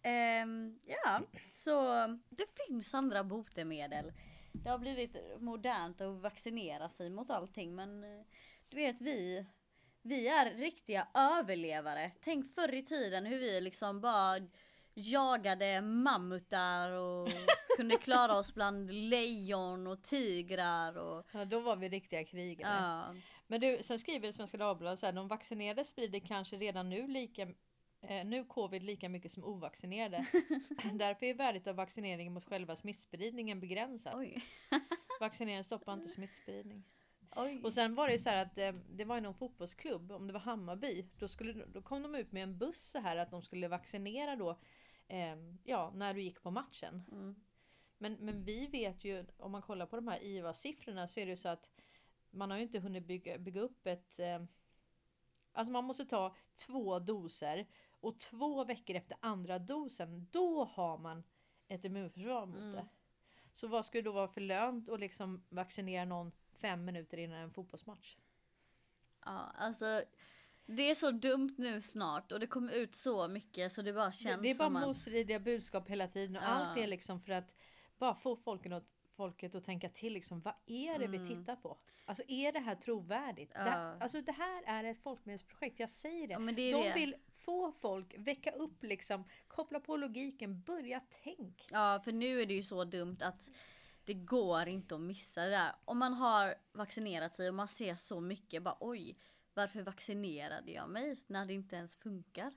Ehm, 0.02 0.80
ja, 0.86 1.22
så 1.48 2.08
det 2.30 2.46
finns 2.68 2.94
andra 2.94 3.24
botemedel. 3.24 4.14
Det 4.52 4.70
har 4.70 4.78
blivit 4.78 5.16
modernt 5.40 6.02
att 6.02 6.22
vaccinera 6.22 6.90
sig 6.90 7.10
mot 7.10 7.30
allting 7.30 7.76
men 7.76 8.04
eh, 8.04 8.26
du 8.70 8.76
vet 8.76 9.02
vi 9.02 9.46
vi 10.02 10.28
är 10.28 10.52
riktiga 10.52 11.08
överlevare. 11.14 12.12
Tänk 12.22 12.54
förr 12.56 12.74
i 12.74 12.84
tiden 12.84 13.26
hur 13.26 13.40
vi 13.40 13.62
liksom 13.62 14.02
bara 14.02 14.40
jagade 15.00 15.82
mammutar 15.82 16.91
och 16.91 17.30
kunde 17.78 17.97
klara 17.97 18.38
oss 18.38 18.54
bland 18.54 18.91
lejon 18.91 19.88
och 19.88 20.04
tigrar 20.04 20.97
och 20.97 21.26
Ja, 21.32 21.45
då 21.45 21.60
var 21.60 21.76
vi 21.76 21.89
riktiga 21.89 22.26
krigare. 22.26 22.78
ja. 22.82 23.16
Men 23.47 23.62
du, 23.62 23.78
sen 23.82 24.00
skriver 24.00 24.32
Svenska 24.32 24.58
Dagbladet 24.58 25.00
så 25.00 25.06
här, 25.06 25.14
de 25.14 25.28
vaccinerade 25.28 25.84
sprider 25.84 26.20
kanske 26.20 26.56
redan 26.56 26.89
nu 26.89 27.08
lika 27.08 27.41
eh, 28.02 28.26
nu 28.26 28.45
covid 28.45 28.84
lika 28.84 29.10
mycket 29.10 29.32
som 29.32 29.43
ovaccinerade. 29.43 30.26
Därför 30.93 31.26
är 31.26 31.34
värdet 31.34 31.68
av 31.68 31.76
vaccineringen 31.76 32.34
mot 32.34 32.45
själva 32.45 32.76
smittspridningen 32.76 33.60
begränsat. 33.60 34.14
Vaccineringen 35.20 35.64
stoppar 35.64 35.93
inte 35.93 36.10
smittspridning. 36.10 36.84
Oj. 37.36 37.62
Och 37.64 37.74
sen 37.74 37.95
var 37.95 38.08
det 38.08 38.14
ju 38.14 38.20
så 38.20 38.30
här 38.30 38.38
att 38.45 38.58
eh, 38.58 38.74
det 38.89 39.06
var 39.06 39.16
ju 39.16 39.22
någon 39.22 39.34
fotbollsklubb, 39.34 40.12
om 40.12 40.28
det 40.28 40.34
var 40.34 40.39
Hammarby, 40.39 41.06
då, 41.20 41.28
skulle, 41.28 41.66
då 41.66 41.82
kom 41.82 42.04
de 42.04 42.16
ut 42.16 42.32
med 42.32 42.43
en 42.43 42.58
buss 42.58 42.89
så 42.91 43.00
här 43.00 43.18
att 43.18 43.32
de 43.32 43.41
skulle 43.41 43.68
vaccinera 43.68 44.36
då, 44.36 44.60
eh, 45.10 45.36
ja, 45.64 45.91
när 45.95 46.14
du 46.14 46.22
gick 46.22 46.41
på 46.41 46.51
matchen. 46.51 47.03
Mm. 47.12 47.36
Men, 47.97 48.14
men 48.14 48.43
vi 48.43 48.68
vet 48.68 49.03
ju, 49.03 49.26
om 49.38 49.51
man 49.51 49.62
kollar 49.62 49.86
på 49.86 49.95
de 49.95 50.07
här 50.07 50.24
IVA-siffrorna 50.24 51.07
så 51.07 51.20
är 51.20 51.26
det 51.26 51.32
ju 51.32 51.38
så 51.38 51.49
att 51.49 51.70
man 52.30 52.51
har 52.51 52.57
ju 52.57 52.64
inte 52.64 52.80
hunnit 52.80 53.05
bygga, 53.05 53.38
bygga 53.38 53.62
upp 53.62 53.88
ett... 53.88 54.20
Eh, 54.20 54.43
alltså 55.51 55.72
man 55.72 55.84
måste 55.84 56.05
ta 56.05 56.36
två 56.55 56.99
doser 56.99 57.68
och 57.91 58.20
två 58.20 58.64
veckor 58.64 58.95
efter 58.95 59.18
andra 59.22 59.60
dosen, 59.60 60.28
då 60.32 60.64
har 60.64 60.97
man 60.97 61.24
ett 61.68 61.86
immunförsvar 61.86 62.45
mot 62.45 62.57
Mm. 62.57 62.72
det. 62.72 62.88
Så 63.53 63.68
vad 63.68 63.86
skulle 63.86 64.03
då 64.03 64.12
vara 64.12 64.28
för 64.28 64.41
lönt 64.41 64.89
att 64.89 64.99
liksom 64.99 65.43
vaccinera 65.49 66.05
någon 66.05 66.32
fem 66.51 66.86
minuter 66.86 67.18
innan 67.18 67.38
en 67.38 67.51
fotbollsmatch? 67.51 68.18
Ja, 69.26 69.51
alltså 69.55 70.03
det 70.76 70.89
är 70.89 70.95
så 70.95 71.11
dumt 71.11 71.53
nu 71.57 71.82
snart 71.82 72.32
och 72.32 72.39
det 72.39 72.47
kommer 72.47 72.74
ut 72.74 72.95
så 72.95 73.28
mycket 73.28 73.72
så 73.72 73.82
det 73.82 73.93
bara 73.93 74.05
Det, 74.05 74.11
känns 74.13 74.41
det 74.41 74.49
är 74.49 74.55
bara 74.55 74.67
som 74.67 74.76
att... 74.76 74.88
motstridiga 74.88 75.39
budskap 75.39 75.89
hela 75.89 76.07
tiden 76.07 76.36
och 76.38 76.43
Ja. 76.43 76.47
allt 76.47 76.78
är 76.78 76.88
liksom 76.88 77.20
för 77.22 77.32
att 77.32 77.53
bara 77.97 78.15
få 78.15 78.36
folket 78.36 78.72
att, 78.72 78.86
folket 79.15 79.55
att 79.55 79.63
tänka 79.63 79.89
till 79.89 80.13
liksom, 80.13 80.41
vad 80.41 80.53
är 80.65 80.99
det 80.99 81.07
vi 81.07 81.28
tittar 81.28 81.55
på? 81.55 81.78
Alltså 82.05 82.24
är 82.28 82.51
det 82.51 82.59
här 82.59 82.76
trovärdigt? 82.76 83.51
Det, 83.53 83.59
Mm. 83.59 83.74
Ja. 83.74 83.97
alltså 83.99 84.22
det 84.22 84.32
här 84.32 84.63
är 84.65 84.84
ett 84.84 84.97
folkbildningsprojekt, 85.03 85.80
jag 85.80 85.89
säger 85.89 86.28
det. 86.28 86.34
Ja, 86.34 86.39
det 86.39 86.72
De 86.72 86.84
det. 86.84 86.93
vill 86.93 87.15
få 87.34 87.72
folk, 87.72 88.15
väcka 88.17 88.51
upp 88.51 88.84
liksom, 88.84 89.24
koppla 89.47 89.80
på 89.80 89.97
logiken, 89.97 90.61
börja 90.61 91.01
tänk. 91.24 91.67
Ja, 91.72 92.01
för 92.03 92.11
nu 92.11 92.41
är 92.41 92.45
det 92.45 92.53
ju 92.53 92.63
så 92.63 92.84
dumt 92.84 93.17
att 93.22 93.49
det 94.05 94.13
går 94.13 94.67
inte 94.67 94.95
att 94.95 95.01
missa 95.01 95.41
det 95.43 95.49
där. 95.49 95.72
Om 95.86 95.97
man 95.97 96.13
har 96.13 96.55
vaccinerat 96.74 97.36
sig 97.36 97.47
och 97.49 97.55
man 97.55 97.67
ser 97.67 97.95
så 97.95 98.20
mycket, 98.20 98.63
bara 98.63 98.78
oj, 98.80 99.17
varför 99.60 99.82
vaccinerade 99.82 100.72
jag 100.72 100.89
mig 100.89 101.18
när 101.28 101.45
det 101.45 101.53
inte 101.53 101.76
ens 101.76 101.95
funkar? 101.95 102.53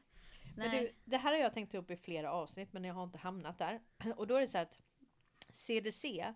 Men 0.57 0.71
du, 0.71 0.93
det 1.05 1.17
här 1.17 1.33
har 1.33 1.39
jag 1.39 1.55
tänkt 1.55 1.75
upp 1.75 1.91
i 1.91 1.97
flera 1.97 2.33
avsnitt 2.33 2.73
men 2.73 2.85
jag 2.85 2.95
har 2.95 3.05
inte 3.05 3.19
hamnat 3.19 3.59
där. 3.59 3.81
Och 4.17 4.27
då 4.27 4.37
är 4.37 4.41
det 4.41 4.49
så 4.49 4.59
att 4.59 4.81
CDC, 5.49 6.35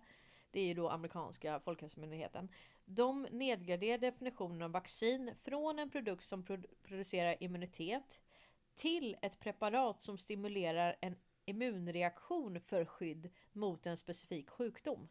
det 0.51 0.59
är 0.59 0.65
ju 0.65 0.73
då 0.73 0.89
amerikanska 0.89 1.59
folkhälsomyndigheten. 1.59 2.49
De 2.85 3.27
nedgraderar 3.31 3.97
definitionen 3.97 4.61
av 4.61 4.71
vaccin 4.71 5.35
från 5.35 5.79
en 5.79 5.89
produkt 5.89 6.23
som 6.23 6.45
produ- 6.45 6.75
producerar 6.83 7.43
immunitet 7.43 8.19
till 8.75 9.17
ett 9.21 9.39
preparat 9.39 10.01
som 10.01 10.17
stimulerar 10.17 10.95
en 11.01 11.15
immunreaktion 11.45 12.61
för 12.61 12.85
skydd 12.85 13.29
mot 13.51 13.85
en 13.85 13.97
specifik 13.97 14.49
sjukdom. 14.49 15.09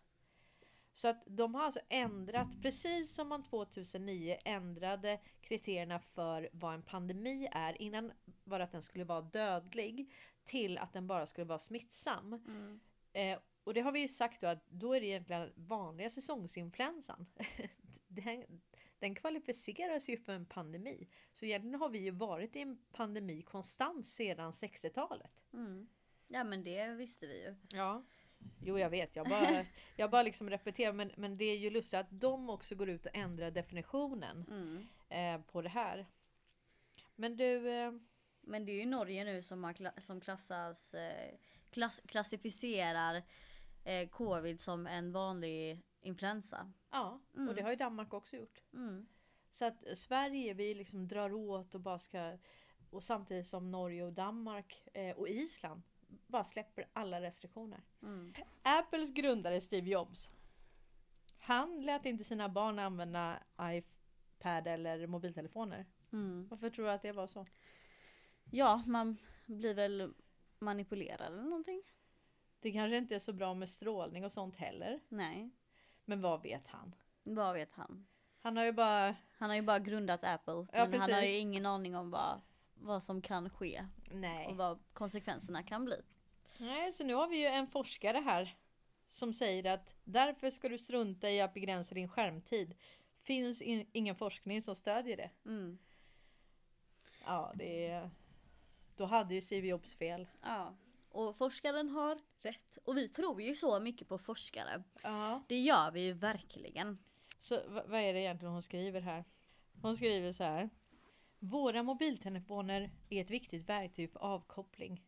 Så 0.96 1.08
att 1.08 1.22
de 1.26 1.54
har 1.54 1.62
alltså 1.62 1.80
ändrat, 1.88 2.62
precis 2.62 3.14
som 3.14 3.28
man 3.28 3.42
2009 3.42 4.36
ändrade 4.44 5.20
kriterierna 5.40 6.00
för 6.00 6.48
vad 6.52 6.74
en 6.74 6.82
pandemi 6.82 7.48
är. 7.52 7.82
Innan 7.82 8.12
var 8.44 8.58
det 8.58 8.64
att 8.64 8.72
den 8.72 8.82
skulle 8.82 9.04
vara 9.04 9.20
dödlig 9.20 10.12
till 10.44 10.78
att 10.78 10.92
den 10.92 11.06
bara 11.06 11.26
skulle 11.26 11.44
vara 11.44 11.58
smittsam. 11.58 12.32
Mm. 12.32 12.80
Eh, 13.12 13.38
och 13.64 13.74
det 13.74 13.80
har 13.80 13.92
vi 13.92 14.00
ju 14.00 14.08
sagt 14.08 14.40
då 14.40 14.46
att 14.46 14.66
då 14.68 14.92
är 14.92 15.00
det 15.00 15.06
egentligen 15.06 15.52
vanliga 15.54 16.10
säsongsinfluensan. 16.10 17.26
Den, 18.08 18.60
den 18.98 19.14
kvalificeras 19.14 20.08
ju 20.08 20.16
för 20.16 20.32
en 20.32 20.46
pandemi. 20.46 21.08
Så 21.32 21.44
egentligen 21.44 21.80
har 21.80 21.88
vi 21.88 21.98
ju 21.98 22.10
varit 22.10 22.56
i 22.56 22.60
en 22.60 22.78
pandemi 22.92 23.42
konstant 23.42 24.06
sedan 24.06 24.50
60-talet. 24.50 25.44
Mm. 25.52 25.88
Ja 26.28 26.44
men 26.44 26.62
det 26.62 26.88
visste 26.88 27.26
vi 27.26 27.42
ju. 27.42 27.54
Ja. 27.68 28.04
Jo 28.62 28.78
jag 28.78 28.90
vet, 28.90 29.16
jag 29.16 29.28
bara, 29.28 29.66
jag 29.96 30.10
bara 30.10 30.22
liksom 30.22 30.50
repeterar 30.50 30.92
men, 30.92 31.12
men 31.16 31.36
det 31.36 31.44
är 31.44 31.56
ju 31.56 31.70
lustigt 31.70 32.00
att 32.00 32.06
de 32.10 32.50
också 32.50 32.74
går 32.74 32.88
ut 32.88 33.06
och 33.06 33.16
ändrar 33.16 33.50
definitionen 33.50 34.44
Mm. 34.48 34.86
eh, 35.08 35.46
på 35.46 35.62
det 35.62 35.68
här. 35.68 36.06
Men 37.14 37.36
du, 37.36 37.70
eh, 37.70 37.92
Men 38.40 38.64
det 38.64 38.72
är 38.72 38.80
ju 38.80 38.86
Norge 38.86 39.24
nu 39.24 39.42
som, 39.42 39.64
har 39.64 40.00
som 40.00 40.20
klassas, 40.20 40.94
eh, 40.94 41.34
klass, 41.70 42.02
klassificerar 42.06 43.22
eh, 43.84 44.08
covid 44.08 44.60
som 44.60 44.86
en 44.86 45.12
vanlig 45.12 45.82
influensa. 46.00 46.72
Ja, 46.90 47.20
och 47.48 47.54
det 47.54 47.62
har 47.62 47.70
ju 47.70 47.76
Danmark 47.76 48.14
också 48.14 48.36
gjort. 48.36 48.62
Mm. 48.72 49.06
Så 49.50 49.64
att 49.64 49.84
Sverige 49.98 50.54
vi 50.54 50.74
liksom 50.74 51.08
drar 51.08 51.32
åt 51.32 51.74
och 51.74 51.80
bara 51.80 51.98
ska 51.98 52.38
och 52.90 53.04
samtidigt 53.04 53.46
som 53.46 53.70
Norge 53.70 54.04
och 54.04 54.12
Danmark 54.12 54.88
eh, 54.94 55.16
och 55.16 55.28
Island 55.28 55.82
bara 56.26 56.44
släpper 56.44 56.88
alla 56.92 57.20
restriktioner. 57.20 57.80
Mm. 58.02 58.34
Apples 58.62 59.10
grundare 59.10 59.60
Steve 59.60 59.90
Jobs. 59.90 60.30
Han 61.38 61.80
lät 61.80 62.06
inte 62.06 62.24
sina 62.24 62.48
barn 62.48 62.78
använda 62.78 63.42
iPad 63.60 64.66
eller 64.66 65.06
mobiltelefoner. 65.06 65.86
Mm. 66.12 66.48
Varför 66.48 66.70
tror 66.70 66.84
du 66.84 66.90
att 66.90 67.02
det 67.02 67.12
var 67.12 67.26
så? 67.26 67.46
Ja, 68.50 68.82
man 68.86 69.16
blir 69.46 69.74
väl 69.74 70.14
manipulerad 70.58 71.32
eller 71.32 71.42
någonting. 71.42 71.82
Det 72.60 72.72
kanske 72.72 72.96
inte 72.96 73.14
är 73.14 73.18
så 73.18 73.32
bra 73.32 73.54
med 73.54 73.68
strålning 73.68 74.24
och 74.24 74.32
sånt 74.32 74.56
heller. 74.56 75.00
Nej, 75.08 75.50
Men 76.04 76.20
vad 76.20 76.42
vet 76.42 76.68
han? 76.68 76.94
vad 77.22 77.54
vet 77.54 77.74
han? 77.74 78.06
Han 78.40 78.56
har 78.56 78.64
ju 78.64 78.72
bara... 78.72 79.16
Han 79.38 79.50
har 79.50 79.56
ju 79.56 79.62
bara 79.62 79.78
grundat 79.78 80.24
Apple. 80.24 80.66
Ja, 80.72 80.88
men 80.88 81.00
han 81.00 81.12
har 81.12 81.20
ju 81.20 81.26
precis. 81.26 81.40
ingen 81.40 81.66
aning 81.66 81.96
om 81.96 82.10
vad, 82.10 82.40
vad 82.78 83.02
som 83.02 83.22
kan 83.22 83.50
ske. 83.50 83.86
Nej. 84.10 84.46
Och 84.46 84.56
vad 84.56 84.78
konsekvenserna 84.92 85.62
kan 85.62 85.84
bli. 85.84 86.02
Nej, 86.58 86.92
så 86.92 87.04
nu 87.04 87.14
har 87.14 87.28
vi 87.28 87.36
ju 87.36 87.46
en 87.46 87.66
forskare 87.66 88.18
här 88.18 88.56
som 89.08 89.34
säger 89.34 89.72
att 89.74 89.94
därför 90.04 90.50
ska 90.50 90.68
du 90.68 90.78
strunta 90.78 91.30
i 91.30 91.40
att 91.40 91.54
begränsa 91.54 91.94
din 91.94 92.08
skärmtid. 92.08 92.74
Finns 93.22 93.62
in, 93.62 93.86
ingen 93.92 94.16
forskning 94.16 94.62
som 94.62 94.74
stödjer 94.74 95.16
det. 95.16 95.30
Mm. 95.44 95.78
Ja, 97.24 97.52
det 97.54 97.86
är... 97.86 98.10
Då 98.96 99.04
hade 99.04 99.34
ju 99.34 99.40
Steve 99.40 99.66
Jobs 99.66 99.94
fel. 99.94 100.28
Ja. 100.42 100.74
Och 101.08 101.36
forskaren 101.36 101.88
har 101.88 102.18
rätt. 102.42 102.78
Och 102.84 102.96
vi 102.96 103.08
tror 103.08 103.42
ju 103.42 103.54
så 103.54 103.80
mycket 103.80 104.08
på 104.08 104.18
forskare. 104.18 104.82
Ja. 105.02 105.42
Det 105.48 105.58
gör 105.58 105.90
vi 105.90 106.00
ju 106.00 106.12
verkligen. 106.12 106.98
Så 107.38 107.60
vad 107.68 108.00
är 108.00 108.14
det 108.14 108.20
egentligen 108.20 108.52
hon 108.52 108.62
skriver 108.62 109.00
här? 109.00 109.24
Hon 109.82 109.96
skriver 109.96 110.32
så 110.32 110.44
här. 110.44 110.70
Våra 111.38 111.82
mobiltelefoner 111.82 112.90
är 113.08 113.20
ett 113.20 113.30
viktigt 113.30 113.68
verktyg 113.68 114.10
för 114.10 114.20
avkoppling. 114.20 115.02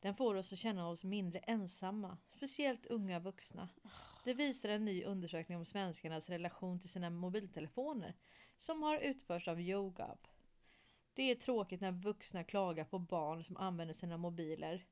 Den 0.00 0.14
får 0.14 0.34
oss 0.34 0.52
att 0.52 0.58
känna 0.58 0.88
oss 0.88 1.04
mindre 1.04 1.38
ensamma, 1.38 2.18
speciellt 2.36 2.86
unga 2.86 3.18
vuxna. 3.18 3.68
Det 4.24 4.34
visar 4.34 4.68
en 4.68 4.84
ny 4.84 5.04
undersökning 5.04 5.58
om 5.58 5.64
svenskarnas 5.64 6.30
relation 6.30 6.80
till 6.80 6.90
sina 6.90 7.10
mobiltelefoner 7.10 8.14
som 8.56 8.82
har 8.82 8.98
utförts 8.98 9.48
av 9.48 9.60
YoGab. 9.60 10.18
Det 11.14 11.30
är 11.30 11.34
tråkigt 11.34 11.80
när 11.80 11.92
vuxna 11.92 12.44
klagar 12.44 12.84
på 12.84 12.98
barn 12.98 13.44
som 13.44 13.56
använder 13.56 13.94
sina 13.94 14.16
mobiler. 14.16 14.84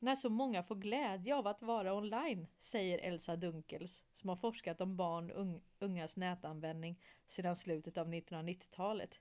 När 0.00 0.14
så 0.14 0.30
många 0.30 0.62
får 0.62 0.74
glädje 0.74 1.36
av 1.36 1.46
att 1.46 1.62
vara 1.62 1.94
online, 1.94 2.46
säger 2.58 2.98
Elsa 2.98 3.36
Dunkels, 3.36 4.04
som 4.12 4.28
har 4.28 4.36
forskat 4.36 4.80
om 4.80 4.96
barn 4.96 5.30
och 5.30 5.62
ungas 5.78 6.16
nätanvändning 6.16 7.00
sedan 7.26 7.56
slutet 7.56 7.98
av 7.98 8.08
1990-talet. 8.08 9.18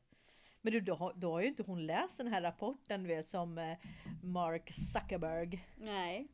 Men 0.67 0.71
du, 0.73 0.81
då, 0.81 1.11
då 1.15 1.31
har 1.31 1.41
ju 1.41 1.47
inte 1.47 1.63
hon 1.63 1.85
läst 1.85 2.17
den 2.17 2.27
här 2.27 2.41
rapporten 2.41 3.03
du 3.03 3.07
vet, 3.09 3.27
som 3.27 3.57
eh, 3.57 3.77
Mark 4.23 4.71
Zuckerberg 4.71 5.67
Nej. 5.77 6.27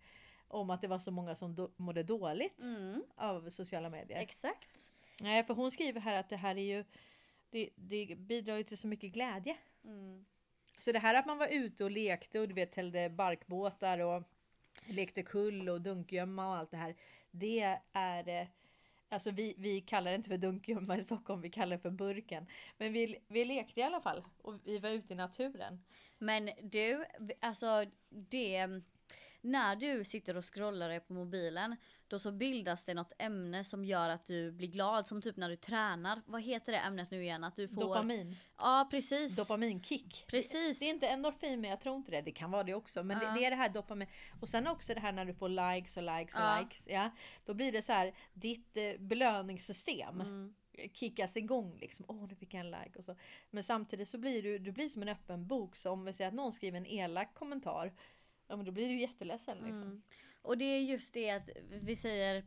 om 0.47 0.69
att 0.69 0.81
det 0.81 0.87
var 0.87 0.99
så 0.99 1.11
många 1.11 1.35
som 1.35 1.55
do- 1.55 1.71
mådde 1.77 2.03
dåligt 2.03 2.59
Mm. 2.59 3.03
av 3.15 3.49
sociala 3.49 3.89
medier. 3.89 4.21
Exakt. 4.21 4.69
Nej, 5.21 5.43
för 5.43 5.53
hon 5.53 5.71
skriver 5.71 6.01
här 6.01 6.19
att 6.19 6.29
det 6.29 6.35
här 6.37 6.55
är 6.57 6.61
ju 6.63 6.85
det, 7.49 7.69
det 7.75 8.15
bidrar 8.17 8.57
ju 8.57 8.63
till 8.63 8.77
så 8.77 8.87
mycket 8.87 9.11
glädje. 9.13 9.57
Mm. 9.85 10.25
Så 10.77 10.91
det 10.91 10.99
här 10.99 11.15
att 11.15 11.25
man 11.25 11.37
var 11.37 11.47
ute 11.47 11.83
och 11.83 11.91
lekte 11.91 12.39
och 12.39 12.47
du 12.47 12.53
vet 12.53 12.71
tällde 12.71 13.09
barkbåtar 13.09 13.99
och 13.99 14.23
lekte 14.87 15.23
kull 15.23 15.69
och 15.69 15.81
dunkgömma 15.81 16.49
och 16.49 16.55
allt 16.57 16.71
det 16.71 16.77
här. 16.77 16.95
Det 17.31 17.79
är 17.93 18.41
eh, 18.41 18.47
Alltså 19.13 19.31
vi, 19.31 19.55
vi 19.57 19.81
kallar 19.81 20.11
det 20.11 20.15
inte 20.15 20.29
för 20.29 20.37
dunkgömma 20.37 20.97
i 20.97 21.03
Stockholm, 21.03 21.41
vi 21.41 21.49
kallar 21.49 21.75
det 21.75 21.81
för 21.81 21.89
burken. 21.89 22.47
Men 22.77 22.93
vi, 22.93 23.19
vi 23.27 23.45
lekte 23.45 23.79
i 23.79 23.83
alla 23.83 24.01
fall 24.01 24.23
och 24.41 24.59
vi 24.63 24.79
var 24.79 24.89
ute 24.89 25.13
i 25.13 25.15
naturen. 25.15 25.83
Men 26.17 26.49
du, 26.61 27.05
alltså 27.39 27.85
det... 28.09 28.67
När 29.45 29.75
du 29.75 30.03
sitter 30.03 30.37
och 30.37 30.53
scrollar 30.53 30.99
på 30.99 31.13
mobilen, 31.13 31.75
då 32.13 32.19
så 32.19 32.31
bildas 32.31 32.85
det 32.85 32.93
något 32.93 33.13
ämne 33.19 33.63
som 33.63 33.85
gör 33.85 34.09
att 34.09 34.25
du 34.25 34.51
blir 34.51 34.67
glad. 34.67 35.07
Som 35.07 35.21
typ 35.21 35.37
när 35.37 35.49
du 35.49 35.55
tränar. 35.55 36.21
Vad 36.25 36.41
heter 36.41 36.71
det 36.71 36.77
ämnet 36.77 37.11
nu 37.11 37.23
igen? 37.23 37.43
Att 37.43 37.55
du 37.55 37.67
får... 37.67 37.81
Dopamin. 37.81 38.35
Ja 38.57 38.87
precis. 38.91 39.35
Dopaminkick. 39.35 40.25
Precis. 40.27 40.79
Det 40.79 40.85
är 40.85 40.89
inte 40.89 41.07
endorfin 41.07 41.61
men 41.61 41.69
jag 41.69 41.81
tror 41.81 41.95
inte 41.95 42.11
det. 42.11 42.21
Det 42.21 42.31
kan 42.31 42.51
vara 42.51 42.63
det 42.63 42.73
också. 42.73 43.03
Men 43.03 43.19
Ja. 43.21 43.27
det, 43.29 43.39
det 43.39 43.45
är 43.45 43.49
det 43.49 43.55
här 43.55 43.69
dopamin. 43.69 44.07
Och 44.41 44.49
sen 44.49 44.67
också 44.67 44.93
det 44.93 44.99
här 44.99 45.11
när 45.11 45.25
du 45.25 45.33
får 45.33 45.49
likes 45.49 45.97
och 45.97 46.03
likes 46.03 46.35
och 46.35 46.41
Ja. 46.41 46.59
likes. 46.59 46.87
Ja, 46.87 47.09
då 47.45 47.53
blir 47.53 47.71
det 47.71 47.81
så 47.81 47.93
här 47.93 48.13
ditt 48.33 48.77
eh, 48.77 48.83
belöningssystem. 48.99 50.21
Mm. 50.21 50.53
kickas 50.93 51.37
igång 51.37 51.77
liksom. 51.79 52.05
Åh 52.07 52.27
nu 52.27 52.35
fick 52.35 52.53
jag 52.53 52.59
en 52.59 52.71
like 52.71 52.97
och 52.99 53.03
så. 53.03 53.15
Men 53.51 53.63
samtidigt 53.63 54.07
så 54.07 54.17
blir 54.17 54.43
du, 54.43 54.59
du 54.59 54.71
blir 54.71 54.89
som 54.89 55.01
en 55.01 55.09
öppen 55.09 55.47
bok. 55.47 55.75
Så 55.75 55.91
om 55.91 56.05
vi 56.05 56.13
säger 56.13 56.27
att 56.27 56.33
någon 56.33 56.51
skriver 56.53 56.77
en 56.77 56.87
elak 56.87 57.33
kommentar. 57.33 57.93
Ja 58.47 58.55
men 58.55 58.65
då 58.65 58.71
blir 58.71 58.87
du 58.87 58.99
jätteledsen 58.99 59.57
liksom. 59.57 59.83
Mm. 59.83 60.01
Och 60.43 60.57
det 60.57 60.65
är 60.65 60.79
just 60.79 61.13
det 61.13 61.29
att 61.29 61.49
vi 61.69 61.95
säger 61.95 62.43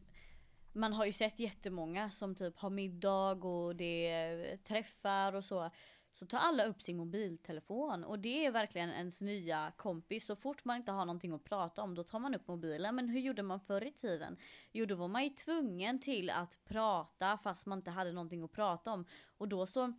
man 0.77 0.93
har 0.93 1.05
ju 1.07 1.13
sett 1.13 1.41
jättemånga 1.41 2.11
som 2.11 2.35
typ 2.35 2.59
har 2.59 2.71
middag 2.71 3.45
och 3.45 3.77
det 3.77 4.09
är 4.09 4.57
träffar 4.57 5.33
och 5.33 5.45
så. 5.45 5.71
Så 6.13 6.27
tar 6.27 6.39
alla 6.39 6.65
upp 6.65 6.83
sin 6.83 6.97
mobiltelefon 6.97 8.05
och 8.05 8.19
det 8.19 8.47
är 8.47 8.51
verkligen 8.51 8.91
ens 8.91 9.21
nya 9.21 9.73
kompis. 9.77 10.27
Så 10.27 10.37
fort 10.37 10.65
man 10.65 10.77
inte 10.77 10.93
har 10.93 11.05
någonting 11.05 11.33
att 11.33 11.45
prata 11.45 11.83
om 11.83 11.95
då 11.95 12.05
tar 12.05 12.19
man 12.19 12.35
upp 12.35 12.49
mobilen. 12.49 12.95
Men 12.95 13.09
hur 13.09 13.21
gjorde 13.21 13.43
man 13.43 13.61
förr 13.61 13.85
i 13.85 13.93
tiden? 13.93 14.37
Jo 14.73 14.87
då 14.87 14.95
var 14.95 15.09
man 15.09 15.25
ju 15.25 15.31
tvungen 15.31 16.01
till 16.01 16.31
att 16.31 16.59
prata 16.65 17.39
fast 17.39 17.67
man 17.67 17.79
inte 17.79 17.91
hade 17.91 18.13
någonting 18.13 18.43
att 18.43 18.53
prata 18.53 18.93
om. 18.93 19.07
Och 19.39 19.49
då 19.49 19.67
så 19.67 19.93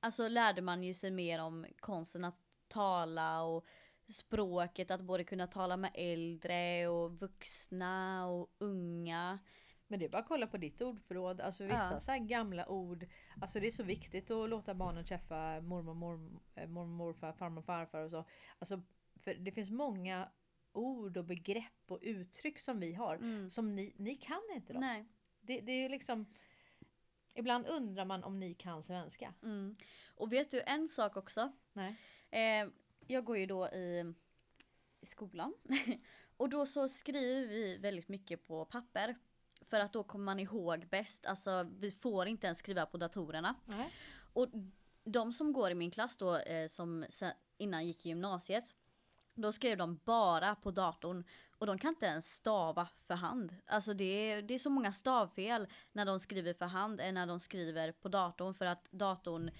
alltså 0.00 0.28
lärde 0.28 0.62
man 0.62 0.82
ju 0.82 0.94
sig 0.94 1.10
mer 1.10 1.40
om 1.40 1.66
konsten 1.80 2.24
att 2.24 2.38
tala 2.68 3.42
och 3.42 3.66
språket, 4.12 4.90
att 4.90 5.02
både 5.02 5.24
kunna 5.24 5.46
tala 5.46 5.76
med 5.76 5.90
äldre 5.94 6.88
och 6.88 7.18
vuxna 7.18 8.26
och 8.26 8.54
unga. 8.58 9.38
Men 9.86 9.98
det 9.98 10.04
är 10.04 10.08
bara 10.08 10.22
att 10.22 10.28
kolla 10.28 10.46
på 10.46 10.56
ditt 10.56 10.80
ordförråd. 10.80 11.40
Alltså 11.40 11.64
vissa 11.64 11.92
Ja. 11.92 12.00
så 12.00 12.16
gamla 12.20 12.68
ord. 12.68 13.06
Alltså 13.40 13.60
det 13.60 13.66
är 13.66 13.70
så 13.70 13.82
viktigt 13.82 14.30
att 14.30 14.50
låta 14.50 14.74
barnen 14.74 15.04
träffa 15.04 15.60
mormor, 15.60 15.94
mormor, 15.94 16.40
eh, 16.54 16.68
mormor 16.68 16.96
morfar, 16.96 17.32
farmor 17.32 17.62
farfar 17.62 18.00
och 18.00 18.10
så. 18.10 18.24
Alltså, 18.58 18.82
för 19.20 19.34
det 19.34 19.52
finns 19.52 19.70
många 19.70 20.28
ord 20.72 21.16
och 21.16 21.24
begrepp 21.24 21.84
och 21.86 21.98
uttryck 22.02 22.58
som 22.58 22.80
vi 22.80 22.94
har. 22.94 23.14
Mm. 23.16 23.50
Som 23.50 23.74
ni, 23.74 23.94
ni 23.96 24.14
kan 24.14 24.42
inte 24.54 24.72
dem. 24.72 24.80
Nej. 24.80 25.08
Det, 25.40 25.60
det 25.60 25.72
är 25.72 25.88
liksom 25.88 26.26
Ibland 27.34 27.66
undrar 27.66 28.04
man 28.04 28.24
om 28.24 28.38
ni 28.40 28.54
kan 28.54 28.82
svenska. 28.82 29.34
Mm. 29.42 29.76
Och 30.14 30.32
vet 30.32 30.50
du 30.50 30.60
en 30.66 30.88
sak 30.88 31.16
också? 31.16 31.52
Nej. 31.72 31.96
Eh, 32.30 32.68
jag 33.12 33.24
går 33.24 33.38
ju 33.38 33.46
då 33.46 33.68
i, 33.68 34.14
i 35.00 35.06
skolan. 35.06 35.54
och 36.36 36.48
då 36.48 36.66
så 36.66 36.88
skriver 36.88 37.46
vi 37.46 37.76
väldigt 37.76 38.08
mycket 38.08 38.46
på 38.46 38.64
papper. 38.64 39.16
För 39.60 39.80
att 39.80 39.92
då 39.92 40.02
kommer 40.02 40.24
man 40.24 40.40
ihåg 40.40 40.86
bäst. 40.86 41.26
Alltså 41.26 41.70
vi 41.78 41.90
får 41.90 42.26
inte 42.26 42.46
ens 42.46 42.58
skriva 42.58 42.86
på 42.86 42.96
datorerna. 42.96 43.54
Nej. 43.64 43.92
Och 44.32 44.48
de 45.04 45.32
som 45.32 45.52
går 45.52 45.70
i 45.70 45.74
min 45.74 45.90
klass 45.90 46.16
då 46.16 46.36
eh, 46.36 46.66
som 46.68 47.04
sen, 47.08 47.32
innan 47.58 47.86
gick 47.86 48.06
i 48.06 48.08
gymnasiet. 48.08 48.74
Då 49.34 49.52
skrev 49.52 49.78
de 49.78 50.00
bara 50.04 50.54
på 50.54 50.70
datorn. 50.70 51.24
Och 51.58 51.66
de 51.66 51.78
kan 51.78 51.88
inte 51.88 52.06
ens 52.06 52.34
stava 52.34 52.88
för 53.06 53.14
hand. 53.14 53.56
Alltså 53.66 53.94
det 53.94 54.04
är, 54.04 54.42
det 54.42 54.54
är 54.54 54.58
så 54.58 54.70
många 54.70 54.92
stavfel 54.92 55.68
när 55.92 56.04
de 56.04 56.20
skriver 56.20 56.54
för 56.54 56.66
hand 56.66 57.00
än 57.00 57.14
när 57.14 57.26
de 57.26 57.40
skriver 57.40 57.92
på 57.92 58.08
datorn. 58.08 58.54
För 58.54 58.66
att 58.66 58.88
datorn 58.90 59.50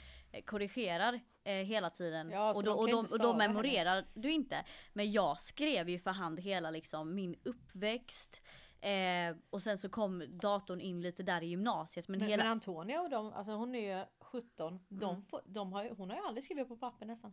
korrigerar 0.44 1.20
eh, 1.44 1.52
hela 1.54 1.90
tiden. 1.90 2.30
Ja, 2.30 2.54
och, 2.54 2.64
då, 2.64 2.72
och, 2.72 2.88
de, 2.88 2.96
och 3.12 3.18
då 3.18 3.36
memorerar 3.36 4.04
du 4.14 4.32
inte. 4.32 4.64
Men 4.92 5.12
jag 5.12 5.40
skrev 5.40 5.88
ju 5.88 5.98
för 5.98 6.10
hand 6.10 6.40
hela 6.40 6.70
liksom 6.70 7.14
min 7.14 7.36
uppväxt. 7.44 8.42
Eh, 8.80 9.36
och 9.50 9.62
sen 9.62 9.78
så 9.78 9.88
kom 9.88 10.24
datorn 10.28 10.80
in 10.80 11.00
lite 11.02 11.22
där 11.22 11.42
i 11.42 11.46
gymnasiet. 11.46 12.08
Men, 12.08 12.18
Men, 12.20 12.28
hela... 12.28 12.42
men 12.44 12.52
Antonia 12.52 13.00
och 13.00 13.10
de, 13.10 13.32
alltså 13.32 13.52
hon 13.52 13.74
är 13.74 13.98
ju 13.98 14.04
17. 14.20 14.80
De 14.88 15.10
Mm. 15.10 15.24
får, 15.24 15.42
de 15.44 15.72
har, 15.72 15.90
hon 15.96 16.10
har 16.10 16.16
ju 16.16 16.22
aldrig 16.22 16.44
skrivit 16.44 16.68
på 16.68 16.76
papper 16.76 17.06
nästan. 17.06 17.32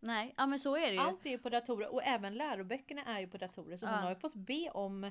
Nej, 0.00 0.34
ja 0.36 0.46
men 0.46 0.58
så 0.58 0.76
är 0.76 0.86
det 0.86 0.92
ju. 0.92 0.98
Allt 1.00 1.26
är 1.26 1.30
ju 1.30 1.38
på 1.38 1.48
datorer 1.48 1.92
och 1.94 2.02
även 2.04 2.34
läroböckerna 2.34 3.04
är 3.04 3.20
ju 3.20 3.26
på 3.28 3.36
datorer. 3.38 3.76
Så 3.76 3.86
Ja. 3.86 3.90
hon 3.90 4.02
har 4.02 4.10
ju 4.10 4.16
fått 4.16 4.34
be 4.34 4.70
om 4.70 5.10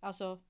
alltså, 0.00 0.40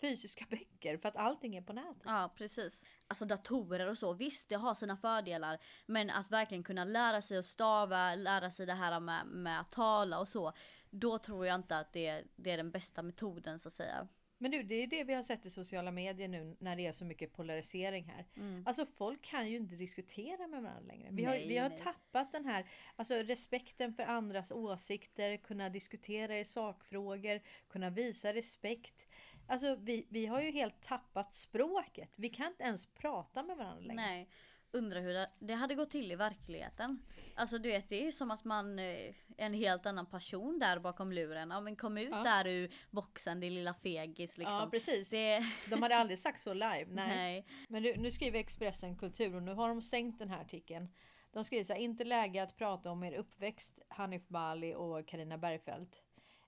fysiska 0.00 0.44
böcker 0.50 0.96
för 0.96 1.08
att 1.08 1.16
allting 1.16 1.56
är 1.56 1.62
på 1.62 1.72
nätet. 1.72 2.02
Ja 2.04 2.32
precis. 2.36 2.84
Alltså 3.08 3.24
datorer 3.24 3.86
och 3.86 3.98
så, 3.98 4.12
visst 4.12 4.48
det 4.48 4.54
har 4.54 4.74
sina 4.74 4.96
fördelar. 4.96 5.58
Men 5.86 6.10
att 6.10 6.30
verkligen 6.30 6.64
kunna 6.64 6.84
lära 6.84 7.22
sig 7.22 7.38
att 7.38 7.46
stava, 7.46 8.14
lära 8.14 8.50
sig 8.50 8.66
det 8.66 8.74
här 8.74 9.00
med, 9.00 9.26
med 9.26 9.60
att 9.60 9.70
tala 9.70 10.18
och 10.18 10.28
så. 10.28 10.52
Då 10.90 11.18
tror 11.18 11.46
jag 11.46 11.54
inte 11.54 11.78
att 11.78 11.92
det, 11.92 12.24
det 12.36 12.50
är 12.50 12.56
den 12.56 12.70
bästa 12.70 13.02
metoden 13.02 13.58
så 13.58 13.68
att 13.68 13.74
säga. 13.74 14.08
Men 14.38 14.50
du, 14.50 14.62
det 14.62 14.74
är 14.74 14.86
det 14.86 15.04
vi 15.04 15.14
har 15.14 15.22
sett 15.22 15.46
i 15.46 15.50
sociala 15.50 15.90
medier 15.90 16.28
nu 16.28 16.56
när 16.60 16.76
det 16.76 16.86
är 16.86 16.92
så 16.92 17.04
mycket 17.04 17.32
polarisering 17.32 18.04
här. 18.04 18.26
Alltså 18.66 18.86
folk 18.86 19.22
kan 19.22 19.50
ju 19.50 19.56
inte 19.56 19.76
diskutera 19.76 20.46
med 20.46 20.62
varandra 20.62 20.82
längre. 20.86 21.08
Vi 21.12 21.24
har, 21.24 21.32
Nej, 21.32 21.48
vi 21.48 21.58
har 21.58 21.68
nej. 21.68 21.78
tappat 21.78 22.32
den 22.32 22.44
här 22.44 22.66
alltså 22.96 23.14
respekten 23.14 23.94
för 23.94 24.02
andras 24.02 24.52
åsikter, 24.52 25.36
kunna 25.36 25.68
diskutera 25.68 26.38
i 26.38 26.44
sakfrågor, 26.44 27.40
kunna 27.68 27.90
visa 27.90 28.32
respekt. 28.32 29.08
Alltså 29.46 29.74
vi, 29.74 30.06
vi 30.10 30.26
har 30.26 30.40
ju 30.40 30.50
helt 30.50 30.82
tappat 30.82 31.34
språket. 31.34 32.14
Vi 32.18 32.28
kan 32.28 32.46
inte 32.46 32.62
ens 32.62 32.86
prata 32.86 33.42
med 33.42 33.56
varandra 33.56 33.80
längre. 33.80 33.94
Nej. 34.02 34.28
Undrar 34.70 35.00
hur 35.00 35.26
det, 35.46 35.54
hade 35.54 35.74
gått 35.74 35.90
till 35.90 36.12
i 36.12 36.16
verkligheten. 36.16 37.02
Alltså 37.34 37.58
du 37.58 37.68
vet 37.68 37.88
det 37.88 38.00
är 38.00 38.04
ju 38.04 38.12
som 38.12 38.30
att 38.30 38.44
man 38.44 38.78
eh, 38.78 38.84
är 38.84 39.14
en 39.36 39.54
helt 39.54 39.86
annan 39.86 40.06
person 40.06 40.58
där 40.58 40.78
bakom 40.78 41.12
luren. 41.12 41.50
Ja 41.50 41.60
men 41.60 41.76
kom 41.76 41.98
ut 41.98 42.10
Ja. 42.10 42.22
där 42.22 42.46
ur 42.46 42.74
boxen 42.90 43.40
din 43.40 43.54
lilla 43.54 43.74
fegis 43.74 44.38
liksom. 44.38 44.54
Ja 44.54 44.68
precis. 44.70 45.10
Det, 45.10 45.44
De 45.70 45.82
hade 45.82 45.96
aldrig 45.96 46.18
sagt 46.18 46.40
så 46.40 46.54
live. 46.54 46.86
Nej. 46.88 47.08
nej. 47.08 47.46
Men 47.68 47.82
nu, 47.82 47.96
nu 47.96 48.10
skriver 48.10 48.38
Expressen 48.38 48.96
Kultur 48.96 49.34
och 49.34 49.42
nu 49.42 49.54
har 49.54 49.68
de 49.68 49.82
stängt 49.82 50.18
den 50.18 50.30
här 50.30 50.40
artikeln. 50.40 50.88
De 51.32 51.44
skriver 51.44 51.64
så 51.64 51.72
här, 51.72 51.80
inte 51.80 52.04
läge 52.04 52.42
att 52.42 52.56
prata 52.56 52.90
om 52.90 53.04
er 53.04 53.12
uppväxt, 53.12 53.78
Hanif 53.88 54.28
Bali 54.28 54.74
och 54.74 55.08
Karina 55.08 55.38
Bergfeldt. 55.38 56.02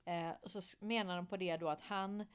Eh, 0.05 0.31
och 0.43 0.51
så 0.51 0.61
menar 0.81 1.17
de 1.17 1.27
på 1.27 1.37
det 1.37 1.57
då 1.57 1.69
att 1.69 1.83
han, 1.83 2.27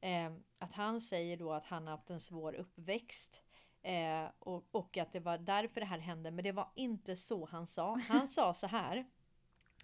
eh, 0.00 0.32
att 0.58 0.72
han 0.72 1.00
säger 1.00 1.36
då 1.36 1.52
att 1.52 1.66
han 1.66 1.86
har 1.86 1.90
haft 1.90 2.10
en 2.10 2.20
svår 2.20 2.54
uppväxt. 2.54 3.42
Eh, 3.82 4.24
och, 4.38 4.64
och 4.70 4.96
att 4.96 5.12
det 5.12 5.20
var 5.20 5.38
därför 5.38 5.80
det 5.80 5.86
här 5.86 5.98
hände. 5.98 6.30
Men 6.30 6.44
det 6.44 6.52
var 6.52 6.68
inte 6.74 7.16
så 7.16 7.46
han 7.46 7.66
sa. 7.66 8.00
Han 8.08 8.28
sa 8.28 8.54
så 8.54 8.66
här. 8.66 9.04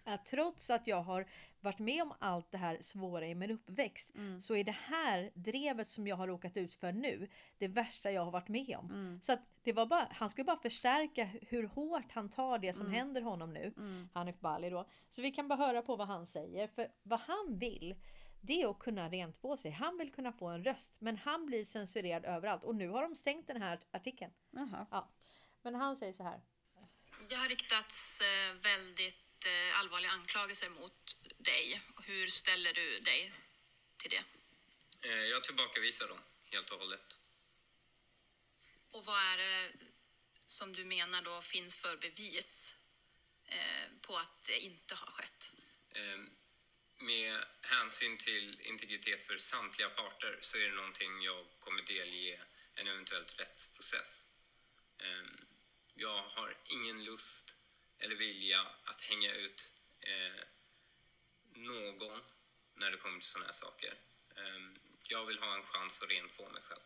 Att 0.04 0.26
trots 0.26 0.70
att 0.70 0.86
jag 0.86 1.02
har 1.02 1.26
varit 1.60 1.78
med 1.78 2.02
om 2.02 2.12
allt 2.18 2.50
det 2.50 2.58
här 2.58 2.78
svåra 2.80 3.26
i 3.26 3.34
min 3.34 3.50
uppväxt 3.50 4.10
så 4.40 4.54
är 4.56 4.64
det 4.64 4.76
här 4.78 5.30
drevet 5.34 5.86
som 5.86 6.06
jag 6.06 6.16
har 6.16 6.26
råkat 6.26 6.56
ut 6.56 6.74
för 6.74 6.92
nu 6.92 7.28
det 7.58 7.68
värsta 7.68 8.10
jag 8.10 8.24
har 8.24 8.30
varit 8.30 8.48
med 8.48 8.76
om. 8.78 8.88
Så 9.22 9.32
att 9.32 9.40
det 9.62 9.72
var 9.72 9.86
bara, 9.86 10.08
han 10.10 10.30
skulle 10.30 10.44
bara 10.44 10.56
förstärka 10.56 11.24
hur 11.24 11.64
hårt 11.64 12.12
han 12.12 12.28
tar 12.30 12.58
det 12.58 12.72
som 12.72 12.86
händer 12.92 13.22
honom 13.22 13.52
nu. 13.52 13.72
Hanif 14.12 14.40
Bali 14.40 14.70
då. 14.70 14.86
Så 15.10 15.22
vi 15.22 15.30
kan 15.30 15.48
bara 15.48 15.58
höra 15.58 15.82
på 15.82 15.96
vad 15.96 16.08
han 16.08 16.26
säger. 16.26 16.66
För 16.66 16.88
vad 17.02 17.20
han 17.20 17.58
vill 17.58 17.94
det 18.40 18.62
är 18.62 18.70
att 18.70 18.78
kunna 18.78 19.08
rent 19.08 19.42
på 19.42 19.56
sig. 19.56 19.70
Han 19.70 19.98
vill 19.98 20.12
kunna 20.12 20.32
få 20.32 20.46
en 20.46 20.64
röst 20.64 21.00
men 21.00 21.16
han 21.16 21.46
blir 21.46 21.64
censurerad 21.64 22.24
överallt. 22.24 22.64
Och 22.64 22.74
nu 22.74 22.88
har 22.88 23.02
de 23.02 23.16
stängt 23.16 23.46
den 23.46 23.62
här 23.62 23.80
artikeln. 23.90 24.32
Jaha. 24.50 24.86
Ja. 24.90 25.12
Men 25.62 25.74
han 25.74 25.96
säger 25.96 26.12
så 26.12 26.22
här. 26.22 26.40
Det 27.28 27.34
har 27.34 27.48
riktats 27.48 28.20
eh, 28.20 28.54
väldigt 28.54 29.46
eh, 29.46 29.80
allvarliga 29.80 30.10
anklagelser 30.10 30.70
mot 30.70 31.16
dig. 31.38 31.80
Hur 32.06 32.26
ställer 32.26 32.72
du 32.72 33.00
dig 33.00 33.32
till 33.96 34.10
det? 34.10 34.24
Eh, 35.08 35.14
Jag 35.14 35.44
tillbakavisar 35.44 36.08
dem 36.08 36.18
helt 36.44 36.70
och 36.70 36.78
hållet. 36.78 37.04
Och 38.92 39.04
vad 39.04 39.16
är 39.16 39.36
det 39.36 39.72
som 40.46 40.72
du 40.72 40.84
menar 40.84 41.22
då 41.22 41.40
finns 41.40 41.76
för 41.76 41.96
bevis 41.96 42.74
på 44.00 44.16
att 44.16 44.44
det 44.46 44.58
inte 44.58 44.94
har 44.94 45.06
skett? 45.06 45.52
Med 46.98 47.44
hänsyn 47.62 48.16
till 48.18 48.60
integritet 48.60 49.22
för 49.26 49.36
samtliga 49.36 49.88
parter 49.90 50.38
så 50.42 50.56
är 50.58 50.68
det 50.68 50.74
någonting 50.74 51.22
jag 51.22 51.46
kommer 51.60 51.82
delge 51.82 52.40
en 52.74 52.86
eventuellt 52.88 53.38
rättsprocess. 53.40 54.26
Eh, 54.98 55.24
Jag 55.94 56.22
har 56.22 56.56
ingen 56.64 57.04
lust 57.04 57.54
eller 57.98 58.14
vilja 58.16 58.60
att 58.84 59.00
hänga 59.00 59.32
ut 59.34 59.72
eh, 60.00 60.42
någon 61.54 62.20
när 62.74 62.90
det 62.90 62.96
kommer 62.96 63.18
till 63.20 63.28
sådana 63.28 63.46
här 63.46 63.52
saker. 63.54 63.94
Eh, 64.36 64.60
Jag 65.08 65.26
vill 65.26 65.38
ha 65.38 65.54
en 65.56 65.62
chans 65.62 66.02
att 66.02 66.10
rentvå 66.10 66.48
mig 66.50 66.62
själv. 66.62 66.80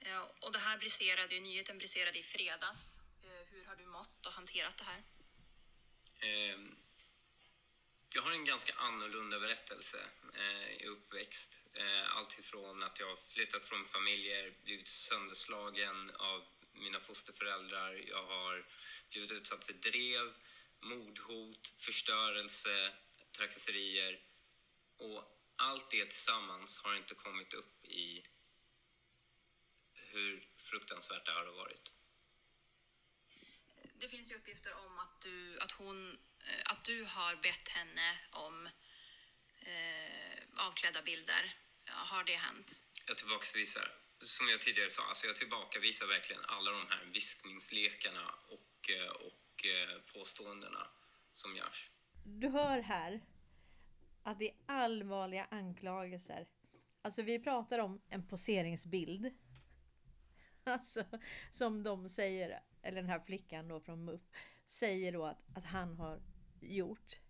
Eh, 0.00 0.22
och 0.40 0.52
det 0.52 0.58
här 0.58 0.78
briserade, 0.78 1.34
ju- 1.34 1.40
nyheten 1.40 1.78
briserade 1.78 2.18
i 2.18 2.22
fredags. 2.22 3.00
Eh, 3.22 3.46
hur 3.50 3.64
har 3.64 3.76
du 3.76 3.84
mått 3.84 4.26
och 4.26 4.32
hanterat 4.32 4.76
det 4.78 4.84
här? 4.84 5.02
Jag 8.16 8.22
har 8.22 8.32
en 8.32 8.44
ganska 8.44 8.74
annorlunda 8.76 9.40
berättelse 9.40 9.98
eh, 10.34 10.82
i 10.82 10.86
uppväxt. 10.86 11.76
Eh, 11.76 12.16
Alltifrån 12.16 12.82
att 12.82 13.00
jag 13.00 13.06
har 13.06 13.16
flyttat 13.16 13.64
från 13.64 13.84
familjer, 13.84 14.54
blivit 14.64 14.88
sönderslagen 14.88 16.10
av 16.16 16.44
mina 16.72 17.00
fosterföräldrar. 17.00 17.92
Jag 18.08 18.26
har 18.26 18.66
blivit 19.10 19.30
utsatt 19.32 19.64
för 19.64 19.72
drev, 19.72 20.34
mordhot, 20.80 21.68
förstörelse, 21.68 22.92
trakasserier. 23.32 24.20
Och 24.96 25.24
allt 25.56 25.90
det 25.90 26.04
tillsammans 26.04 26.80
har 26.80 26.94
inte 26.96 27.14
kommit 27.14 27.54
upp 27.54 27.84
i 27.84 28.26
hur 29.92 30.48
fruktansvärt 30.56 31.26
det 31.26 31.32
här 31.32 31.46
har 31.46 31.52
varit. 31.52 31.90
Det 33.98 34.08
finns 34.08 34.30
ju 34.30 34.34
uppgifter 34.36 34.74
om 34.86 34.98
att 34.98 35.20
du, 35.20 35.58
att 35.58 35.72
hon, 35.72 36.18
att 36.64 36.84
du 36.84 37.04
har 37.04 37.42
bett 37.42 37.68
henne 37.68 38.18
om 38.30 38.68
eh, 39.60 40.66
avklädda 40.68 41.02
bilder. 41.02 41.54
Har 41.86 42.24
det 42.24 42.36
hänt? 42.36 42.72
Jag 43.06 43.16
tillbakavisar, 43.16 43.88
som 44.20 44.48
jag 44.48 44.60
tidigare 44.60 44.90
sa, 44.90 45.02
alltså 45.08 45.26
jag 45.26 45.36
tillbakavisar 45.36 46.06
verkligen 46.06 46.42
alla 46.44 46.70
de 46.70 46.86
här 46.88 47.04
viskningslekarna 47.04 48.34
och, 48.48 48.90
eh, 48.90 49.10
och 49.10 49.66
eh, 49.66 50.00
påståendena 50.12 50.86
som 51.32 51.56
görs. 51.56 51.90
Du 52.24 52.48
hör 52.48 52.78
här 52.78 53.20
att 54.22 54.38
det 54.38 54.48
är 54.48 54.56
allvarliga 54.66 55.44
anklagelser. 55.50 56.46
Alltså 57.02 57.22
vi 57.22 57.38
pratar 57.38 57.78
om 57.78 58.02
en 58.08 58.28
poseringsbild. 58.28 59.34
Alltså 60.66 61.04
som 61.50 61.82
de 61.82 62.08
säger, 62.08 62.62
eller 62.82 62.96
den 62.96 63.10
här 63.10 63.20
flickan 63.20 63.68
då 63.68 63.80
från 63.80 64.04
MUF 64.04 64.20
säger 64.66 65.12
då 65.12 65.26
att, 65.26 65.56
att 65.56 65.66
han 65.66 65.96
har 65.96 66.22
gjort. 66.64 67.20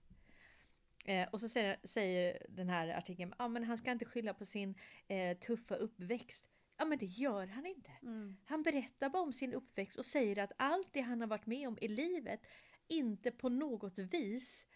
Eh, 1.05 1.29
och 1.29 1.41
så 1.41 1.49
säger, 1.49 1.77
säger 1.85 2.47
den 2.49 2.69
här 2.69 2.89
artikeln, 2.89 3.35
ja 3.39 3.45
ah, 3.45 3.49
men 3.49 3.65
han 3.65 3.79
ska 3.79 3.91
inte 3.91 4.05
skylla 4.05 4.35
på 4.35 4.45
sin 4.45 4.75
eh, 5.09 5.39
tuffa 5.39 5.75
uppväxt. 5.75 6.47
Ja 6.77 6.85
men 6.85 6.99
det 6.99 7.07
gör 7.07 7.47
han 7.47 7.67
inte. 7.67 7.91
Han 8.45 8.63
berättar 8.63 9.09
bara 9.09 9.23
om 9.23 9.33
sin 9.33 9.55
uppväxt 9.55 9.99
och 9.99 10.07
säger 10.07 10.39
att 10.39 10.53
allt 10.57 10.89
det 10.93 11.01
han 11.01 11.21
har 11.21 11.29
varit 11.29 11.47
med 11.47 11.69
om 11.69 11.79
i 11.81 11.89
livet 11.89 12.41
inte 12.89 13.31
på 13.31 13.49
något 13.49 13.99
vis 13.99 14.67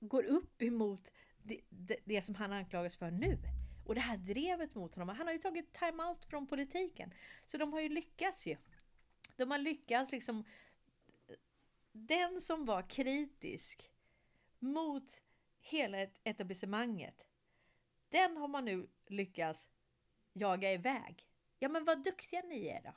går 0.00 0.24
upp 0.24 0.62
emot 0.62 1.12
det, 1.42 1.60
det, 1.68 1.96
det 2.04 2.22
som 2.22 2.34
han 2.34 2.52
anklagas 2.52 2.96
för 2.96 3.10
nu. 3.10 3.38
Och 3.86 3.94
det 3.94 4.00
här 4.00 4.16
drevet 4.16 4.74
mot 4.74 4.94
honom. 4.94 5.16
Han 5.16 5.26
har 5.26 5.32
ju 5.32 5.38
tagit 5.38 5.72
time-out 5.72 6.24
från 6.24 6.46
politiken. 6.46 7.14
Så 7.46 7.56
de 7.56 7.72
har 7.72 7.80
ju 7.80 7.88
lyckats 7.88 8.46
ju. 8.46 8.56
De 9.36 9.50
har 9.50 9.58
lyckats 9.58 10.12
liksom. 10.12 10.44
Den 11.92 12.40
som 12.40 12.64
var 12.64 12.90
kritisk 12.90 13.89
mot 14.60 15.22
hela 15.60 16.06
etablissemanget. 16.24 17.26
Den 18.08 18.36
har 18.36 18.48
man 18.48 18.64
nu 18.64 18.88
lyckats 19.06 19.68
jaga 20.32 20.72
iväg. 20.72 21.26
Ja 21.58 21.68
men 21.68 21.84
vad 21.84 22.04
duktiga 22.04 22.42
ni 22.42 22.66
är 22.66 22.82
då. 22.82 22.92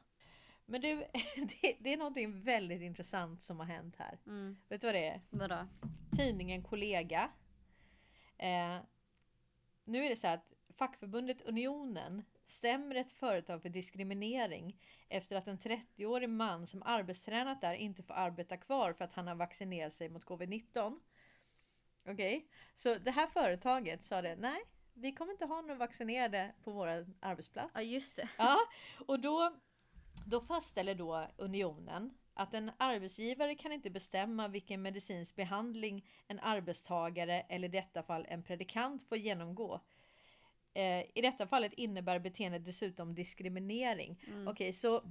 Men 0.66 0.82
du, 0.82 0.96
det, 1.36 1.78
det 1.80 1.94
är 1.94 1.98
någonting 1.98 2.42
väldigt 2.42 2.82
intressant 2.82 3.44
som 3.44 3.60
har 3.60 3.68
hänt 3.68 3.96
här. 3.96 4.20
Mm. 4.26 4.58
Vet 4.70 4.82
du 4.82 4.88
vad 4.88 4.96
det 4.96 5.08
är? 5.08 5.22
Vadå? 5.30 5.68
tidningen 6.18 6.64
Kollega. 6.64 7.32
Eh, 8.38 8.80
nu 9.86 10.06
är 10.06 10.10
det 10.10 10.16
så 10.16 10.28
att 10.28 10.54
fackförbundet 10.78 11.42
Unionen 11.42 12.24
stämmer 12.46 12.96
ett 12.96 13.14
företag 13.14 13.62
för 13.62 13.70
diskriminering 13.70 14.78
efter 15.10 15.36
att 15.36 15.48
en 15.48 15.60
30-årig 15.60 16.30
man 16.30 16.68
som 16.68 16.84
arbetstränat 16.84 17.62
där 17.62 17.74
inte 17.74 18.04
får 18.04 18.14
arbeta 18.14 18.58
kvar 18.58 18.94
för 18.94 19.06
att 19.06 19.14
han 19.14 19.28
har 19.28 19.36
vaccinerat 19.36 19.94
sig 19.94 20.10
mot 20.10 20.26
covid-19. 20.26 21.00
Okej, 22.08 22.48
så 22.74 22.96
det 22.96 23.12
här 23.12 23.28
företaget 23.28 24.04
sa 24.04 24.22
det 24.22 24.36
nej, 24.36 24.64
vi 24.94 25.12
kommer 25.12 25.32
inte 25.32 25.46
ha 25.46 25.62
några 25.62 25.76
vaccinerade 25.76 26.54
på 26.64 26.72
vår 26.72 26.88
arbetsplats. 27.20 27.72
Ja 27.76 27.82
just 27.82 28.16
det. 28.16 28.30
Ja, 28.38 28.58
och 29.08 29.20
då, 29.20 29.56
då 30.26 30.42
fastställer 30.42 30.96
då 30.96 31.28
unionen 31.38 32.14
att 32.34 32.54
en 32.54 32.72
arbetsgivare 32.78 33.56
kan 33.56 33.72
inte 33.72 33.90
bestämma 33.90 34.48
vilken 34.48 34.82
medicinsk 34.82 35.36
behandling 35.36 36.06
en 36.28 36.40
arbetstagare 36.40 37.42
eller 37.42 37.68
i 37.68 37.72
detta 37.72 38.04
fall 38.04 38.26
en 38.30 38.44
predikant 38.44 39.04
får 39.04 39.18
genomgå. 39.18 39.82
Eh, 40.74 41.04
I 41.14 41.22
detta 41.22 41.48
fallet 41.48 41.74
innebär 41.74 42.20
beteendet 42.20 42.66
dessutom 42.66 43.16
diskriminering. 43.16 44.24
Okej, 44.48 44.74
så 44.74 45.04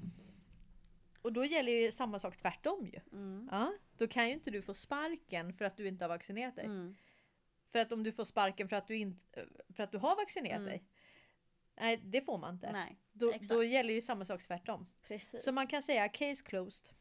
och 1.23 1.33
då 1.33 1.45
gäller 1.45 1.73
ju 1.73 1.93
samma 1.93 2.19
sak 2.19 2.37
tvärtom 2.37 2.87
ju. 2.87 3.01
Ja, 3.51 3.73
då 3.97 4.09
kan 4.09 4.27
ju 4.27 4.33
inte 4.33 4.51
du 4.51 4.63
få 4.63 4.75
sparken 4.75 5.53
för 5.53 5.65
att 5.65 5.77
du 5.77 5.89
inte 5.89 6.05
har 6.05 6.09
vaccinerat 6.09 6.57
dig. 6.57 6.65
Mm. 6.65 6.95
För 7.73 7.79
att 7.79 7.93
om 7.93 8.03
du 8.03 8.13
får 8.13 8.25
sparken 8.25 8.69
för 8.69 8.77
att 8.77 8.87
du, 8.87 8.97
inte, 8.97 9.47
för 9.77 9.83
att 9.83 9.93
du 9.93 9.99
har 9.99 10.17
vaccinerat 10.17 10.65
dig. 10.65 10.85
Nej, 11.81 12.01
det 12.05 12.23
får 12.23 12.39
man 12.39 12.55
inte. 12.55 12.73
Nej, 12.73 12.99
Då, 13.13 13.33
då 13.41 13.65
gäller 13.65 13.95
ju 13.95 14.01
samma 14.01 14.25
sak 14.25 14.43
tvärtom. 14.43 14.87
Precis. 15.03 15.45
Så 15.45 15.53
man 15.53 15.67
kan 15.67 15.83
säga 15.83 16.09
case 16.09 16.45
closed. 16.45 16.95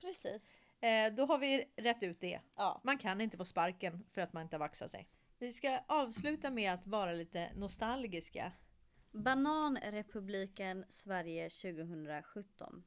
Precis. 0.00 0.64
Eh, 0.80 1.12
då 1.12 1.26
har 1.26 1.38
vi 1.38 1.64
rätt 1.76 2.02
ut 2.02 2.20
det. 2.20 2.40
Ja. 2.56 2.80
Man 2.84 2.98
kan 2.98 3.20
inte 3.20 3.36
få 3.36 3.44
sparken 3.44 4.04
för 4.12 4.20
att 4.20 4.32
man 4.32 4.42
inte 4.42 4.56
har 4.56 4.60
vaxat 4.60 4.90
sig. 4.90 5.08
Vi 5.38 5.52
ska 5.52 5.80
avsluta 5.86 6.50
med 6.50 6.72
att 6.72 6.86
vara 6.86 7.12
lite 7.12 7.52
nostalgiska. 7.54 8.52
Bananrepubliken 9.10 10.84
Sverige 10.88 11.50
2017. 11.50 12.84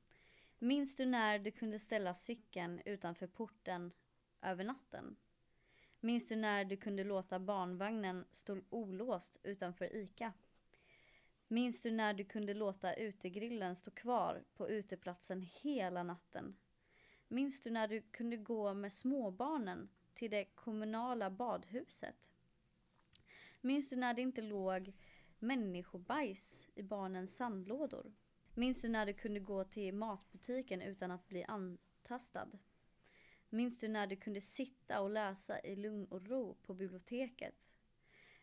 Minns 0.66 0.96
du 0.96 1.06
när 1.06 1.40
du 1.40 1.52
kunde 1.52 1.80
ställa 1.80 2.14
cykeln 2.14 2.82
utanför 2.86 3.28
porten 3.28 3.92
över 4.42 4.64
natten? 4.64 5.16
Minns 6.00 6.28
du 6.28 6.36
när 6.36 6.66
du 6.66 6.78
kunde 6.78 7.04
låta 7.04 7.40
barnvagnen 7.40 8.26
stå 8.32 8.62
olåst 8.70 9.40
utanför 9.44 9.96
ICA? 9.96 10.34
Minns 11.48 11.82
du 11.82 11.92
när 11.92 12.14
du 12.14 12.26
kunde 12.26 12.54
låta 12.54 12.94
utegrillen 12.94 13.76
stå 13.76 13.92
kvar 13.92 14.44
på 14.56 14.70
uteplatsen 14.70 15.42
hela 15.62 16.04
natten? 16.04 16.56
Minns 17.28 17.62
du 17.62 17.70
när 17.70 17.88
du 17.88 18.02
kunde 18.02 18.38
gå 18.38 18.74
med 18.74 18.94
småbarnen 18.94 19.90
till 20.14 20.32
det 20.32 20.46
kommunala 20.46 21.30
badhuset? 21.30 22.32
Minns 23.62 23.90
du 23.90 23.96
när 23.96 24.14
det 24.14 24.22
inte 24.22 24.42
låg 24.42 24.94
människobajs 25.40 26.68
i 26.76 26.84
barnens 26.84 27.36
sandlådor? 27.36 28.14
Minns 28.58 28.82
du 28.82 28.90
när 28.90 29.06
du 29.06 29.14
kunde 29.14 29.40
gå 29.40 29.64
till 29.64 29.94
matbutiken 29.94 30.82
utan 30.82 31.12
att 31.12 31.28
bli 31.28 31.44
antastad? 31.44 32.48
Minns 33.50 33.78
du 33.78 33.88
när 33.88 34.08
du 34.08 34.16
kunde 34.16 34.42
sitta 34.42 35.02
och 35.02 35.10
läsa 35.10 35.60
i 35.60 35.76
lugn 35.76 36.06
och 36.06 36.28
ro 36.28 36.58
på 36.62 36.74
biblioteket? 36.74 37.74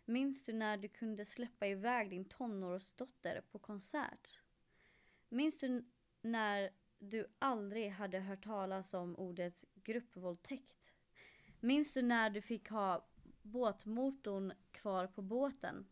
Minns 0.04 0.42
du 0.42 0.52
när 0.52 0.76
du 0.76 0.88
kunde 0.88 1.24
släppa 1.24 1.66
iväg 1.66 2.10
din 2.10 2.24
tonårsdotter 2.24 3.40
på 3.50 3.58
konsert? 3.58 4.40
Minns 5.28 5.58
du 5.58 5.84
när 6.22 6.70
du 6.98 7.26
aldrig 7.38 7.90
hade 7.90 8.20
hört 8.20 8.44
talas 8.44 8.94
om 8.94 9.16
ordet 9.16 9.64
gruppvåldtäkt? 9.74 10.92
Minns 11.60 11.94
du 11.94 12.02
när 12.02 12.30
du 12.30 12.40
fick 12.40 12.68
ha 12.68 13.06
båtmotorn 13.42 14.52
kvar 14.70 15.06
på 15.06 15.22
båten? 15.22 15.86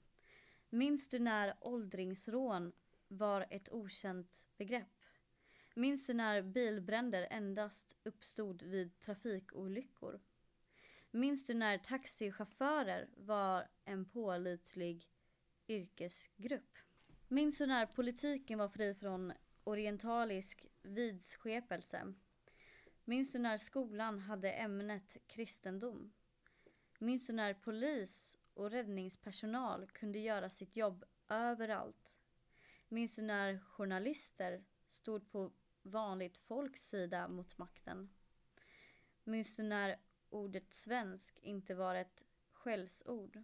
Minns 0.70 1.08
du 1.08 1.18
när 1.18 1.56
åldringsrån 1.60 2.72
var 3.10 3.46
ett 3.50 3.72
okänt 3.72 4.48
begrepp? 4.56 5.04
Minns 5.74 6.06
du 6.06 6.14
när 6.14 6.42
bilbränder 6.42 7.26
endast 7.30 7.96
uppstod 8.02 8.62
vid 8.62 8.98
trafikolyckor? 8.98 10.20
Minns 11.10 11.44
du 11.44 11.54
när 11.54 11.78
taxichaufförer 11.78 13.08
var 13.16 13.68
en 13.84 14.04
pålitlig 14.04 15.04
yrkesgrupp? 15.68 16.78
Minns 17.28 17.58
du 17.58 17.66
när 17.66 17.86
politiken 17.86 18.58
var 18.58 18.68
fri 18.68 18.94
från 18.94 19.32
orientalisk 19.64 20.66
vidskepelse? 20.82 22.14
Minns 23.04 23.32
du 23.32 23.38
när 23.38 23.56
skolan 23.56 24.18
hade 24.18 24.52
ämnet 24.52 25.16
kristendom? 25.26 26.12
Minns 26.98 27.26
du 27.26 27.32
när 27.32 27.54
polis 27.54 28.38
och 28.54 28.70
räddningspersonal 28.70 29.86
kunde 29.86 30.18
göra 30.18 30.50
sitt 30.50 30.76
jobb 30.76 31.04
överallt? 31.28 32.19
Minns 32.92 33.16
du 33.16 33.22
när 33.22 33.58
journalister 33.58 34.64
stod 34.86 35.30
på 35.30 35.52
vanligt 35.82 36.38
folks 36.38 36.88
sida 36.88 37.28
mot 37.28 37.58
makten? 37.58 38.10
Minns 39.24 39.56
du 39.56 39.62
när 39.62 40.00
ordet 40.30 40.72
svensk 40.72 41.38
inte 41.42 41.74
var 41.74 41.94
ett 41.94 42.24
skällsord? 42.52 43.42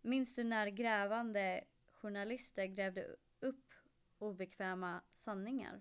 Minns 0.00 0.34
du 0.34 0.44
när 0.44 0.66
grävande 0.66 1.64
journalister 1.92 2.66
grävde 2.66 3.16
upp 3.40 3.74
obekväma 4.18 5.02
sanningar? 5.12 5.80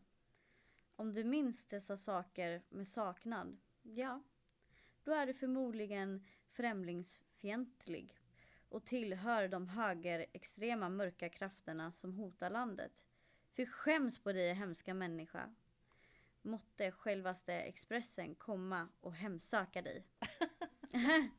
Om 0.95 1.13
du 1.13 1.23
minns 1.23 1.65
dessa 1.65 1.97
saker 1.97 2.63
med 2.69 2.87
saknad, 2.87 3.57
ja, 3.81 4.23
då 5.03 5.11
är 5.11 5.25
du 5.25 5.33
förmodligen 5.33 6.25
främlingsfientlig 6.47 8.20
och 8.71 8.85
tillhör 8.85 9.47
de 9.47 9.67
högerextrema 9.67 10.89
mörka 10.89 11.29
krafterna 11.29 11.91
som 11.91 12.13
hotar 12.13 12.49
landet. 12.49 13.05
För 13.55 13.65
skäms 13.65 14.23
på 14.23 14.33
dig 14.33 14.53
hemska 14.53 14.93
människa. 14.93 15.49
Måtte 16.41 16.91
självaste 16.91 17.53
Expressen 17.53 18.35
komma 18.35 18.87
och 19.01 19.13
hemsöka 19.13 19.81
dig. 19.81 20.05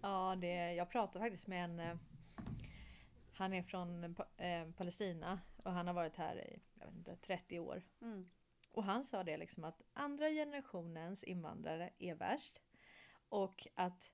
Ja, 0.00 0.36
det, 0.40 0.72
jag 0.74 0.90
pratade 0.90 1.24
faktiskt 1.24 1.46
med 1.46 1.64
en... 1.64 1.80
eh, 1.80 1.96
Han 3.32 3.52
är 3.52 3.62
från 3.62 4.04
eh, 4.36 4.70
Palestina 4.76 5.40
och 5.56 5.72
han 5.72 5.86
har 5.86 5.94
varit 5.94 6.16
här 6.16 6.36
i 6.40 6.60
inte, 6.96 7.16
30 7.16 7.58
år. 7.58 7.82
Mm. 8.00 8.30
Och 8.72 8.84
han 8.84 9.04
sa 9.04 9.24
det 9.24 9.36
liksom 9.36 9.64
att 9.64 9.82
andra 9.92 10.28
generationens 10.28 11.24
invandrare 11.24 11.90
är 11.98 12.14
värst. 12.14 12.60
Och 13.28 13.66
att 13.74 14.12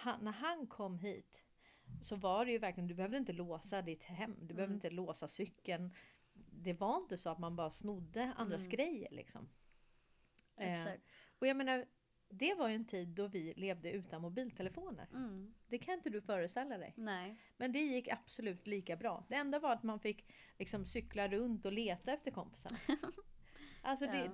han, 0.00 0.24
när 0.24 0.32
han 0.32 0.66
kom 0.66 0.98
hit 0.98 1.44
så 2.02 2.16
var 2.16 2.44
det 2.44 2.52
ju 2.52 2.58
verkligen, 2.58 2.88
du 2.88 2.94
behövde 2.94 3.16
inte 3.16 3.32
låsa 3.32 3.82
ditt 3.82 4.02
hem, 4.02 4.36
du 4.40 4.54
behövde 4.54 4.64
Mm. 4.64 4.74
inte 4.74 4.90
låsa 4.90 5.28
cykeln. 5.28 5.94
Det 6.52 6.72
var 6.72 6.96
inte 6.96 7.18
så 7.18 7.30
att 7.30 7.38
man 7.38 7.56
bara 7.56 7.70
snodde 7.70 8.32
andras 8.36 8.66
Mm. 8.66 8.70
grejer 8.76 9.08
liksom. 9.10 9.48
Eh, 10.56 10.86
och 11.38 11.46
jag 11.46 11.56
menar, 11.56 11.86
det 12.28 12.54
var 12.54 12.68
ju 12.68 12.74
en 12.74 12.84
tid 12.84 13.08
då 13.08 13.26
vi 13.26 13.54
levde 13.56 13.90
utan 13.92 14.22
mobiltelefoner. 14.22 15.06
Mm. 15.12 15.54
Det 15.68 15.78
kan 15.78 15.94
inte 15.94 16.10
du 16.10 16.20
föreställa 16.20 16.78
dig. 16.78 16.94
Nej. 16.96 17.36
Men 17.56 17.72
det 17.72 17.78
gick 17.78 18.08
absolut 18.08 18.66
lika 18.66 18.96
bra. 18.96 19.24
Det 19.28 19.34
enda 19.34 19.58
var 19.58 19.72
att 19.72 19.82
man 19.82 20.00
fick 20.00 20.24
liksom 20.58 20.86
cykla 20.86 21.28
runt 21.28 21.64
och 21.64 21.72
leta 21.72 22.12
efter 22.12 22.30
kompisarna. 22.30 22.78
Alltså 23.82 24.04
Ja. 24.04 24.12
det, 24.12 24.30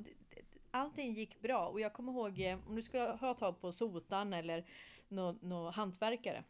allting 0.71 1.15
gick 1.15 1.41
bra 1.41 1.69
och 1.69 1.81
jag 1.81 1.93
kommer 1.93 2.13
ihåg 2.13 2.41
eh, 2.41 2.69
om 2.69 2.77
du 2.77 2.83
skulle 2.83 3.03
ha 3.05 3.35
tag 3.35 3.61
på 3.61 3.73
sotan 3.73 4.33
eller 4.33 4.67
någon 5.09 5.39
nå 5.43 5.71
hantverkare. 5.71 6.45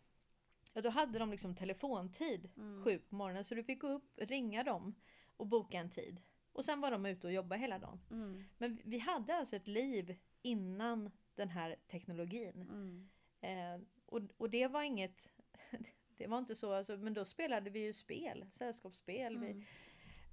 Ja, 0.73 0.83
då 0.83 0.91
hade 0.91 1.19
de 1.19 1.31
liksom 1.31 1.55
telefontid 1.55 2.51
Mm. 2.57 2.85
sju 2.85 2.99
på 2.99 3.15
morgonen 3.15 3.45
så 3.45 3.55
du 3.55 3.65
fick 3.65 3.81
gå 3.81 3.89
upp, 3.89 4.13
ringa 4.17 4.65
dem 4.65 4.95
och 5.37 5.47
boka 5.47 5.79
en 5.79 5.91
tid. 5.91 6.21
Och 6.53 6.65
sen 6.65 6.81
var 6.81 6.91
de 6.91 7.07
ute 7.07 7.27
och 7.27 7.33
jobbade 7.33 7.61
hela 7.61 7.79
dagen. 7.79 8.01
Mm. 8.11 8.45
Men 8.59 8.79
vi 8.85 8.99
hade 8.99 9.37
alltså 9.37 9.57
ett 9.57 9.67
liv 9.69 10.17
innan 10.43 11.11
den 11.35 11.49
här 11.49 11.77
teknologin. 11.89 12.63
Mm. 12.63 13.09
Eh, 13.41 13.87
och, 14.07 14.21
och 14.37 14.51
det 14.51 14.67
var 14.67 14.83
inget 14.83 15.29
Det 16.17 16.27
var 16.27 16.39
inte 16.39 16.55
så, 16.55 16.73
alltså, 16.73 16.97
men 16.97 17.15
då 17.15 17.25
spelade 17.25 17.71
vi 17.71 17.85
ju 17.85 17.93
spel, 17.93 18.47
sällskapsspel. 18.53 19.37
Mm. 19.37 19.59
Vi, 19.59 19.67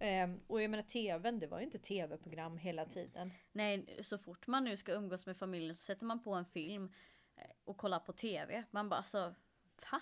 Ehm, 0.03 0.39
och 0.47 0.61
jag 0.61 0.71
menar 0.71 0.83
tvn, 0.83 1.39
det 1.39 1.47
var 1.47 1.59
ju 1.59 1.65
inte 1.65 1.79
tv-program 1.79 2.57
hela 2.57 2.85
tiden. 2.85 3.33
Nej, 3.51 3.97
så 4.01 4.17
fort 4.17 4.47
man 4.47 4.63
nu 4.63 4.77
ska 4.77 4.93
umgås 4.93 5.25
med 5.25 5.37
familjen 5.37 5.75
så 5.75 5.81
sätter 5.81 6.05
man 6.05 6.23
på 6.23 6.33
en 6.33 6.45
film 6.45 6.91
och 7.63 7.77
kollar 7.77 7.99
på 7.99 8.13
tv. 8.13 8.63
Man 8.71 8.89
bara 8.89 8.97
alltså, 8.97 9.35
va? 9.91 10.01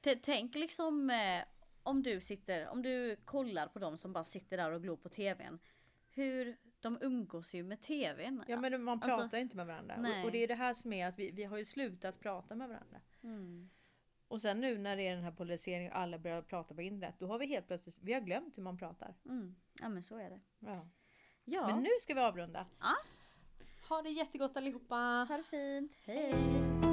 T- 0.00 0.18
Tänk 0.22 0.54
liksom 0.54 1.10
eh, 1.10 1.44
om 1.82 2.02
du 2.02 2.20
sitter, 2.20 2.68
om 2.68 2.82
du 2.82 3.16
kollar 3.24 3.66
på 3.66 3.78
dem 3.78 3.98
som 3.98 4.12
bara 4.12 4.24
sitter 4.24 4.56
där 4.56 4.70
och 4.70 4.82
glor 4.82 4.96
på 4.96 5.08
tvn. 5.08 5.58
Hur 6.10 6.56
de 6.80 6.98
umgås 7.00 7.54
ju 7.54 7.62
med 7.62 7.80
tvn. 7.82 8.44
Ja 8.48 8.60
men 8.60 8.82
man 8.82 9.02
Alltså, 9.02 9.18
pratar 9.18 9.38
inte 9.38 9.56
med 9.56 9.66
varandra. 9.66 9.96
Och, 9.96 10.24
och 10.24 10.32
det 10.32 10.38
är 10.38 10.48
det 10.48 10.54
här 10.54 10.74
som 10.74 10.92
är 10.92 11.06
att 11.06 11.18
vi, 11.18 11.30
vi 11.30 11.44
har 11.44 11.58
ju 11.58 11.64
slutat 11.64 12.20
prata 12.20 12.54
med 12.54 12.68
varandra. 12.68 13.00
Mm. 13.22 13.70
Och 14.28 14.40
sen 14.40 14.60
nu 14.60 14.78
när 14.78 14.96
det 14.96 15.02
är 15.02 15.14
den 15.14 15.24
här 15.24 15.30
polariseringen 15.32 15.92
och 15.92 15.98
alla 15.98 16.18
börjar 16.18 16.42
prata 16.42 16.74
på 16.74 16.82
internet, 16.82 17.14
då 17.18 17.26
har 17.26 17.38
vi 17.38 17.46
helt 17.46 17.66
plötsligt, 17.66 17.98
vi 18.00 18.12
har 18.12 18.20
glömt 18.20 18.58
hur 18.58 18.62
man 18.62 18.78
pratar. 18.78 19.14
Mm. 19.24 19.56
Ja 19.80 19.88
men 19.88 20.02
så 20.02 20.16
är 20.16 20.30
det. 20.30 20.40
Ja. 20.58 20.88
Ja, 21.44 21.66
Men 21.66 21.82
nu 21.82 21.88
ska 22.00 22.14
vi 22.14 22.20
avrunda. 22.20 22.66
Ja. 22.80 22.94
Ha 23.92 24.02
det 24.02 24.10
jättegott 24.10 24.56
allihopa! 24.56 25.26
ha 25.28 25.36
det 25.36 25.42
fint. 25.42 25.92
Hej! 26.06 26.91